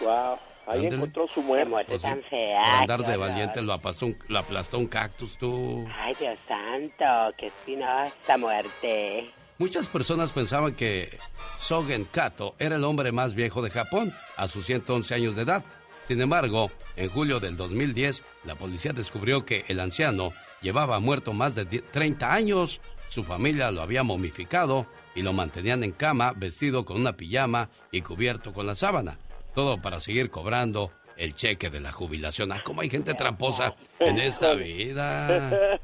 [0.00, 1.84] Wow, ahí encontró su muerte.
[1.86, 2.80] Pues tan fea.
[2.80, 5.86] andar de valiente lo aplastó, un, lo aplastó un cactus, tú.
[5.98, 9.30] Ay, Dios santo, qué espinosa muerte.
[9.62, 11.20] Muchas personas pensaban que
[11.60, 15.64] Sogen Kato era el hombre más viejo de Japón, a sus 111 años de edad.
[16.02, 20.32] Sin embargo, en julio del 2010, la policía descubrió que el anciano
[20.62, 22.80] llevaba muerto más de 30 años.
[23.08, 28.02] Su familia lo había momificado y lo mantenían en cama, vestido con una pijama y
[28.02, 29.20] cubierto con la sábana.
[29.54, 32.50] Todo para seguir cobrando el cheque de la jubilación.
[32.50, 35.78] Ah, cómo hay gente tramposa en esta vida.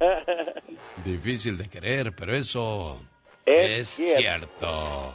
[1.04, 3.00] Difícil de creer, pero eso
[3.48, 5.14] es, cierto.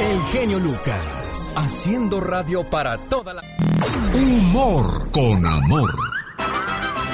[0.00, 3.42] El genio Lucas, haciendo radio para toda la...
[4.12, 5.94] Humor con amor.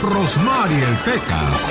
[0.02, 1.62] Rosmarie Pecas.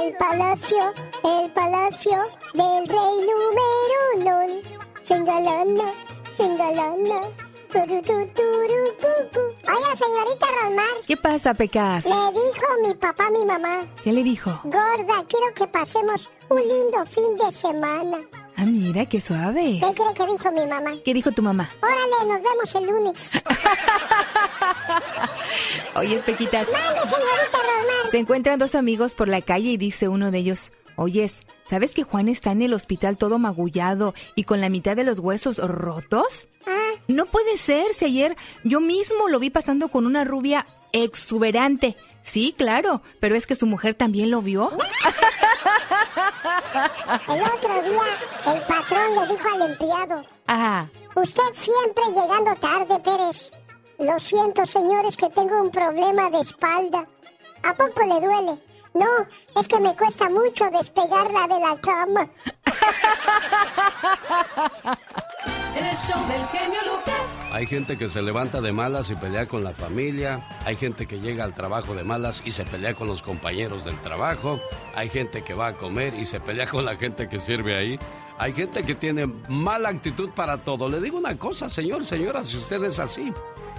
[0.00, 0.94] El palacio,
[1.24, 2.16] el palacio
[2.54, 4.62] del rey número uno.
[5.02, 5.92] Se engalana,
[6.36, 7.20] se engalana.
[7.74, 8.74] Turu,
[9.96, 10.86] señorita Rosmar.
[11.06, 12.04] ¿Qué pasa, Pecas?
[12.04, 13.84] Le dijo mi papá a mi mamá.
[14.02, 14.60] ¿Qué le dijo?
[14.64, 18.18] Gorda, quiero que pasemos un lindo fin de semana.
[18.56, 19.80] Ah, mira, qué suave.
[19.80, 20.92] ¿Qué cree que dijo mi mamá?
[21.04, 21.70] ¿Qué dijo tu mamá?
[21.82, 23.30] Órale, nos vemos el lunes.
[25.96, 26.68] Oye, Pequitas.
[26.70, 28.10] Mande, señorita Rosmar.
[28.10, 32.04] Se encuentran dos amigos por la calle y dice uno de ellos, Oyes, ¿sabes que
[32.04, 36.48] Juan está en el hospital todo magullado y con la mitad de los huesos rotos?
[37.08, 41.96] No puede ser, si ayer yo mismo lo vi pasando con una rubia exuberante.
[42.24, 44.72] Sí, claro, pero es que su mujer también lo vio.
[47.28, 48.02] El otro día,
[48.54, 50.24] el patrón le dijo al empleado.
[50.46, 50.88] Ajá.
[51.14, 53.52] Usted siempre llegando tarde, Pérez.
[53.98, 57.06] Lo siento, señores, que tengo un problema de espalda.
[57.62, 58.58] ¿A poco le duele?
[58.94, 59.26] No,
[59.60, 62.28] es que me cuesta mucho despegarla de la cama.
[65.76, 67.14] El show del genio Lucas.
[67.52, 70.40] Hay gente que se levanta de malas y pelea con la familia.
[70.64, 74.00] Hay gente que llega al trabajo de malas y se pelea con los compañeros del
[74.00, 74.60] trabajo.
[74.94, 77.98] Hay gente que va a comer y se pelea con la gente que sirve ahí.
[78.38, 80.88] Hay gente que tiene mala actitud para todo.
[80.88, 83.32] Le digo una cosa, señor, señora, si usted es así.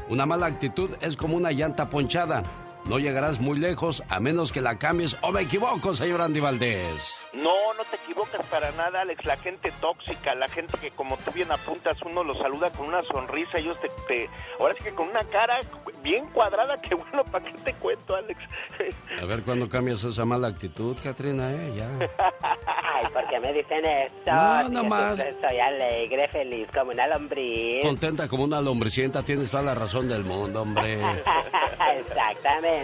[0.09, 2.43] Una mala actitud es como una llanta ponchada.
[2.87, 5.17] No llegarás muy lejos a menos que la cambies.
[5.21, 7.15] ¿O me equivoco, señor Andy Valdés?
[7.33, 9.25] No, no te equivocas para nada, Alex.
[9.25, 13.01] La gente tóxica, la gente que como tú bien apuntas, uno los saluda con una
[13.03, 14.29] sonrisa, ellos te, te-
[14.59, 15.59] ahora sí que con una cara
[16.03, 18.39] bien cuadrada, que bueno, ¿para qué te cuento, Alex?
[19.21, 21.89] A ver cuándo cambias esa mala actitud, Katrina, eh, ya.
[22.67, 24.31] Ay, ¿por qué me dicen esto?
[24.31, 25.17] No, no más.
[25.41, 27.81] Soy alegre, feliz, como una lombriz.
[27.83, 31.01] Contenta como una lombricienta, tienes toda la razón del mundo, hombre.
[31.99, 32.74] Exactamente.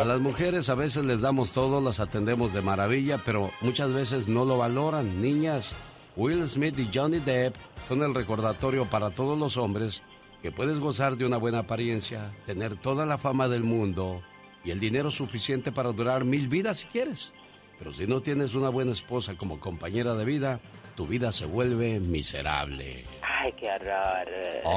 [0.00, 4.28] A las mujeres a veces les damos todo, las atendemos de maravilla, pero muchas veces
[4.28, 5.20] no lo valoran.
[5.20, 5.72] Niñas,
[6.16, 7.54] Will Smith y Johnny Depp
[7.88, 10.02] son el recordatorio para todos los hombres
[10.42, 14.22] que puedes gozar de una buena apariencia, tener toda la fama del mundo
[14.64, 17.32] y el dinero suficiente para durar mil vidas si quieres.
[17.78, 20.60] Pero si no tienes una buena esposa como compañera de vida,
[20.96, 23.04] tu vida se vuelve miserable.
[23.22, 24.28] Ay, qué horror.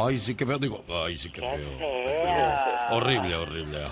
[0.07, 1.57] Ay, sí que feo, digo, ay, sí que feo.
[2.89, 3.87] Horrible, horrible.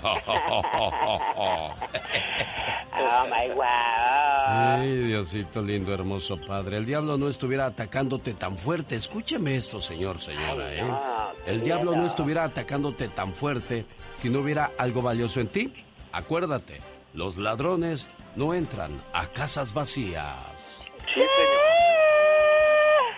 [3.02, 3.64] Oh my wow.
[4.46, 6.76] Ay, Diosito lindo, hermoso Padre.
[6.76, 8.96] El diablo no estuviera atacándote tan fuerte.
[8.96, 10.82] Escúcheme esto, señor, señora, Ay, ¿eh?
[10.82, 11.00] no,
[11.46, 13.86] El diablo no estuviera atacándote tan fuerte
[14.20, 15.72] si no hubiera algo valioso en ti.
[16.12, 16.80] Acuérdate,
[17.14, 20.36] los ladrones no entran a casas vacías.
[21.06, 21.30] Sí, señor.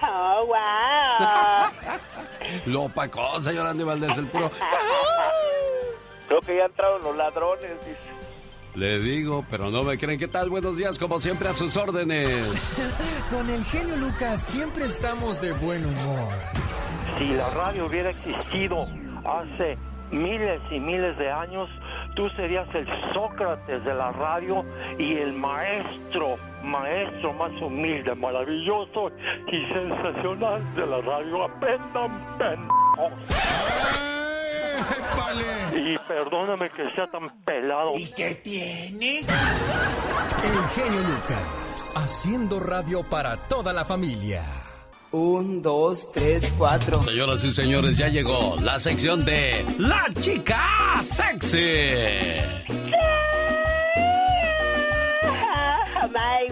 [0.04, 1.70] Oh, wow.
[2.66, 4.50] Lo opacó, señor Andy Valdés, el puro.
[6.32, 8.00] Creo que ya entraron los ladrones, dice.
[8.74, 10.18] Le digo, pero no me creen.
[10.18, 10.48] ¿Qué tal?
[10.48, 12.78] Buenos días, como siempre, a sus órdenes.
[13.30, 16.32] Con el genio Lucas siempre estamos de buen humor.
[17.18, 18.86] Si la radio hubiera existido
[19.26, 19.76] hace
[20.10, 21.68] miles y miles de años,
[22.16, 24.64] tú serías el Sócrates de la radio
[24.98, 29.10] y el maestro, maestro más humilde, maravilloso
[29.48, 31.44] y sensacional de la radio.
[31.44, 34.12] Aprendan, pendejos.
[35.74, 37.96] Y perdóname que sea tan pelado.
[37.96, 39.20] ¿Y qué tiene?
[39.20, 39.24] El
[40.74, 44.42] genio Lucas, haciendo radio para toda la familia.
[45.12, 47.02] Un, dos, tres, cuatro.
[47.02, 51.58] Señoras y señores, ya llegó la sección de La Chica Sexy.
[52.94, 53.41] Oh
[56.12, 56.48] my.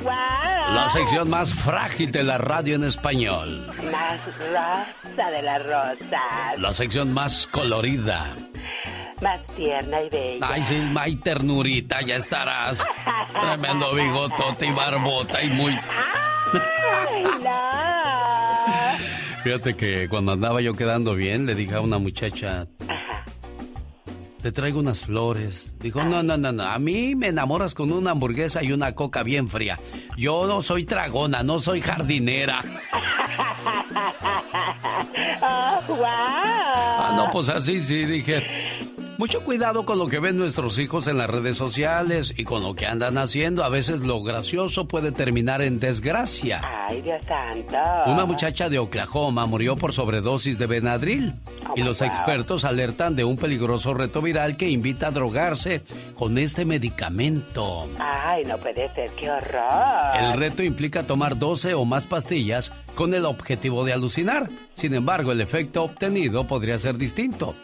[0.75, 3.71] La sección más frágil de la radio en español.
[3.91, 6.59] Más rosa de las rosas.
[6.59, 8.35] La sección más colorida.
[9.21, 10.47] Más tierna y bella.
[10.49, 12.85] Ay, sí, ay, ternurita, ya estarás.
[13.33, 15.73] Tremendo bigotote y barbota y muy...
[17.11, 17.61] Ay, no.
[19.43, 22.67] Fíjate que cuando andaba yo quedando bien, le dije a una muchacha...
[24.41, 25.75] te traigo unas flores.
[25.81, 29.23] Dijo, no, no, no, no, a mí me enamoras con una hamburguesa y una coca
[29.23, 29.79] bien fría.
[30.17, 32.61] Yo no soy tragona, no soy jardinera.
[35.43, 36.05] Oh, wow.
[36.07, 38.45] Ah, no, pues así sí, dije.
[39.21, 42.75] Mucho cuidado con lo que ven nuestros hijos en las redes sociales y con lo
[42.75, 43.65] que andan haciendo.
[43.65, 46.63] A veces lo gracioso puede terminar en desgracia.
[46.89, 47.77] Ay, Dios santo.
[48.07, 51.35] Una muchacha de Oklahoma murió por sobredosis de Benadryl
[51.77, 55.83] y los expertos alertan de un peligroso reto viral que invita a drogarse
[56.15, 57.91] con este medicamento.
[57.99, 60.17] Ay, no puede ser, qué horror.
[60.19, 64.49] El reto implica tomar 12 o más pastillas con el objetivo de alucinar.
[64.73, 67.55] Sin embargo, el efecto obtenido podría ser distinto.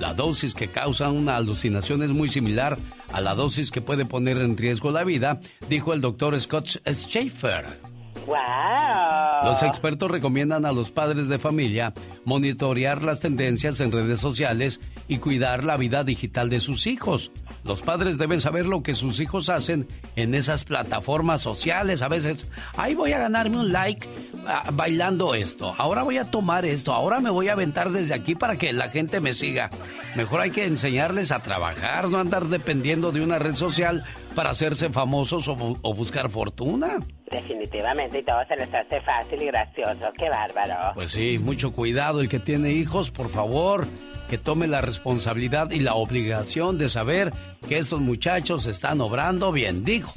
[0.00, 2.76] La dosis que causa una alucinación es muy similar
[3.12, 7.95] a la dosis que puede poner en riesgo la vida, dijo el doctor Scott Schaefer.
[8.26, 9.44] Wow.
[9.44, 11.92] Los expertos recomiendan a los padres de familia
[12.24, 17.30] monitorear las tendencias en redes sociales y cuidar la vida digital de sus hijos.
[17.64, 22.02] Los padres deben saber lo que sus hijos hacen en esas plataformas sociales.
[22.02, 24.06] A veces, ahí voy a ganarme un like
[24.46, 25.74] ah, bailando esto.
[25.76, 26.92] Ahora voy a tomar esto.
[26.92, 29.70] Ahora me voy a aventar desde aquí para que la gente me siga.
[30.14, 34.04] Mejor hay que enseñarles a trabajar, no andar dependiendo de una red social
[34.36, 36.98] para hacerse famosos o, bu- o buscar fortuna.
[37.28, 40.12] Definitivamente, y todo se les hace fácil y gracioso.
[40.16, 40.94] Qué bárbaro.
[40.94, 42.20] Pues sí, mucho cuidado.
[42.20, 43.86] El que tiene hijos, por favor,
[44.30, 47.32] que tome la responsabilidad y la obligación de saber
[47.68, 49.84] que estos muchachos están obrando bien.
[49.84, 50.12] Digo,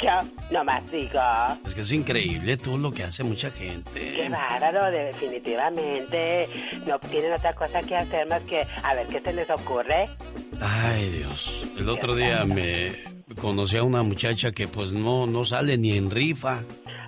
[0.00, 0.20] Yo
[0.50, 1.20] nomás digo.
[1.66, 4.14] es que es increíble tú lo que hace mucha gente.
[4.14, 6.48] Qué bárbaro, definitivamente.
[6.86, 10.08] No tienen otra cosa que hacer más que a ver qué se les ocurre.
[10.60, 11.64] Ay, Dios.
[11.76, 12.92] El otro día me
[13.40, 16.62] conocí a una muchacha que pues no, no sale ni en rifa.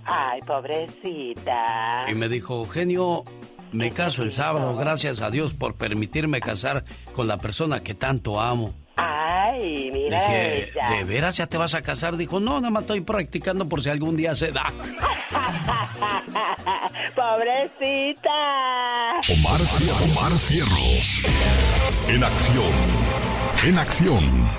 [0.05, 2.06] Ay, pobrecita.
[2.09, 3.24] Y me dijo, genio,
[3.73, 6.85] me caso el sábado, gracias a Dios por permitirme casar
[7.15, 8.74] con la persona que tanto amo.
[8.97, 10.87] Ay, mira Dije, ella.
[10.91, 12.16] ¿de veras ya te vas a casar?
[12.16, 14.62] Dijo, no, nada más estoy practicando por si algún día se da.
[17.15, 18.31] pobrecita.
[19.33, 19.61] Omar,
[20.03, 21.23] Omar Cierros.
[22.09, 22.73] En acción.
[23.65, 24.51] En acción.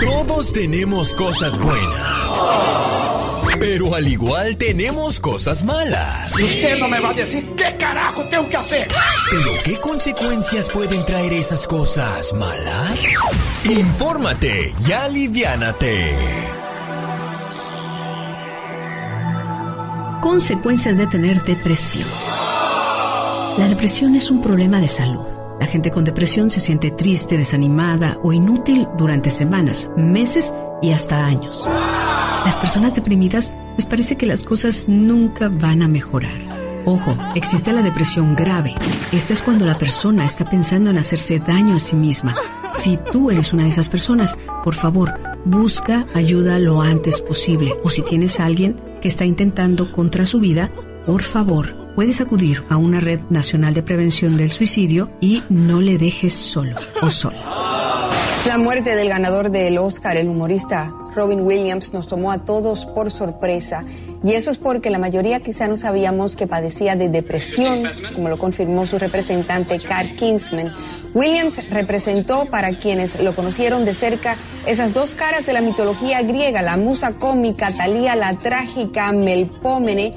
[0.00, 3.35] Todos tenemos cosas buenas.
[3.58, 6.34] Pero al igual tenemos cosas malas.
[6.34, 8.88] Usted no me va a decir qué carajo tengo que hacer.
[9.30, 13.04] ¿Pero qué consecuencias pueden traer esas cosas malas?
[13.64, 16.14] Infórmate y aliviánate.
[20.20, 22.08] Consecuencias de tener depresión.
[23.58, 25.24] La depresión es un problema de salud.
[25.60, 30.52] La gente con depresión se siente triste, desanimada o inútil durante semanas, meses
[30.82, 31.66] y hasta años.
[32.46, 36.40] Las personas deprimidas les parece que las cosas nunca van a mejorar.
[36.84, 38.72] Ojo, existe la depresión grave.
[39.10, 42.36] Esta es cuando la persona está pensando en hacerse daño a sí misma.
[42.72, 47.74] Si tú eres una de esas personas, por favor, busca ayuda lo antes posible.
[47.82, 50.70] O si tienes a alguien que está intentando contra su vida,
[51.04, 55.98] por favor, puedes acudir a una red nacional de prevención del suicidio y no le
[55.98, 57.65] dejes solo o sola.
[58.46, 63.10] La muerte del ganador del Oscar, el humorista Robin Williams, nos tomó a todos por
[63.10, 63.82] sorpresa.
[64.22, 67.82] Y eso es porque la mayoría quizá no sabíamos que padecía de depresión,
[68.14, 70.72] como lo confirmó su representante Kat Kinsman.
[71.12, 76.62] Williams representó, para quienes lo conocieron de cerca, esas dos caras de la mitología griega,
[76.62, 80.14] la musa cómica, Talía la trágica, Melpómene,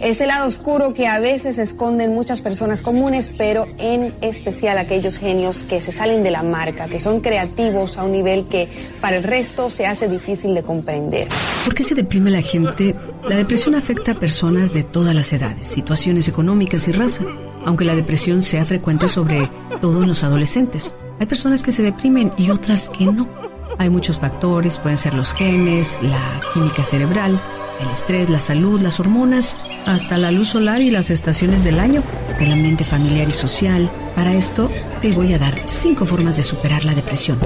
[0.00, 5.62] ese lado oscuro que a veces esconden muchas personas comunes, pero en especial aquellos genios
[5.62, 8.68] que se salen de la marca, que son creativos a un nivel que
[9.00, 11.28] para el resto se hace difícil de comprender.
[11.64, 12.94] ¿Por qué se deprime la gente?
[13.28, 17.24] La depresión afecta a personas de todas las edades, situaciones económicas y raza,
[17.66, 19.50] aunque la depresión sea frecuente sobre
[19.80, 20.96] todo en los adolescentes.
[21.18, 23.28] Hay personas que se deprimen y otras que no.
[23.76, 27.40] Hay muchos factores, pueden ser los genes, la química cerebral,
[27.80, 32.02] el estrés, la salud, las hormonas, hasta la luz solar y las estaciones del año,
[32.38, 33.90] el ambiente familiar y social.
[34.14, 34.70] Para esto
[35.00, 37.38] te voy a dar cinco formas de superar la depresión.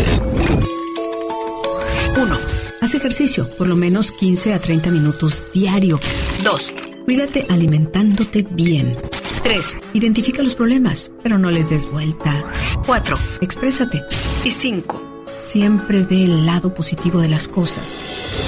[2.16, 2.38] 1.
[2.80, 5.98] Haz ejercicio, por lo menos 15 a 30 minutos diario.
[6.42, 6.74] 2.
[7.04, 8.96] Cuídate alimentándote bien.
[9.42, 9.78] 3.
[9.94, 12.44] Identifica los problemas, pero no les des vuelta.
[12.86, 13.18] 4.
[13.40, 14.02] Exprésate.
[14.44, 15.02] Y 5.
[15.36, 18.43] Siempre ve el lado positivo de las cosas.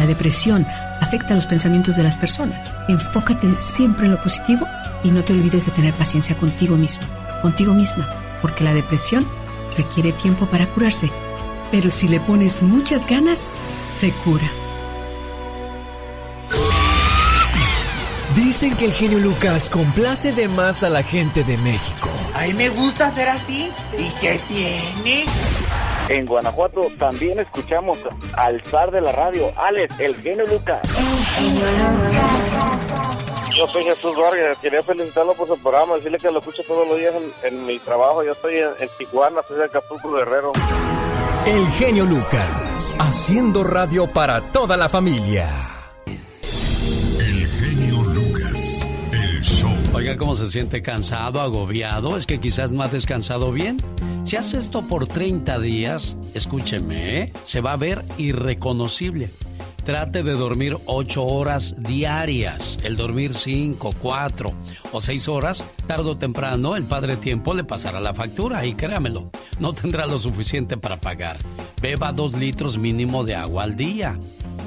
[0.00, 0.66] La depresión
[1.02, 2.64] afecta los pensamientos de las personas.
[2.88, 4.66] Enfócate siempre en lo positivo
[5.04, 7.06] y no te olvides de tener paciencia contigo mismo,
[7.42, 8.08] contigo misma,
[8.40, 9.28] porque la depresión
[9.76, 11.10] requiere tiempo para curarse,
[11.70, 13.50] pero si le pones muchas ganas,
[13.94, 14.50] se cura.
[18.34, 22.08] Dicen que el genio Lucas complace de más a la gente de México.
[22.34, 23.70] A mí me gusta ser así.
[23.98, 25.26] ¿Y qué tiene?
[26.10, 27.98] En Guanajuato también escuchamos
[28.34, 30.80] al zar de la radio, Alex, el genio Lucas.
[33.56, 36.98] Yo soy Jesús Vargas, quería felicitarlo por su programa, decirle que lo escucho todos los
[36.98, 38.24] días en, en mi trabajo.
[38.24, 40.50] Yo estoy en, en Tijuana, soy de Acapulco Guerrero.
[41.46, 45.69] El genio Lucas, haciendo radio para toda la familia.
[49.92, 52.16] Oiga, ¿cómo se siente cansado, agobiado?
[52.16, 53.78] Es que quizás no ha descansado bien.
[54.22, 57.32] Si hace esto por 30 días, escúcheme, ¿eh?
[57.44, 59.30] se va a ver irreconocible.
[59.84, 62.78] Trate de dormir 8 horas diarias.
[62.84, 64.52] El dormir 5, 4
[64.92, 69.30] o 6 horas, tarde o temprano, el padre tiempo le pasará la factura y créamelo,
[69.58, 71.36] no tendrá lo suficiente para pagar.
[71.82, 74.16] Beba 2 litros mínimo de agua al día.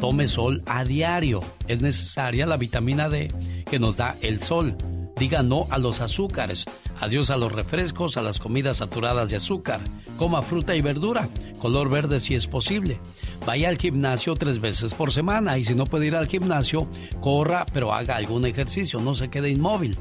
[0.02, 1.42] Tome sol a diario.
[1.70, 3.32] Es necesaria la vitamina D
[3.70, 4.76] que nos da el sol.
[5.18, 6.66] Diga no a los azúcares.
[7.00, 9.82] Adiós a los refrescos, a las comidas saturadas de azúcar.
[10.18, 11.30] Coma fruta y verdura,
[11.60, 13.00] color verde si es posible.
[13.46, 16.88] Vaya al gimnasio tres veces por semana y si no puede ir al gimnasio,
[17.20, 19.98] corra, pero haga algún ejercicio, no se quede inmóvil.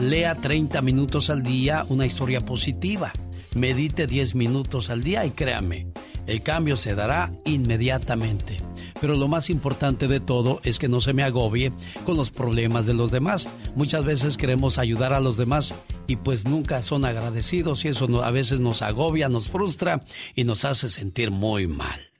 [0.00, 3.12] Lea 30 minutos al día una historia positiva.
[3.54, 5.88] Medite 10 minutos al día y créame,
[6.26, 8.58] el cambio se dará inmediatamente.
[9.00, 11.72] Pero lo más importante de todo es que no se me agobie
[12.04, 13.48] con los problemas de los demás.
[13.74, 15.74] Muchas veces queremos ayudar a los demás
[16.06, 20.04] y pues nunca son agradecidos y eso a veces nos agobia, nos frustra
[20.34, 22.10] y nos hace sentir muy mal.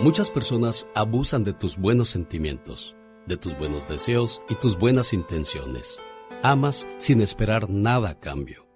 [0.00, 6.00] Muchas personas abusan de tus buenos sentimientos, de tus buenos deseos y tus buenas intenciones.
[6.42, 8.66] Amas sin esperar nada a cambio.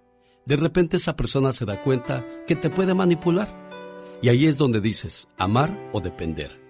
[0.45, 3.49] De repente esa persona se da cuenta que te puede manipular.
[4.21, 6.64] Y ahí es donde dices amar o depender.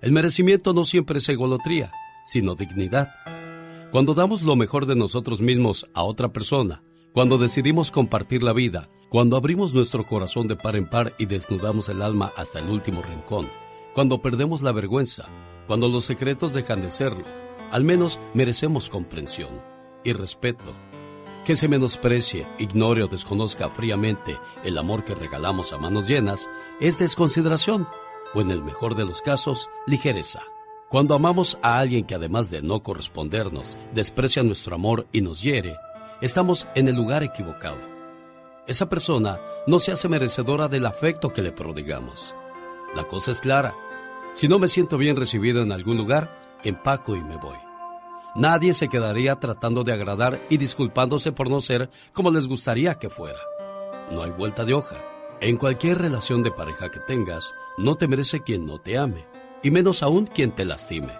[0.00, 1.90] El merecimiento no siempre es egolotría,
[2.24, 3.08] sino dignidad.
[3.90, 8.88] Cuando damos lo mejor de nosotros mismos a otra persona, cuando decidimos compartir la vida,
[9.08, 13.02] cuando abrimos nuestro corazón de par en par y desnudamos el alma hasta el último
[13.02, 13.48] rincón,
[13.92, 15.28] cuando perdemos la vergüenza,
[15.66, 17.24] cuando los secretos dejan de serlo,
[17.72, 19.60] al menos merecemos comprensión
[20.04, 20.72] y respeto.
[21.44, 26.48] Que se menosprecie, ignore o desconozca fríamente el amor que regalamos a manos llenas
[26.78, 27.88] es desconsideración
[28.34, 30.42] o en el mejor de los casos, ligereza.
[30.88, 35.76] Cuando amamos a alguien que además de no correspondernos, desprecia nuestro amor y nos hiere,
[36.20, 37.78] estamos en el lugar equivocado.
[38.66, 42.34] Esa persona no se hace merecedora del afecto que le prodigamos.
[42.94, 43.74] La cosa es clara.
[44.32, 46.30] Si no me siento bien recibido en algún lugar,
[46.64, 47.56] empaco y me voy.
[48.34, 53.10] Nadie se quedaría tratando de agradar y disculpándose por no ser como les gustaría que
[53.10, 53.40] fuera.
[54.10, 54.96] No hay vuelta de hoja.
[55.40, 59.24] En cualquier relación de pareja que tengas, no te merece quien no te ame,
[59.62, 61.12] y menos aún quien te lastime.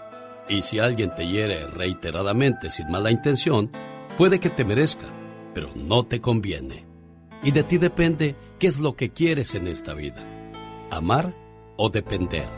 [0.49, 3.71] Y si alguien te hiere reiteradamente sin mala intención,
[4.17, 5.07] puede que te merezca,
[5.55, 6.85] pero no te conviene.
[7.45, 10.25] Y de ti depende qué es lo que quieres en esta vida,
[10.91, 11.33] amar
[11.77, 12.49] o depender.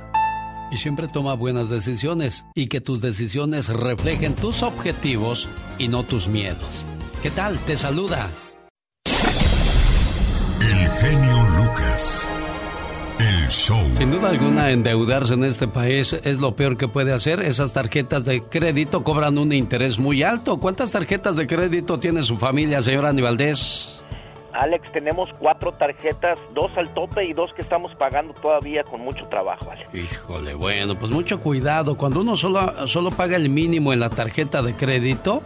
[0.72, 5.47] Y siempre toma buenas decisiones y que tus decisiones reflejen tus objetivos
[5.78, 6.86] y no tus miedos.
[7.22, 7.59] ¿Qué tal?
[7.66, 8.31] Te saluda.
[10.60, 12.20] El genio Lucas.
[13.21, 13.77] El show.
[13.93, 17.41] Sin duda alguna, endeudarse en este país es lo peor que puede hacer.
[17.41, 20.57] Esas tarjetas de crédito cobran un interés muy alto.
[20.59, 24.03] ¿Cuántas tarjetas de crédito tiene su familia, señora Andy Valdés?
[24.55, 29.27] Alex, tenemos cuatro tarjetas, dos al tope y dos que estamos pagando todavía con mucho
[29.27, 29.95] trabajo, Alex.
[29.95, 31.99] Híjole, bueno, pues mucho cuidado.
[31.99, 35.43] Cuando uno solo, solo paga el mínimo en la tarjeta de crédito,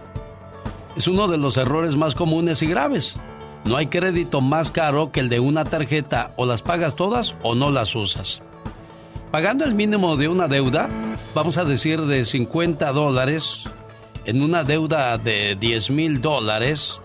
[0.97, 3.17] es uno de los errores más comunes y graves.
[3.65, 7.55] No hay crédito más caro que el de una tarjeta, o las pagas todas o
[7.55, 8.43] no las usas.
[9.31, 10.89] Pagando el mínimo de una deuda,
[11.35, 13.65] vamos a decir de 50 dólares,
[14.27, 17.01] en una deuda de 10 mil dólares,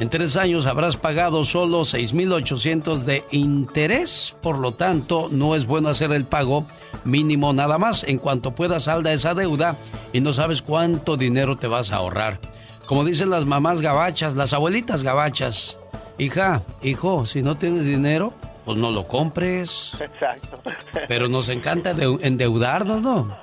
[0.00, 5.90] en tres años habrás pagado solo 6.800 de interés, por lo tanto no es bueno
[5.90, 6.66] hacer el pago
[7.04, 8.02] mínimo nada más.
[8.02, 9.76] En cuanto puedas salda esa deuda
[10.12, 12.40] y no sabes cuánto dinero te vas a ahorrar.
[12.86, 15.78] Como dicen las mamás gabachas, las abuelitas gabachas,
[16.24, 18.32] hija, hijo, si no tienes dinero,
[18.64, 19.92] pues no lo compres.
[20.00, 20.60] Exacto.
[21.08, 23.36] Pero nos encanta de- endeudarnos, ¿no?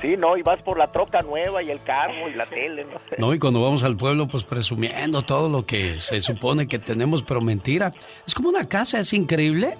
[0.00, 3.00] Sí, no, y vas por la troca nueva y el carro y la tele, ¿no?
[3.18, 7.22] No, y cuando vamos al pueblo, pues presumiendo todo lo que se supone que tenemos,
[7.24, 7.92] pero mentira.
[8.26, 9.76] Es como una casa, es increíble.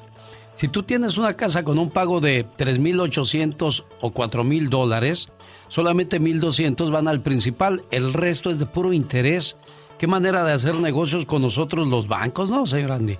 [0.54, 5.28] Si tú tienes una casa con un pago de 3.800 o 4.000 dólares,
[5.68, 9.56] solamente 1.200 van al principal, el resto es de puro interés
[9.98, 13.18] qué manera de hacer negocios con nosotros los bancos, ¿no, señor Andy?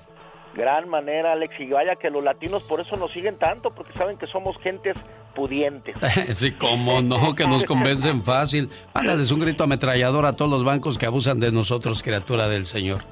[0.55, 1.59] Gran manera, Alex.
[1.59, 4.97] Y vaya que los latinos por eso nos siguen tanto, porque saben que somos gentes
[5.35, 5.97] pudientes.
[6.35, 8.71] sí, cómo no, que nos convencen fácil.
[8.95, 13.03] Mándales un grito ametrallador a todos los bancos que abusan de nosotros, criatura del Señor.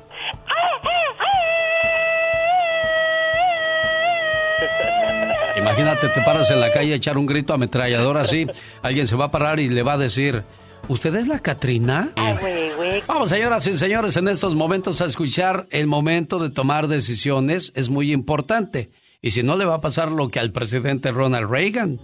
[5.56, 8.46] Imagínate, te paras en la calle a echar un grito ametrallador así,
[8.82, 10.42] alguien se va a parar y le va a decir,
[10.88, 12.12] ¿usted es la Catrina?
[13.06, 17.88] Vamos, señoras y señores, en estos momentos a escuchar el momento de tomar decisiones es
[17.88, 18.90] muy importante.
[19.20, 22.00] Y si no, le va a pasar lo que al presidente Ronald Reagan.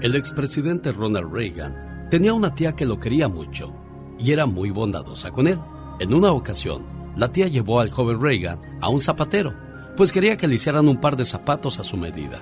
[0.00, 3.72] El expresidente Ronald Reagan tenía una tía que lo quería mucho
[4.18, 5.58] y era muy bondadosa con él.
[5.98, 6.84] En una ocasión,
[7.16, 9.54] la tía llevó al joven Reagan a un zapatero,
[9.96, 12.40] pues quería que le hicieran un par de zapatos a su medida.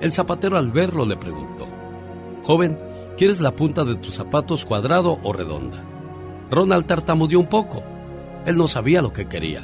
[0.00, 1.68] El zapatero al verlo le preguntó,
[2.42, 2.78] Joven,
[3.20, 5.84] ¿quieres la punta de tus zapatos cuadrado o redonda?
[6.50, 7.84] Ronald tartamudeó un poco.
[8.46, 9.62] Él no sabía lo que quería.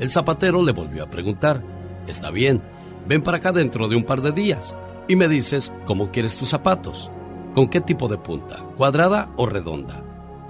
[0.00, 1.62] El zapatero le volvió a preguntar,
[2.08, 2.60] Está bien,
[3.06, 4.76] ven para acá dentro de un par de días
[5.06, 7.08] y me dices cómo quieres tus zapatos.
[7.54, 8.64] ¿Con qué tipo de punta?
[8.76, 10.02] ¿Cuadrada o redonda?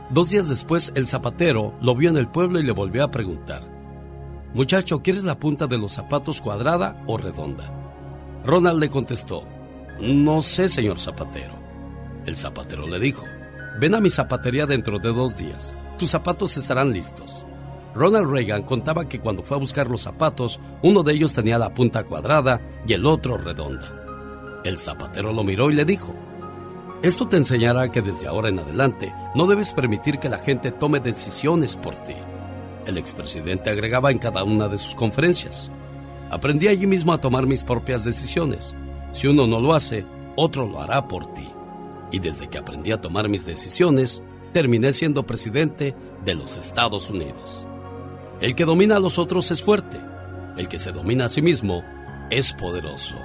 [0.09, 3.63] Dos días después, el zapatero lo vio en el pueblo y le volvió a preguntar.
[4.55, 7.71] Muchacho, ¿quieres la punta de los zapatos cuadrada o redonda?
[8.43, 9.45] Ronald le contestó,
[10.01, 11.62] No sé, señor zapatero.
[12.27, 13.25] El zapatero le dijo,
[13.81, 15.75] Ven a mi zapatería dentro de dos días.
[15.99, 17.45] Tus zapatos estarán listos.
[17.95, 21.75] Ronald Reagan contaba que cuando fue a buscar los zapatos, uno de ellos tenía la
[21.75, 24.61] punta cuadrada y el otro redonda.
[24.65, 26.15] El zapatero lo miró y le dijo,
[27.03, 31.01] esto te enseñará que desde ahora en adelante no debes permitir que la gente tome
[31.01, 32.15] decisiones por ti.
[32.87, 35.69] El expresidente agregaba en cada una de sus conferencias.
[36.31, 38.77] Aprendí allí mismo a tomar mis propias decisiones.
[39.11, 41.52] Si uno no lo hace, otro lo hará por ti.
[42.13, 44.23] Y desde que aprendí a tomar mis decisiones,
[44.53, 47.67] terminé siendo presidente de los Estados Unidos.
[48.41, 49.99] El que domina a los otros es fuerte.
[50.57, 51.83] El que se domina a sí mismo
[52.31, 53.17] es poderoso.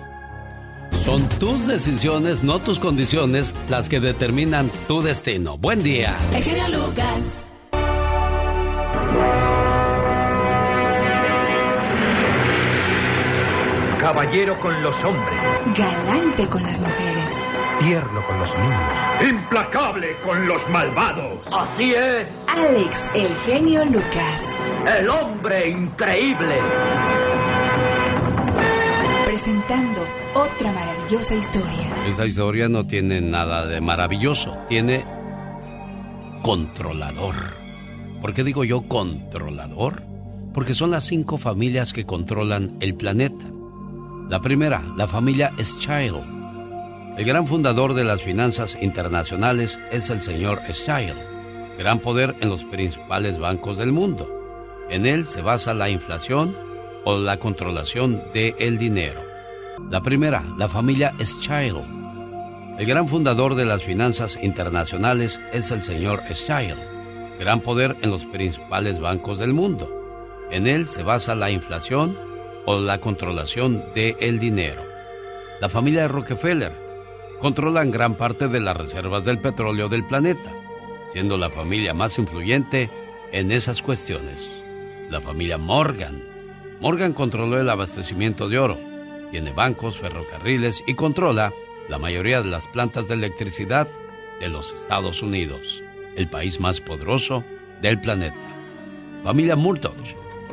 [1.03, 5.57] Son tus decisiones, no tus condiciones, las que determinan tu destino.
[5.57, 6.17] Buen día.
[6.33, 7.39] El Lucas.
[13.99, 15.77] Caballero con los hombres.
[15.77, 17.31] Galante con las mujeres.
[17.79, 19.29] Tierno con los niños.
[19.29, 21.39] Implacable con los malvados.
[21.51, 22.27] Así es.
[22.47, 24.43] Alex, el genio Lucas.
[24.99, 26.55] El hombre increíble.
[29.25, 30.01] Presentando
[30.33, 32.05] otra maravillosa historia.
[32.07, 35.05] Esta historia no tiene nada de maravilloso, tiene
[36.41, 37.35] controlador.
[38.21, 40.01] ¿Por qué digo yo controlador?
[40.53, 43.45] Porque son las cinco familias que controlan el planeta.
[44.29, 46.36] La primera, la familia Schile.
[47.17, 51.15] El gran fundador de las finanzas internacionales es el señor Schile,
[51.75, 54.29] gran poder en los principales bancos del mundo.
[54.91, 56.55] En él se basa la inflación
[57.05, 59.23] o la controlación del dinero.
[59.89, 61.81] La primera, la familia Schile.
[62.77, 66.77] El gran fundador de las finanzas internacionales es el señor Schile,
[67.39, 69.91] gran poder en los principales bancos del mundo.
[70.51, 72.15] En él se basa la inflación
[72.67, 74.83] o la controlación del dinero.
[75.59, 76.86] La familia Rockefeller
[77.39, 80.51] controlan gran parte de las reservas del petróleo del planeta,
[81.13, 82.89] siendo la familia más influyente
[83.31, 84.49] en esas cuestiones.
[85.09, 86.23] La familia Morgan.
[86.79, 88.77] Morgan controló el abastecimiento de oro,
[89.31, 91.53] tiene bancos, ferrocarriles y controla
[91.89, 93.87] la mayoría de las plantas de electricidad
[94.39, 95.83] de los Estados Unidos,
[96.15, 97.43] el país más poderoso
[97.81, 98.37] del planeta.
[99.23, 99.95] Familia Murdoch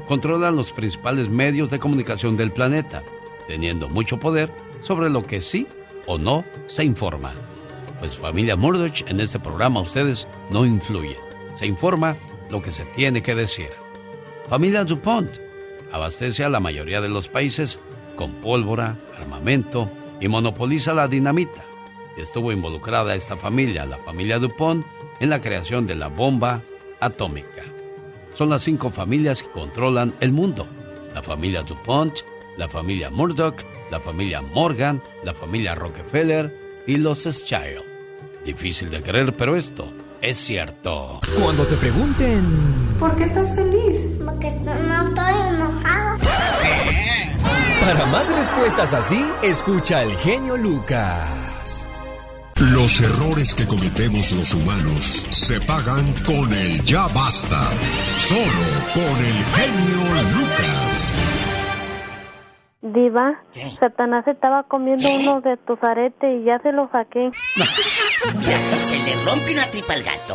[0.06, 3.02] controlan los principales medios de comunicación del planeta,
[3.46, 4.50] teniendo mucho poder
[4.80, 5.66] sobre lo que sí
[6.06, 7.34] o no se informa.
[7.98, 11.16] Pues familia Murdoch, en este programa ustedes no influyen.
[11.54, 12.16] Se informa
[12.50, 13.70] lo que se tiene que decir.
[14.48, 15.38] Familia DuPont
[15.92, 17.80] abastece a la mayoría de los países
[18.16, 19.90] con pólvora, armamento
[20.20, 21.64] y monopoliza la dinamita.
[22.16, 24.86] Estuvo involucrada esta familia, la familia DuPont,
[25.20, 26.62] en la creación de la bomba
[27.00, 27.62] atómica.
[28.32, 30.66] Son las cinco familias que controlan el mundo.
[31.14, 32.20] La familia DuPont,
[32.56, 33.64] la familia Murdoch,
[33.94, 36.52] la familia Morgan, la familia Rockefeller
[36.84, 37.84] y los Schile.
[38.44, 39.88] Difícil de creer, pero esto
[40.20, 41.20] es cierto.
[41.40, 42.44] Cuando te pregunten...
[42.98, 44.00] ¿Por qué estás feliz?
[44.24, 46.18] Porque no, estoy enojado.
[47.82, 51.88] Para más respuestas así, escucha el genio Lucas.
[52.56, 57.70] Los errores que cometemos los humanos se pagan con el ya basta.
[58.26, 61.23] Solo con el genio Lucas.
[62.94, 63.42] Diva,
[63.80, 67.30] Satanás estaba comiendo uno de tus aretes y ya se lo saqué.
[68.46, 70.34] ¿Y así se le rompe una tripa al gato?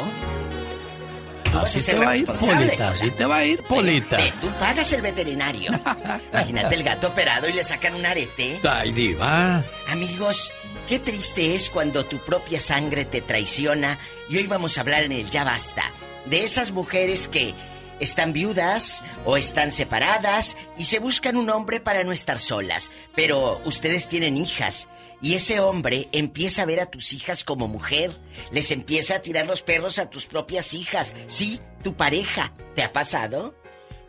[1.51, 3.45] Tú vas Así a ser te va a ir, responsable, Polita, así te va a
[3.45, 4.17] ir, Polita.
[4.17, 5.71] Te- tú pagas el veterinario.
[6.33, 8.59] Imagínate el gato operado y le sacan un arete.
[8.69, 9.63] Ay, diva.
[9.91, 10.51] Amigos,
[10.87, 13.97] qué triste es cuando tu propia sangre te traiciona.
[14.29, 15.83] Y hoy vamos a hablar en el Ya Basta
[16.25, 17.55] de esas mujeres que
[17.99, 22.91] están viudas o están separadas y se buscan un hombre para no estar solas.
[23.15, 24.89] Pero ustedes tienen hijas
[25.21, 28.11] y ese hombre empieza a ver a tus hijas como mujer,
[28.51, 31.15] les empieza a tirar los perros a tus propias hijas.
[31.27, 32.53] Sí, tu pareja.
[32.75, 33.55] ¿Te ha pasado?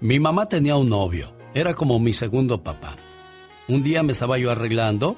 [0.00, 2.96] Mi mamá tenía un novio, era como mi segundo papá.
[3.68, 5.16] Un día me estaba yo arreglando,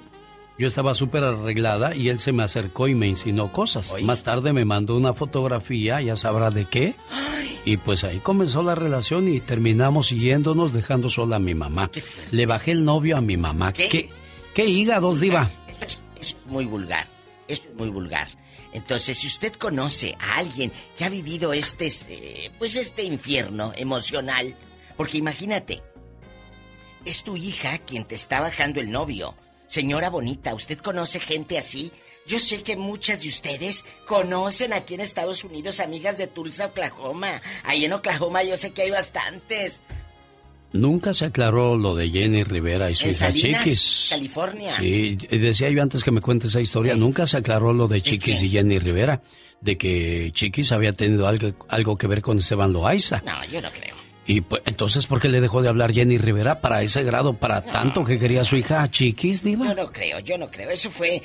[0.58, 3.94] yo estaba súper arreglada y él se me acercó y me insinuó cosas.
[4.02, 6.94] Más tarde me mandó una fotografía, ya sabrá de qué.
[7.64, 11.90] Y pues ahí comenzó la relación y terminamos siguiéndonos dejando sola a mi mamá.
[12.30, 13.72] Le bajé el novio a mi mamá.
[13.72, 13.88] ¿Qué?
[13.88, 14.10] ¿Qué,
[14.54, 15.50] qué hígados, diva?
[16.20, 17.06] Es muy vulgar,
[17.48, 18.28] es muy vulgar.
[18.72, 24.56] Entonces, si usted conoce a alguien que ha vivido este, eh, pues este infierno emocional,
[24.96, 25.82] porque imagínate,
[27.04, 29.34] es tu hija quien te está bajando el novio.
[29.72, 31.90] Señora bonita, ¿usted conoce gente así?
[32.26, 37.40] Yo sé que muchas de ustedes conocen aquí en Estados Unidos amigas de Tulsa, Oklahoma.
[37.64, 39.80] Ahí en Oklahoma yo sé que hay bastantes.
[40.74, 44.06] Nunca se aclaró lo de Jenny Rivera y su En hija Salinas, Chiquis.
[44.10, 44.76] California.
[44.78, 48.42] Sí, decía yo antes que me cuente esa historia, nunca se aclaró lo de Chiquis
[48.42, 49.22] y Jenny Rivera,
[49.62, 53.22] de que Chiquis había tenido algo, algo que ver con Esteban Loaiza.
[53.24, 54.01] No, yo no creo.
[54.26, 57.62] Y pues, entonces, ¿por qué le dejó de hablar Jenny Rivera para ese grado, para
[57.64, 59.66] tanto que quería a su hija Chiquis, Diva?
[59.66, 60.70] Yo no creo, yo no creo.
[60.70, 61.22] Eso fue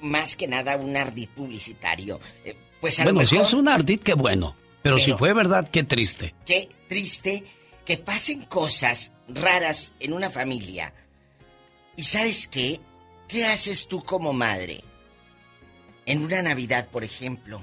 [0.00, 2.20] más que nada un ardid publicitario.
[2.44, 4.56] Eh, Pues a Bueno, lo si es un ardid, qué bueno.
[4.82, 6.34] Pero, si fue verdad, qué triste.
[6.46, 7.44] Qué triste
[7.84, 10.94] que pasen cosas raras en una familia.
[11.96, 12.80] ¿Y sabes qué?
[13.28, 14.82] ¿Qué haces tú como madre?
[16.06, 17.62] En una Navidad, por ejemplo.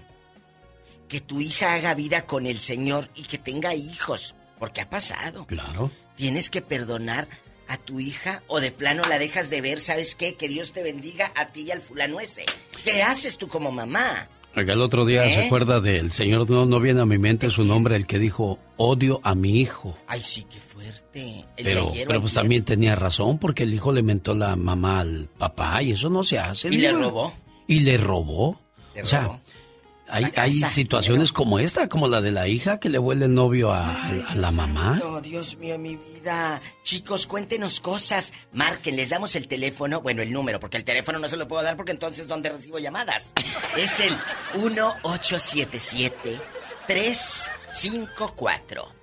[1.08, 4.36] Que tu hija haga vida con el Señor y que tenga hijos.
[4.60, 5.46] Porque ha pasado.
[5.46, 5.92] Claro.
[6.16, 7.28] Tienes que perdonar
[7.68, 10.36] a tu hija o de plano la dejas de ver, ¿sabes qué?
[10.36, 12.46] Que Dios te bendiga a ti y al fulano ese.
[12.84, 14.30] ¿Qué haces tú como mamá?
[14.56, 15.36] El otro día ¿Eh?
[15.36, 18.58] se acuerda del señor, no, no viene a mi mente su nombre, el que dijo,
[18.78, 19.96] odio a mi hijo.
[20.08, 21.46] Ay, sí, qué fuerte.
[21.58, 25.02] El Pero, ayer pero pues también tenía razón, porque el hijo le mentó la mamá
[25.02, 26.70] al papá y eso no se hace.
[26.70, 27.34] ¿Y le robó?
[27.68, 28.60] Y le robó.
[28.96, 29.42] Le o sea, robó.
[30.10, 33.72] Hay, hay situaciones como esta, como la de la hija que le vuelve el novio
[33.72, 33.96] a,
[34.30, 35.00] a la mamá.
[35.00, 36.62] No, Dios mío, mi vida.
[36.84, 38.34] Chicos, cuéntenos cosas.
[38.54, 41.64] Marquen, les damos el teléfono, bueno, el número, porque el teléfono no se lo puedo
[41.64, 43.34] dar porque entonces ¿dónde recibo llamadas?
[43.78, 44.16] Es el
[44.56, 46.40] 1877
[46.88, 48.98] 354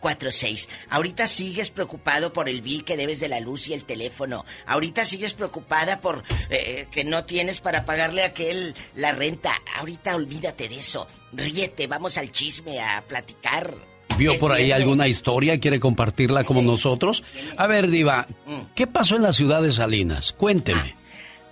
[0.00, 0.68] 3646.
[0.90, 4.44] Ahorita sigues preocupado por el bill que debes de la luz y el teléfono.
[4.66, 9.52] Ahorita sigues preocupada por eh, que no tienes para pagarle a aquel la renta.
[9.76, 11.08] Ahorita olvídate de eso.
[11.32, 13.74] Ríete, vamos al chisme a platicar.
[14.16, 14.84] ¿Vio Es por ahí viernes.
[14.84, 15.60] alguna historia?
[15.60, 17.22] ¿Quiere compartirla como nosotros?
[17.56, 18.60] A ver, Diva, Mm.
[18.74, 20.32] ¿qué pasó en la ciudad de Salinas?
[20.32, 20.94] Cuénteme.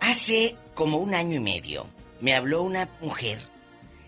[0.01, 1.87] Hace como un año y medio
[2.21, 3.39] me habló una mujer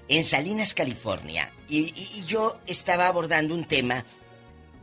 [0.08, 4.04] en Salinas, California, y, y- y yo estaba abordando un tema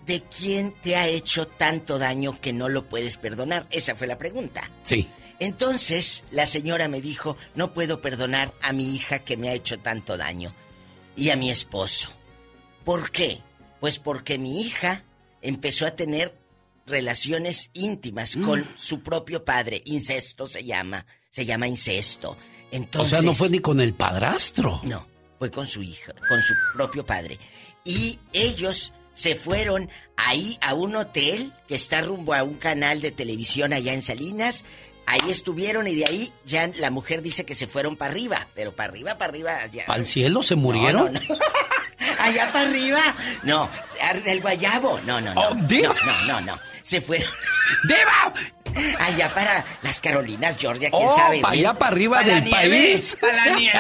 [0.05, 3.67] de quién te ha hecho tanto daño que no lo puedes perdonar.
[3.71, 4.69] Esa fue la pregunta.
[4.83, 5.07] Sí.
[5.39, 9.79] Entonces la señora me dijo, no puedo perdonar a mi hija que me ha hecho
[9.79, 10.53] tanto daño
[11.15, 12.09] y a mi esposo.
[12.85, 13.39] ¿Por qué?
[13.79, 15.03] Pues porque mi hija
[15.41, 16.33] empezó a tener
[16.85, 18.43] relaciones íntimas Mm.
[18.45, 19.81] con su propio padre.
[19.85, 21.05] Incesto se llama.
[21.29, 22.31] Se llama incesto.
[22.31, 22.37] O
[22.71, 24.81] Entonces, sea, no fue ni con el padrastro.
[24.83, 25.07] no,
[25.39, 27.39] fue con su hija, con su propio padre.
[27.85, 33.11] Y ellos se fueron ahí a un hotel que está rumbo a un canal de
[33.11, 34.65] televisión allá en Salinas.
[35.05, 38.73] Ahí estuvieron y de ahí ya la mujer dice que se fueron para arriba, pero
[38.73, 39.65] para arriba, para arriba.
[39.67, 39.83] Ya.
[39.87, 41.13] ¿Al cielo se murieron?
[41.13, 41.39] No, no, no.
[42.19, 43.15] Allá para arriba.
[43.43, 43.69] No,
[44.23, 44.99] del guayabo.
[45.01, 45.41] No, no, no.
[45.41, 46.59] Oh, no, no, no, no.
[46.81, 47.29] Se fueron.
[47.87, 48.33] ¡Diva!
[48.99, 51.41] Allá para las Carolinas, Georgia, quién Oh, sabe.
[51.41, 52.51] para allá para arriba Pa' del nieve,
[52.91, 53.17] país.
[53.19, 53.79] Para la nieve.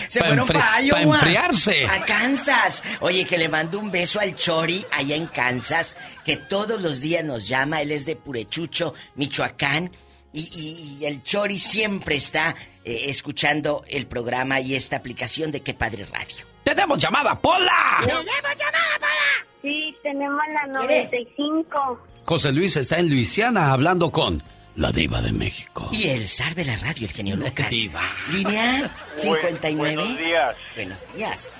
[0.08, 1.00] Se Pa' fueron enfri- para pa' Iowa.
[1.16, 1.86] enfriarse.
[1.86, 2.82] A Kansas.
[3.00, 5.94] Oye, que le mando un beso al Chori allá en Kansas,
[6.24, 7.80] que todos los días nos llama.
[7.82, 9.90] Él es de Purechucho, Michoacán.
[10.32, 12.54] Y, y- y el Chori siempre está
[12.84, 16.44] eh, escuchando el programa y esta aplicación de Qué Padre Radio.
[16.64, 18.00] ¡Tenemos llamada, Pola!
[19.62, 21.10] Sí, tenemos la ¿Quién es?
[21.12, 22.06] 95.
[22.24, 24.42] José Luis está en Luisiana hablando con
[24.76, 25.88] la diva de México.
[25.92, 27.68] Y el zar de la radio, el genio Lucas.
[27.68, 28.02] Diva.
[28.30, 29.94] Línea 59.
[29.94, 30.56] buenos días.
[30.74, 31.52] Buenos días.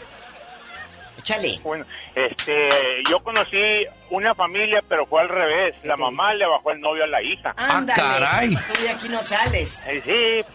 [1.18, 1.60] Échale.
[1.62, 1.84] Bueno,
[2.14, 2.68] este,
[3.08, 5.74] yo conocí una familia, pero fue al revés.
[5.84, 7.54] La mamá le bajó el novio a la hija.
[7.56, 8.02] Ándale.
[8.02, 8.56] Ah, caray.
[8.72, 9.86] Tú de aquí no sales.
[9.86, 10.54] Eh, sí,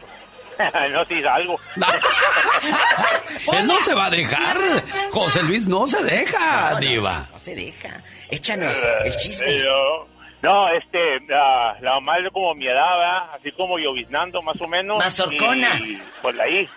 [0.57, 1.60] pues, no si algo.
[3.53, 4.57] Él no se va a dejar.
[5.11, 7.30] José Luis no se deja, No, no, diva.
[7.31, 8.02] No se deja.
[8.30, 9.49] Échanos el chisme.
[9.49, 10.07] Eh, yo-
[10.41, 13.35] no, este, la, la mamá es como mi edad, ¿verdad?
[13.35, 14.97] así como lloviznando más o menos.
[14.97, 15.76] Mazorcona.
[15.80, 16.69] Y pues ahí.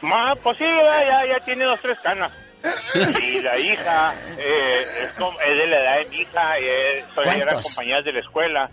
[0.00, 2.32] Ma, pues sí, ya, ya tiene dos, tres canas.
[3.22, 7.62] Y la hija eh, es, como- es de la edad de mi hija, eh, ¿Cuántos?
[7.62, 8.70] compañeras de la escuela.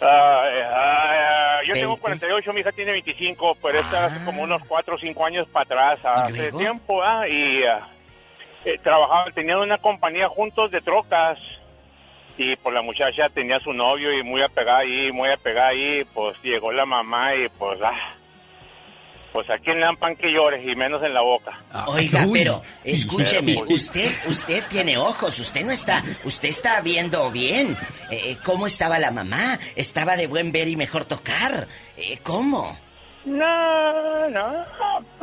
[0.00, 2.00] Ah, eh, ah, yo tengo 20.
[2.02, 5.64] 48, mi hija tiene 25, pero esta hace como unos 4 o 5 años para
[5.64, 7.26] atrás, hace tiempo, ¿ah?
[7.28, 7.86] y ah,
[8.64, 11.38] eh, trabajaban, tenían una compañía juntos de trocas.
[12.36, 16.36] Y pues la muchacha tenía su novio y muy apegada ahí, muy apegada ahí, pues
[16.42, 18.14] llegó la mamá y pues, ah,
[19.32, 21.58] pues a quién le dan pan que llores y menos en la boca.
[21.86, 22.40] Oiga, Uy.
[22.40, 27.76] pero escúcheme, pues, usted, usted tiene ojos, usted no está, usted está viendo bien.
[28.10, 29.58] Eh, ¿Cómo estaba la mamá?
[29.76, 31.68] ¿Estaba de buen ver y mejor tocar?
[31.96, 32.76] Eh, ¿Cómo?
[33.24, 34.64] No, no,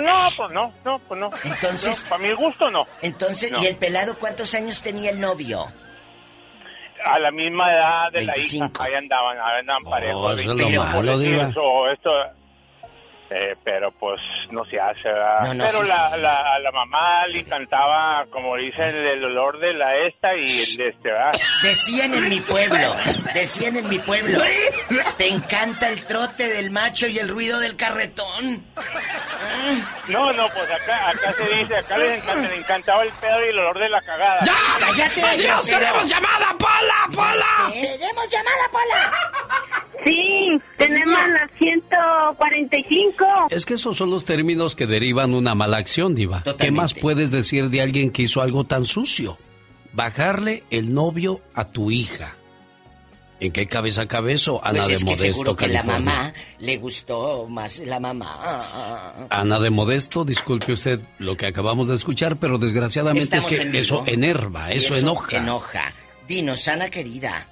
[0.01, 1.29] no, pues no, no, pues no.
[1.43, 2.85] Entonces- No, para mi gusto no.
[3.01, 3.61] Entonces, No.
[3.63, 5.65] ¿y el pelado cuántos años tenía el novio?
[7.03, 8.65] A la misma edad de la 25.
[8.65, 10.23] hija, ahí andaban, ahí andaban parejos.
[10.23, 11.43] Oh, eso es lo 25, malo, diva.
[11.49, 12.11] eso, esto,
[13.33, 14.19] eh, pero pues
[14.51, 15.41] no se hace, ¿verdad?
[15.45, 16.19] No, no, pero sí, la, sí.
[16.21, 20.75] La, a la mamá le encantaba, como dicen, el olor de la esta y el
[20.77, 21.31] de este, ¿verdad?
[21.63, 22.93] Decían en mi pueblo,
[23.33, 24.43] decían en mi pueblo,
[25.17, 28.65] te encanta el trote del macho y el ruido del carretón.
[30.07, 33.49] No, no, pues acá, acá se dice, acá le, encanta- le encantaba el pedo y
[33.49, 34.39] el olor de la cagada.
[34.79, 35.21] ¡Cállate!
[35.23, 35.65] ¡Adiós!
[35.65, 36.95] ¡Tenemos llamada, Pola!
[37.13, 37.71] ¡Pola!
[37.71, 39.11] ¡Tenemos llamada, Pola!
[40.03, 43.20] Sí, tenemos la 145.
[43.49, 46.43] Es que esos son los términos que derivan una mala acción, Diva.
[46.57, 49.38] ¿Qué más puedes decir de alguien que hizo algo tan sucio?
[49.93, 52.35] Bajarle el novio a tu hija.
[53.39, 56.14] ¿En qué cabeza cabe eso, Ana Pues de es que Modesto, seguro que la California?
[56.15, 59.27] mamá le gustó más la mamá.
[59.31, 63.80] Ana de Modesto, disculpe usted lo que acabamos de escuchar, pero desgraciadamente Estamos es que
[63.80, 65.38] eso enerva, Y eso, enoja.
[65.38, 65.93] enoja.
[66.27, 67.48] Dinos, Ana querida.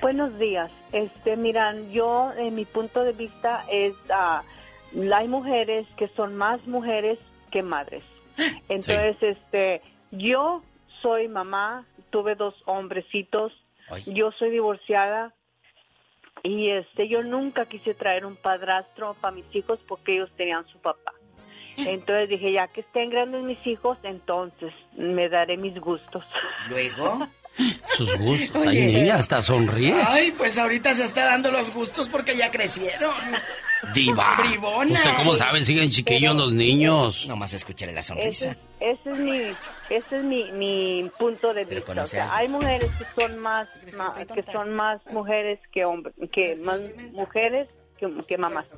[0.00, 0.70] Buenos días.
[0.92, 4.42] Este, miran, yo, en mi punto de vista, es, ah,
[5.14, 7.18] hay mujeres que son más mujeres
[7.50, 8.02] que madres.
[8.68, 10.62] Entonces, este, yo
[11.02, 13.52] soy mamá, tuve dos hombrecitos,
[14.06, 15.34] yo soy divorciada
[16.42, 20.78] y este, yo nunca quise traer un padrastro para mis hijos porque ellos tenían su
[20.78, 21.12] papá.
[21.76, 26.24] Entonces dije, ya que estén grandes mis hijos, entonces me daré mis gustos.
[26.68, 27.26] Luego.
[27.96, 28.62] Sus gustos.
[28.66, 28.68] Oye.
[28.86, 29.94] Ay, niña, hasta sonríes.
[30.06, 33.12] Ay, pues ahorita se está dando los gustos porque ya crecieron.
[33.94, 34.36] Diva.
[34.38, 35.00] Bribona.
[35.00, 35.62] ¿Usted cómo sabe?
[35.64, 37.26] Siguen chiquillos los niños.
[37.26, 38.56] Nomás escúchale la Ese, sonrisa.
[38.80, 39.40] ese es mi,
[39.90, 42.02] ese es mi, mi punto de vista.
[42.02, 46.56] O sea, hay mujeres que son más, ma- que son más mujeres que hombres, que
[46.62, 46.80] más
[47.12, 47.68] mujeres
[47.98, 48.68] que, que mamás.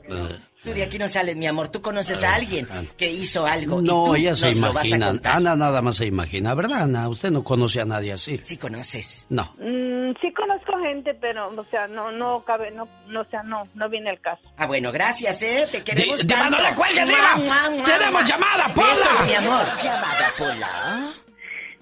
[0.65, 1.69] Tú de aquí no sales, mi amor.
[1.69, 4.85] Tú conoces a alguien que hizo algo y No, tú ella se nos lo vas
[4.85, 5.07] a imagina.
[5.09, 5.37] contar.
[5.37, 7.09] Ana nada más se imagina, ¿verdad, Ana?
[7.09, 8.39] Usted no conoce a nadie así.
[8.45, 9.27] Sí conoces.
[9.29, 9.55] No.
[9.59, 13.65] Mm, sí conozco gente, pero, o sea, no, no cabe, no, no, o sea, no,
[13.75, 14.43] no viene el caso.
[14.57, 15.67] Ah, bueno, gracias, ¿eh?
[15.71, 16.57] Te queremos Diva, tanto.
[16.63, 17.37] no le cuelgue, Mua, Diva.
[17.37, 18.87] mua, mua, Tenemos llamada, Pola.
[18.89, 19.65] Besos, mi amor.
[19.83, 21.13] Llamada, Pola.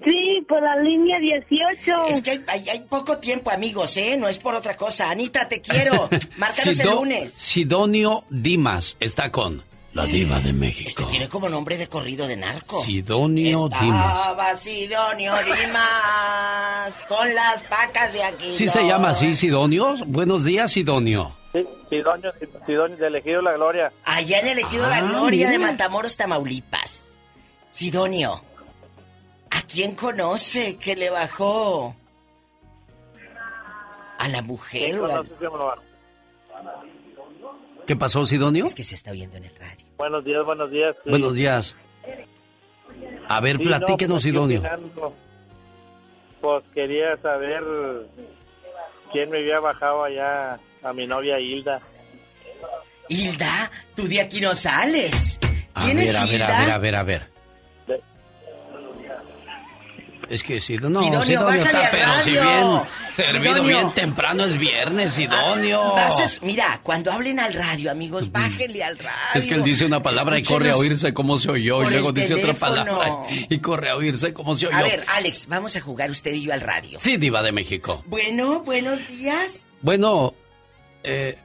[0.05, 2.07] Sí, por la línea 18.
[2.09, 4.17] Es que hay, hay- hay poco tiempo, amigos, ¿eh?
[4.19, 5.11] No es por otra cosa.
[5.11, 6.09] Anita, te quiero.
[6.39, 7.33] Márcanos el lunes.
[7.35, 9.63] Sidonio Dimas está con
[9.93, 11.07] la diva de México.
[11.09, 12.83] Tiene como nombre de corrido de narco.
[12.85, 14.17] Sidonio Dimas.
[14.17, 18.57] Estaba Sidonio Dimas con las pacas de aquí.
[18.57, 19.97] ¿Sí se llama así, Sidonio?
[20.07, 21.37] Buenos días, Sidonio.
[21.53, 22.33] Sí, Sidonio,
[22.65, 23.93] Sidonio, de elegido la gloria.
[24.05, 25.73] Allá en elegido la Ah, gloria de mira.
[25.73, 27.07] Matamoros, Tamaulipas.
[27.73, 28.43] Sidonio,
[29.51, 31.95] ¿a quién conoce que le bajó?
[34.19, 35.29] ¿A la mujer o al-
[37.87, 38.67] ¿Qué pasó, Sidonio?
[38.67, 39.87] Es que se está oyendo en el radio.
[39.97, 40.95] Buenos días, buenos días.
[41.03, 41.11] sí.
[41.11, 41.75] Buenos días.
[43.29, 44.63] A ver, Sí, platíquenos, no, pues, Sidonio.
[46.41, 47.63] Pues quería saber
[49.13, 51.81] quién me había bajado allá a mi novia Hilda.
[53.09, 55.39] Hilda, tú de aquí no sales.
[55.75, 56.47] A ¿Quién ver, es a ver, Hilda?
[56.59, 57.31] a ver, a ver, a ver.
[60.31, 62.81] Es que Sidonio, no, Sidonio, está, pero si bien
[63.13, 63.63] servido Sidonio.
[63.65, 65.93] bien temprano es viernes, Sidonio.
[66.43, 69.11] Mira, cuando hablen al radio, amigos, bájenle al radio.
[69.35, 72.13] Es que él dice una palabra y corre a oírse cómo se oyó, y luego
[72.13, 74.77] dice otra palabra y corre a oírse cómo se oyó.
[74.77, 77.01] A ver, Alex, vamos a jugar usted y yo al radio.
[77.03, 78.05] Sí, diva de México.
[78.07, 79.67] Bueno, buenos días.
[79.83, 80.33] Bueno,
[81.03, 81.37] eh,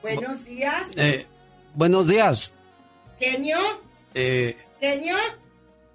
[0.00, 0.84] Buenos días.
[0.96, 1.26] eh,
[1.74, 2.50] buenos días.
[3.20, 3.58] ¿Genio?
[4.14, 5.16] Eh, ¿Genio?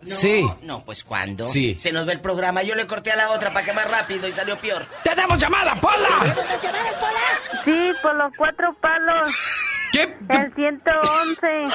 [0.01, 0.49] No, Sí.
[0.61, 1.49] No, pues ¿cuándo?
[1.49, 1.75] Sí.
[1.77, 2.63] Se nos ve el programa.
[2.63, 4.85] Yo le corté a la otra para que más rápido y salió peor.
[5.03, 6.07] ¡Tenemos llamada, Pola!
[7.65, 9.29] Sí, por los cuatro palos.
[9.91, 10.03] ¿Qué?
[10.29, 11.67] El 111.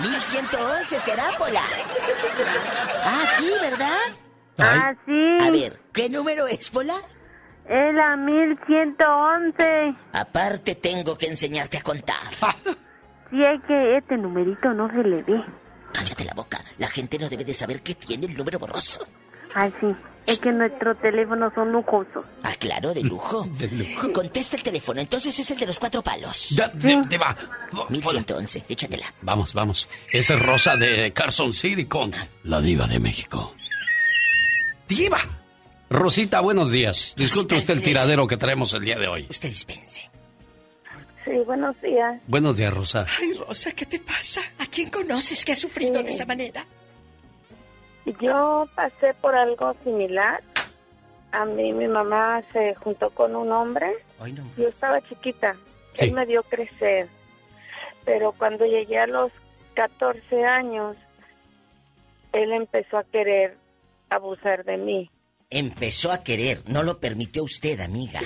[0.00, 1.62] 1111 será, Pola.
[3.04, 3.98] Ah, sí, ¿verdad?
[4.58, 5.38] Ah, sí.
[5.40, 6.96] A ver, ¿qué número es, Pola?
[7.68, 9.94] Es la 1111.
[10.12, 12.16] Aparte tengo que enseñarte a contar.
[13.30, 15.42] Sí, hay que este numerito no se le ve.
[15.92, 16.64] Cállate la boca.
[16.78, 19.06] La gente no debe de saber que tiene el número borroso.
[19.54, 19.86] Ay, sí.
[20.26, 22.24] Es que nuestros teléfonos son lujosos.
[22.44, 23.44] Ah, claro, de lujo.
[23.58, 24.12] De lujo.
[24.12, 26.50] Contesta el teléfono, entonces es el de los cuatro palos.
[26.50, 27.36] Ya, de- de va.
[27.90, 29.06] 1111, échatela.
[29.22, 29.88] Vamos, vamos.
[30.12, 32.12] Esa es Rosa de Carson City con
[32.44, 33.52] la diva de México.
[34.88, 35.18] ¡Diva!
[35.90, 37.12] Rosita, buenos días.
[37.16, 39.26] Disculpe usted el tiradero que traemos el día de hoy.
[39.28, 40.08] Usted dispense.
[41.24, 42.20] Sí, buenos días.
[42.26, 43.06] Buenos días, Rosa.
[43.20, 44.40] Ay, Rosa, ¿qué te pasa?
[44.58, 46.66] ¿A quién conoces que ha sufrido de esa manera?
[48.20, 50.42] Yo pasé por algo similar.
[51.30, 53.94] A mí mi mamá se juntó con un hombre.
[54.18, 54.44] Ay, no.
[54.56, 55.56] Yo estaba chiquita.
[55.94, 56.06] Sí.
[56.06, 57.08] Él me dio crecer.
[58.04, 59.30] Pero cuando llegué a los
[59.74, 60.96] 14 años,
[62.32, 63.56] él empezó a querer
[64.10, 65.10] abusar de mí.
[65.50, 68.20] Empezó a querer, no lo permitió usted, amiga.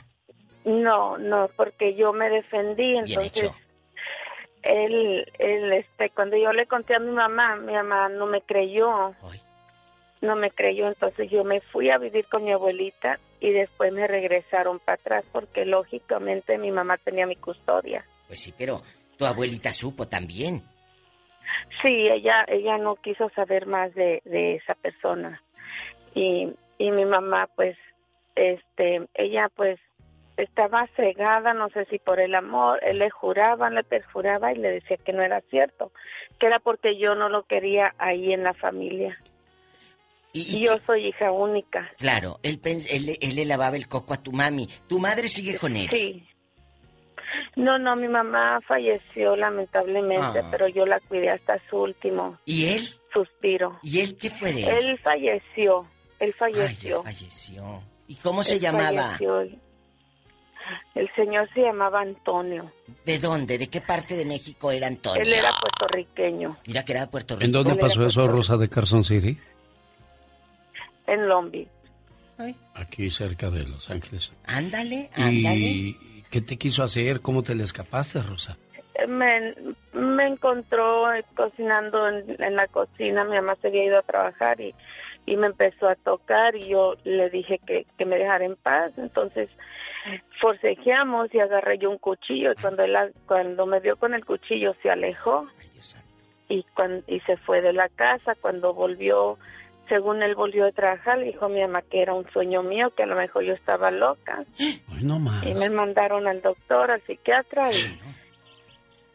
[0.66, 3.52] No, no, porque yo me defendí, entonces
[4.62, 9.14] él, él, este, cuando yo le conté a mi mamá, mi mamá no me creyó,
[10.20, 14.08] no me creyó, entonces yo me fui a vivir con mi abuelita y después me
[14.08, 18.04] regresaron para atrás porque lógicamente mi mamá tenía mi custodia.
[18.26, 18.82] Pues sí, pero
[19.16, 20.64] tu abuelita supo también.
[21.80, 25.40] Sí, ella, ella no quiso saber más de, de esa persona
[26.12, 27.76] y, y mi mamá, pues,
[28.34, 29.78] este, ella, pues,
[30.36, 34.70] estaba cegada, no sé si por el amor, él le juraba, le perjuraba y le
[34.70, 35.92] decía que no era cierto,
[36.38, 39.18] que era porque yo no lo quería ahí en la familia.
[40.32, 41.90] Y, yo soy hija única.
[41.96, 44.68] Claro, él, él, le- él le lavaba el coco a tu mami.
[44.86, 45.88] Tu madre sigue con él.
[45.90, 46.26] Sí.
[47.56, 50.48] No, no, mi mamá falleció lamentablemente, Ah.
[50.50, 52.86] pero yo la cuidé hasta su último ¿Y él?
[53.14, 53.78] suspiro.
[53.82, 54.76] ¿Y él qué fue de él?
[54.90, 55.86] Él falleció,
[56.18, 56.98] él Ay, falleció.
[56.98, 57.82] él falleció.
[58.06, 59.16] ¿Y cómo se Él llamaba?
[59.16, 59.42] falleció.
[60.94, 62.70] El señor se llamaba Antonio.
[63.04, 63.58] ¿De dónde?
[63.58, 65.22] ¿De qué parte de México era Antonio?
[65.22, 67.44] Él era puertorriqueño, Mira que era Puerto Rico.
[67.44, 69.38] ¿En dónde Él pasó eso, Rosa de Carson City?
[71.06, 71.68] en Lombi.
[72.74, 74.32] Aquí cerca de Los Ángeles.
[74.46, 75.56] Ándale, ándale.
[75.56, 77.20] ¿Y qué te quiso hacer?
[77.20, 78.58] ¿Cómo te le escapaste, Rosa?
[79.08, 79.54] Me,
[79.92, 84.60] me encontró eh, cocinando en, en la cocina, mi mamá se había ido a trabajar
[84.60, 84.74] y,
[85.26, 88.92] y me empezó a tocar y yo le dije que, que me dejara en paz.
[88.96, 89.48] Entonces
[90.40, 92.96] forcejeamos y agarré yo un cuchillo y cuando, él,
[93.26, 95.46] cuando me vio con el cuchillo se alejó
[96.48, 98.34] y, cuan- y se fue de la casa.
[98.40, 99.38] Cuando volvió,
[99.88, 102.92] según él volvió a trabajar, le dijo a mi mamá que era un sueño mío,
[102.96, 104.44] que a lo mejor yo estaba loca.
[104.60, 105.44] Ay, no más.
[105.46, 108.00] Y me mandaron al doctor, al psiquiatra y...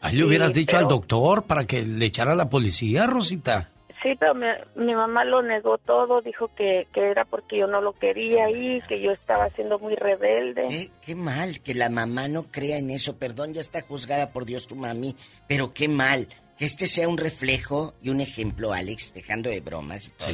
[0.04, 3.70] Ahí le hubieras Sí, dicho al doctor para que le echara a la policía, Rosita.
[4.02, 7.80] Sí, pero mi, mi mamá lo negó todo, dijo que, que era porque yo no
[7.80, 10.62] lo quería ahí, que yo estaba siendo muy rebelde.
[10.68, 13.16] ¿Qué, qué mal que la mamá no crea en eso.
[13.18, 15.14] Perdón, ya está juzgada por Dios tu mami,
[15.46, 16.26] pero qué mal.
[16.58, 20.28] Que este sea un reflejo y un ejemplo, Alex, dejando de bromas y todo.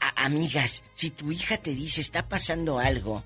[0.00, 3.22] A- amigas, si tu hija te dice está pasando algo,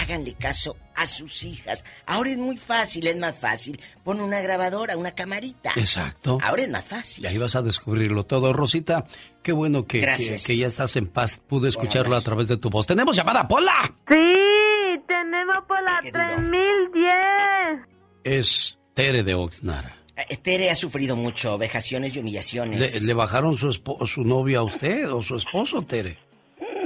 [0.00, 1.84] háganle caso a sus hijas.
[2.06, 3.80] Ahora es muy fácil, es más fácil.
[4.04, 5.70] Pon una grabadora, una camarita.
[5.76, 6.38] Exacto.
[6.42, 7.24] Ahora es más fácil.
[7.24, 9.04] Y ahí vas a descubrirlo todo, Rosita.
[9.42, 10.44] Qué bueno que, que, Gracias.
[10.46, 11.40] que ya estás en paz.
[11.46, 12.86] Pude escucharlo a través de tu voz.
[12.86, 13.72] ¡Tenemos llamada, Pola!
[14.08, 17.86] Sí, tenemos por la 3010.
[18.24, 19.86] Es Tere de Oxnard.
[20.28, 23.00] Eh, Tere ha sufrido mucho vejaciones y humillaciones.
[23.00, 26.18] ¿Le, le bajaron su, espo- su novio a usted o su esposo, Tere?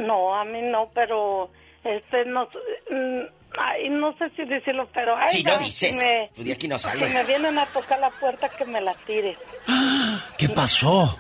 [0.07, 1.51] No, a mí no, pero
[1.85, 2.45] este no,
[2.91, 3.21] mm,
[3.59, 6.79] ay, no sé si decirlo, pero ay, Si no dices, me- tú de aquí no
[6.79, 7.13] si sales.
[7.15, 9.39] me vienen a tocar la puerta que me la tires.
[10.39, 11.19] ¿Qué pasó?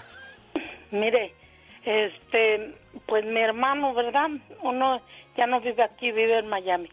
[0.90, 1.34] Mire,
[1.84, 2.74] este,
[3.06, 4.28] pues mi hermano, ¿verdad?
[4.62, 5.00] Uno
[5.36, 6.88] ya no vive aquí, vive en Miami.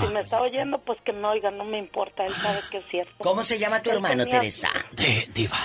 [0.00, 2.84] Si me está oyendo, pues que me oiga, no me importa, él sabe que es
[2.90, 3.12] cierto.
[3.18, 4.70] ¿Cómo se llama tu Él hermano, tenía- Teresa?
[4.92, 5.58] De, diva.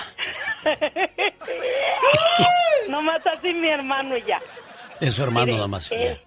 [2.88, 4.38] Nomás así mi hermano y ya.
[5.00, 5.90] Es su hermano Mire, nada más.
[5.92, 6.20] él-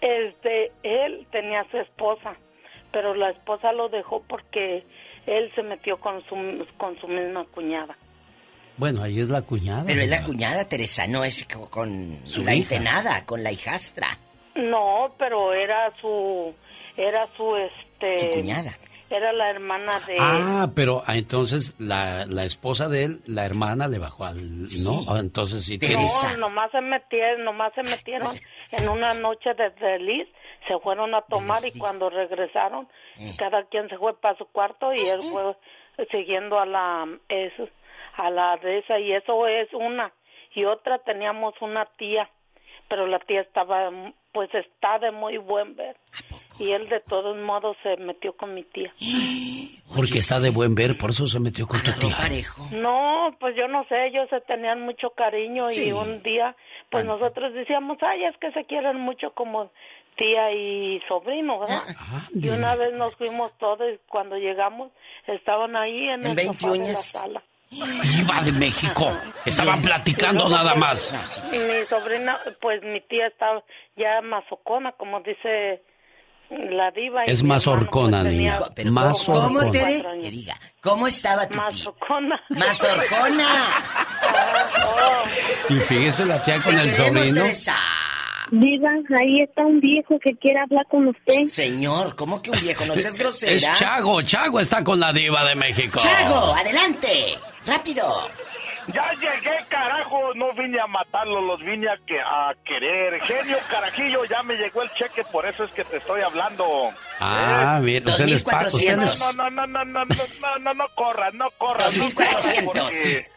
[0.00, 2.34] Este, él tenía a su esposa,
[2.92, 4.84] pero la esposa lo dejó porque
[5.26, 7.96] él se metió con su, con su misma cuñada.
[8.76, 9.84] Bueno, ahí es la cuñada.
[9.86, 12.74] Pero es la cuñada, Teresa, no es co- con Su la hija.
[12.74, 14.18] intenada, con la hijastra.
[14.54, 16.54] No, pero era su,
[16.96, 18.18] era su, este...
[18.18, 18.72] Su cuñada.
[19.08, 20.16] Era la hermana de...
[20.18, 24.62] Ah, pero ah, entonces la, la esposa de él, la hermana, le bajó al...
[24.82, 25.04] ¿No?
[25.08, 25.78] Ah, entonces sí.
[25.78, 25.94] tiene-
[26.32, 28.28] No, nomás se metieron, nomás se metieron
[28.72, 30.28] en una noche de feliz,
[30.66, 32.88] se fueron a tomar y cuando regresaron,
[33.38, 35.56] cada quien se fue para su cuarto y él fue
[36.10, 37.06] siguiendo a la
[38.16, 40.12] a la de esa y eso es una.
[40.54, 42.30] Y otra teníamos una tía,
[42.88, 43.90] pero la tía estaba
[44.32, 45.96] pues está de muy buen ver
[46.58, 48.92] y él de todos modos se metió con mi tía.
[49.94, 52.16] Porque está de buen ver, por eso se metió con tu tía.
[52.72, 56.56] No, pues yo no sé, ellos se tenían mucho cariño y un día,
[56.90, 59.70] pues nosotros decíamos, ay, es que se quieren mucho como
[60.16, 61.82] tía y sobrino, ¿verdad?
[62.34, 64.90] y una vez nos fuimos todos y cuando llegamos
[65.26, 67.42] estaban ahí en, el sofá de la sala.
[67.70, 69.12] Diva de México.
[69.44, 71.42] Estaban platicando nada más.
[71.52, 73.62] Y mi sobrina, pues mi tía estaba
[73.96, 75.82] ya mazocona, como dice
[76.50, 77.22] la diva.
[77.26, 78.58] y Es horcona, pues, niña.
[78.74, 79.70] tenía Más ¿Cómo, horcona.
[79.70, 80.04] Tere?
[80.22, 81.62] Que diga, ¿cómo estaba tu tía?
[81.62, 82.40] Mazocona.
[82.50, 83.48] ¡Mazorcona!
[85.68, 87.44] Y fíjese la tía con el sobrino.
[88.50, 88.90] Diva,
[89.20, 91.46] ahí está un viejo que quiere hablar con usted.
[91.48, 92.86] Señor, ¿cómo que un viejo?
[92.86, 93.74] No seas Es grosera.
[93.74, 95.98] Chago, Chago está con la diva de México.
[95.98, 97.36] Chago, adelante.
[97.66, 98.22] Rápido.
[98.92, 100.34] Ya llegué, carajo.
[100.34, 103.20] No vine a matarlos, los vine a, que, a querer.
[103.22, 106.90] Genio, carajillo, ya me llegó el cheque, por eso es que te estoy hablando.
[107.20, 108.68] Ah, bien, usted les paga.
[108.96, 111.96] No, no, no, no, no, no, no, no corras, no corras.
[111.96, 112.90] 2400.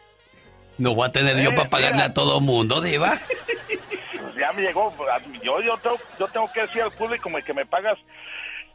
[0.78, 2.06] No voy a tener eh, yo para pagarle mira.
[2.06, 3.18] a todo mundo, Diva.
[3.66, 4.90] Pues ya me llegó.
[5.42, 7.98] Yo, yo, tengo, yo tengo que decir al público que me pagas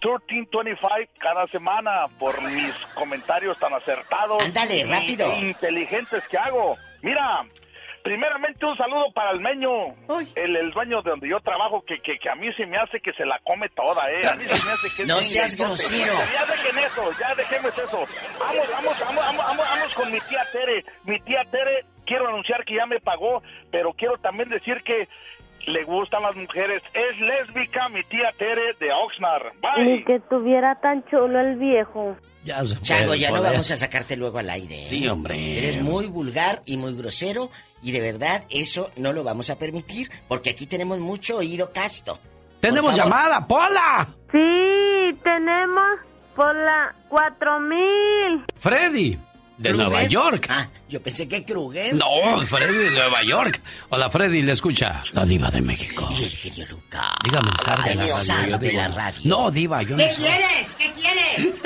[0.01, 5.31] 13.25 cada semana por mis comentarios tan acertados Ándale, y- rápido.
[5.31, 6.77] e inteligentes que hago.
[7.01, 7.43] Mira,
[8.03, 9.69] primeramente un saludo para el meño,
[10.35, 12.99] el, el dueño de donde yo trabajo, que, que, que a mí se me hace
[12.99, 14.27] que se la come toda, ¿eh?
[14.27, 16.13] A mí se me hace que No seas grosero.
[16.33, 18.05] Ya dejen eso, ya dejemos eso.
[18.39, 20.85] Vamos, vamos, vamos, vamos, vamos, vamos con mi tía Tere.
[21.03, 23.41] Mi tía Tere, quiero anunciar que ya me pagó,
[23.71, 25.07] pero quiero también decir que
[25.67, 26.83] le gustan las mujeres.
[26.93, 29.53] Es lésbica mi tía Tere de Oxnard.
[29.61, 29.85] Bye.
[29.85, 32.15] Ni que tuviera tan chulo el viejo.
[32.43, 34.83] Ya se Chago, puede ya no vamos a sacarte luego al aire.
[34.83, 34.87] ¿eh?
[34.87, 35.57] Sí, hombre.
[35.57, 37.49] Eres muy vulgar y muy grosero
[37.81, 42.19] y de verdad eso no lo vamos a permitir porque aquí tenemos mucho oído casto.
[42.59, 44.07] Tenemos llamada, Pola.
[44.31, 45.99] Sí, tenemos
[46.35, 48.45] por la 4000.
[48.59, 49.17] Freddy,
[49.57, 49.87] de ¿Kruger?
[49.87, 50.47] Nueva York.
[50.49, 51.93] Ah, yo pensé que Kruger.
[51.95, 53.61] No, Freddy de Nueva York.
[53.89, 56.07] Hola, Freddy, le escucha la diva de México.
[56.11, 57.11] Y el genio Lucas.
[57.23, 58.57] Dígame, zar de la radio.
[58.57, 59.21] de la radio.
[59.23, 60.23] No, diva, yo no ¿Qué soy.
[60.23, 60.75] quieres?
[60.77, 61.61] ¿Qué quieres?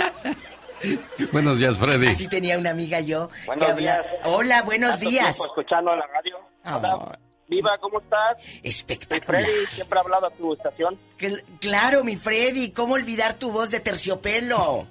[1.31, 2.07] Buenos días, Freddy.
[2.07, 3.29] Así tenía una amiga yo.
[3.45, 4.05] Buenos que habla- días.
[4.23, 5.37] Hola, buenos días.
[5.39, 6.37] escuchando la radio.
[6.77, 8.37] Hola, Viva, ¿cómo estás?
[8.63, 9.43] Espectacular.
[9.43, 10.97] Freddy, siempre he hablado a tu estación.
[11.19, 14.87] Cl- claro, mi Freddy, ¿cómo olvidar tu voz de terciopelo?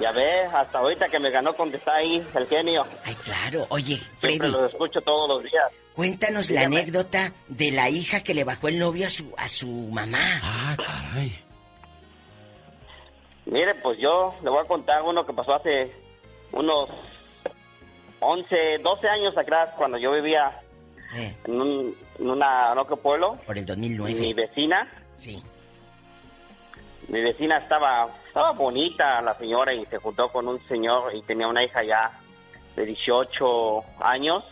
[0.00, 2.86] Ya ves, hasta ahorita que me ganó con que está ahí el genio.
[3.04, 3.66] Ay, claro.
[3.68, 5.70] Oye, Siempre Freddy, los escucho todos los días.
[5.94, 9.66] cuéntanos la anécdota de la hija que le bajó el novio a su, a su
[9.68, 10.40] mamá.
[10.42, 11.38] Ah, caray.
[13.46, 15.92] Mire, pues yo le voy a contar uno que pasó hace
[16.52, 16.88] unos
[18.20, 20.60] 11, 12 años atrás, cuando yo vivía
[21.16, 23.38] Eh, en, un, en una, en otro pueblo.
[23.46, 24.14] por el 2009.
[24.20, 25.42] Mi vecina, Sí.
[27.08, 31.48] mi vecina estaba, estaba bonita la señora y se juntó con un señor y tenía
[31.48, 32.12] una hija ya
[32.76, 34.44] de 18 años.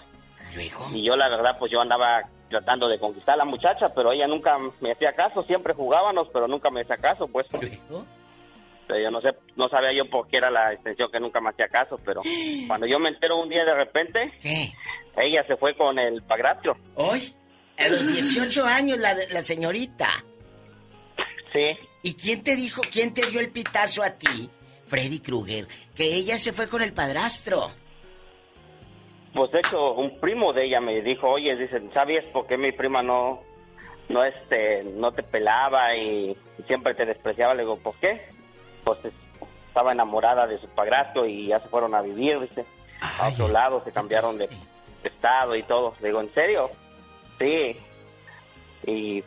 [0.57, 0.89] Luego.
[0.93, 4.27] Y yo la verdad pues yo andaba tratando de conquistar a la muchacha, pero ella
[4.27, 7.47] nunca me hacía caso, siempre jugábamos, pero nunca me hacía caso, pues.
[7.53, 11.51] Pero yo no sé, no sabía yo por qué era la extensión que nunca me
[11.51, 12.21] hacía caso, pero
[12.67, 14.73] cuando yo me entero un día de repente, ¿Qué?
[15.19, 16.77] ella se fue con el padrastro.
[16.97, 17.33] Hoy,
[17.79, 20.09] a los 18 años, la, la señorita.
[21.53, 21.79] Sí,
[22.09, 24.49] ¿Y quién te dijo, quién te dio el pitazo a ti,
[24.87, 27.71] Freddy Krueger, que ella se fue con el padrastro?
[29.35, 32.73] pues de hecho un primo de ella me dijo, oye, dice, ¿sabías por qué mi
[32.73, 33.39] prima no,
[34.09, 36.35] no este, no te pelaba y
[36.67, 37.55] siempre te despreciaba?
[37.55, 38.27] Le digo, ¿por qué?
[38.85, 39.13] Pues es-
[39.69, 42.65] estaba enamorada de su padrastro y ya se fueron a vivir, dice,
[43.03, 44.49] a otro lado, se cambiaron de
[45.05, 45.95] estado y todo.
[46.01, 46.71] Le digo, ¿en serio?
[47.39, 47.77] Sí.
[48.87, 49.23] Y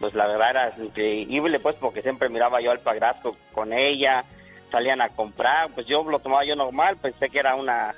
[0.00, 4.24] pues la verdad era increíble, pues, porque siempre miraba yo al padrastro con ella,
[4.72, 7.94] salían a comprar, pues yo lo tomaba yo normal, pensé que era una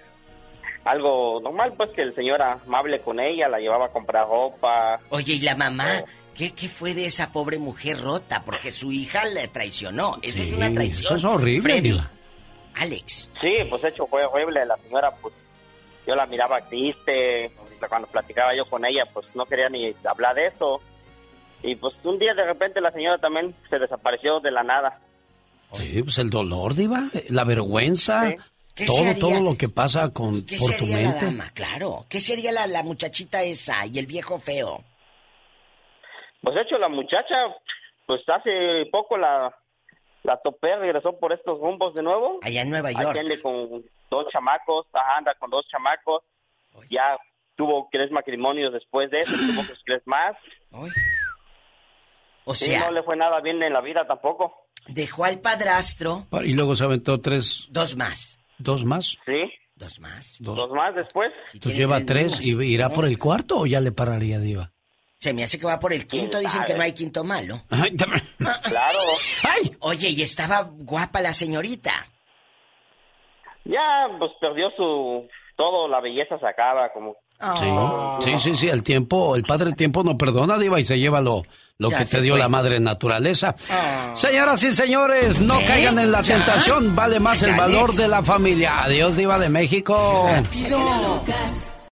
[0.85, 4.99] algo normal, pues que el señor amable con ella, la llevaba a comprar ropa.
[5.11, 5.85] Oye, ¿y la mamá?
[6.35, 8.43] ¿Qué, qué fue de esa pobre mujer rota?
[8.45, 10.19] Porque su hija le traicionó.
[10.23, 11.07] Eso es una traición.
[11.07, 12.01] Eso es horrible, Freddy.
[12.75, 13.29] Alex.
[13.41, 15.35] Sí, pues de hecho fue horrible, la señora pues
[16.07, 17.53] yo la miraba triste,
[17.89, 20.81] cuando platicaba yo con ella pues no quería ni hablar de eso.
[21.63, 25.01] Y pues un día de repente la señora también se desapareció de la nada.
[25.73, 28.37] Sí, pues el dolor, diva, la vergüenza, Sí.
[28.75, 31.25] ¿Qué se todo, todo lo que pasa con ¿Qué por tu sería la mente.
[31.27, 31.51] dama?
[31.55, 32.07] Claro.
[32.09, 34.83] ¿Qué sería la, la muchachita esa y el viejo feo?
[36.41, 37.35] Pues de hecho la muchacha
[38.07, 39.55] pues hace poco la
[40.23, 42.39] la topé, regresó por estos rumbos de nuevo.
[42.43, 43.19] Allá en Nueva York.
[43.19, 44.87] ande con dos chamacos,
[45.19, 46.23] anda con dos chamacos.
[46.91, 47.19] Ya
[47.57, 50.35] tuvo tres matrimonios después de eso, tuvo tres más.
[52.45, 54.53] O Sí, sea, no le fue nada bien en la vida tampoco.
[54.89, 57.67] dejó al padrastro Y luego se aventó tres.
[57.71, 58.39] Dos más.
[58.59, 59.17] ¿Dos más?
[59.27, 59.51] Sí.
[59.75, 60.37] Dos más.
[60.41, 60.71] Dos.
[60.71, 61.33] más después.
[61.55, 64.71] Entonces lleva tres y irá por el cuarto o ya le pararía, Diva.
[65.17, 67.63] Se me hace que va por el quinto, ¿Quién dicen que no hay quinto malo.
[68.65, 68.99] Claro.
[69.81, 71.93] Oye, y estaba guapa la señorita.
[73.65, 75.29] Ya, pues perdió su...
[75.57, 77.17] Todo, la belleza se acaba, como...
[78.23, 81.21] Sí, sí, sí, sí, el tiempo, el padre tiempo no perdona, Diva, y se lleva
[81.21, 81.43] lo,
[81.79, 82.41] lo Ya que se te dio fue.
[82.41, 83.57] la madre naturaleza.
[83.69, 84.13] Ah.
[84.15, 85.65] Señoras y señores, no ¿Eh?
[85.67, 86.37] caigan en la ¿Ya?
[86.37, 88.85] tentación, vale más el valor de la familia.
[88.85, 90.29] Adiós, Diva de México.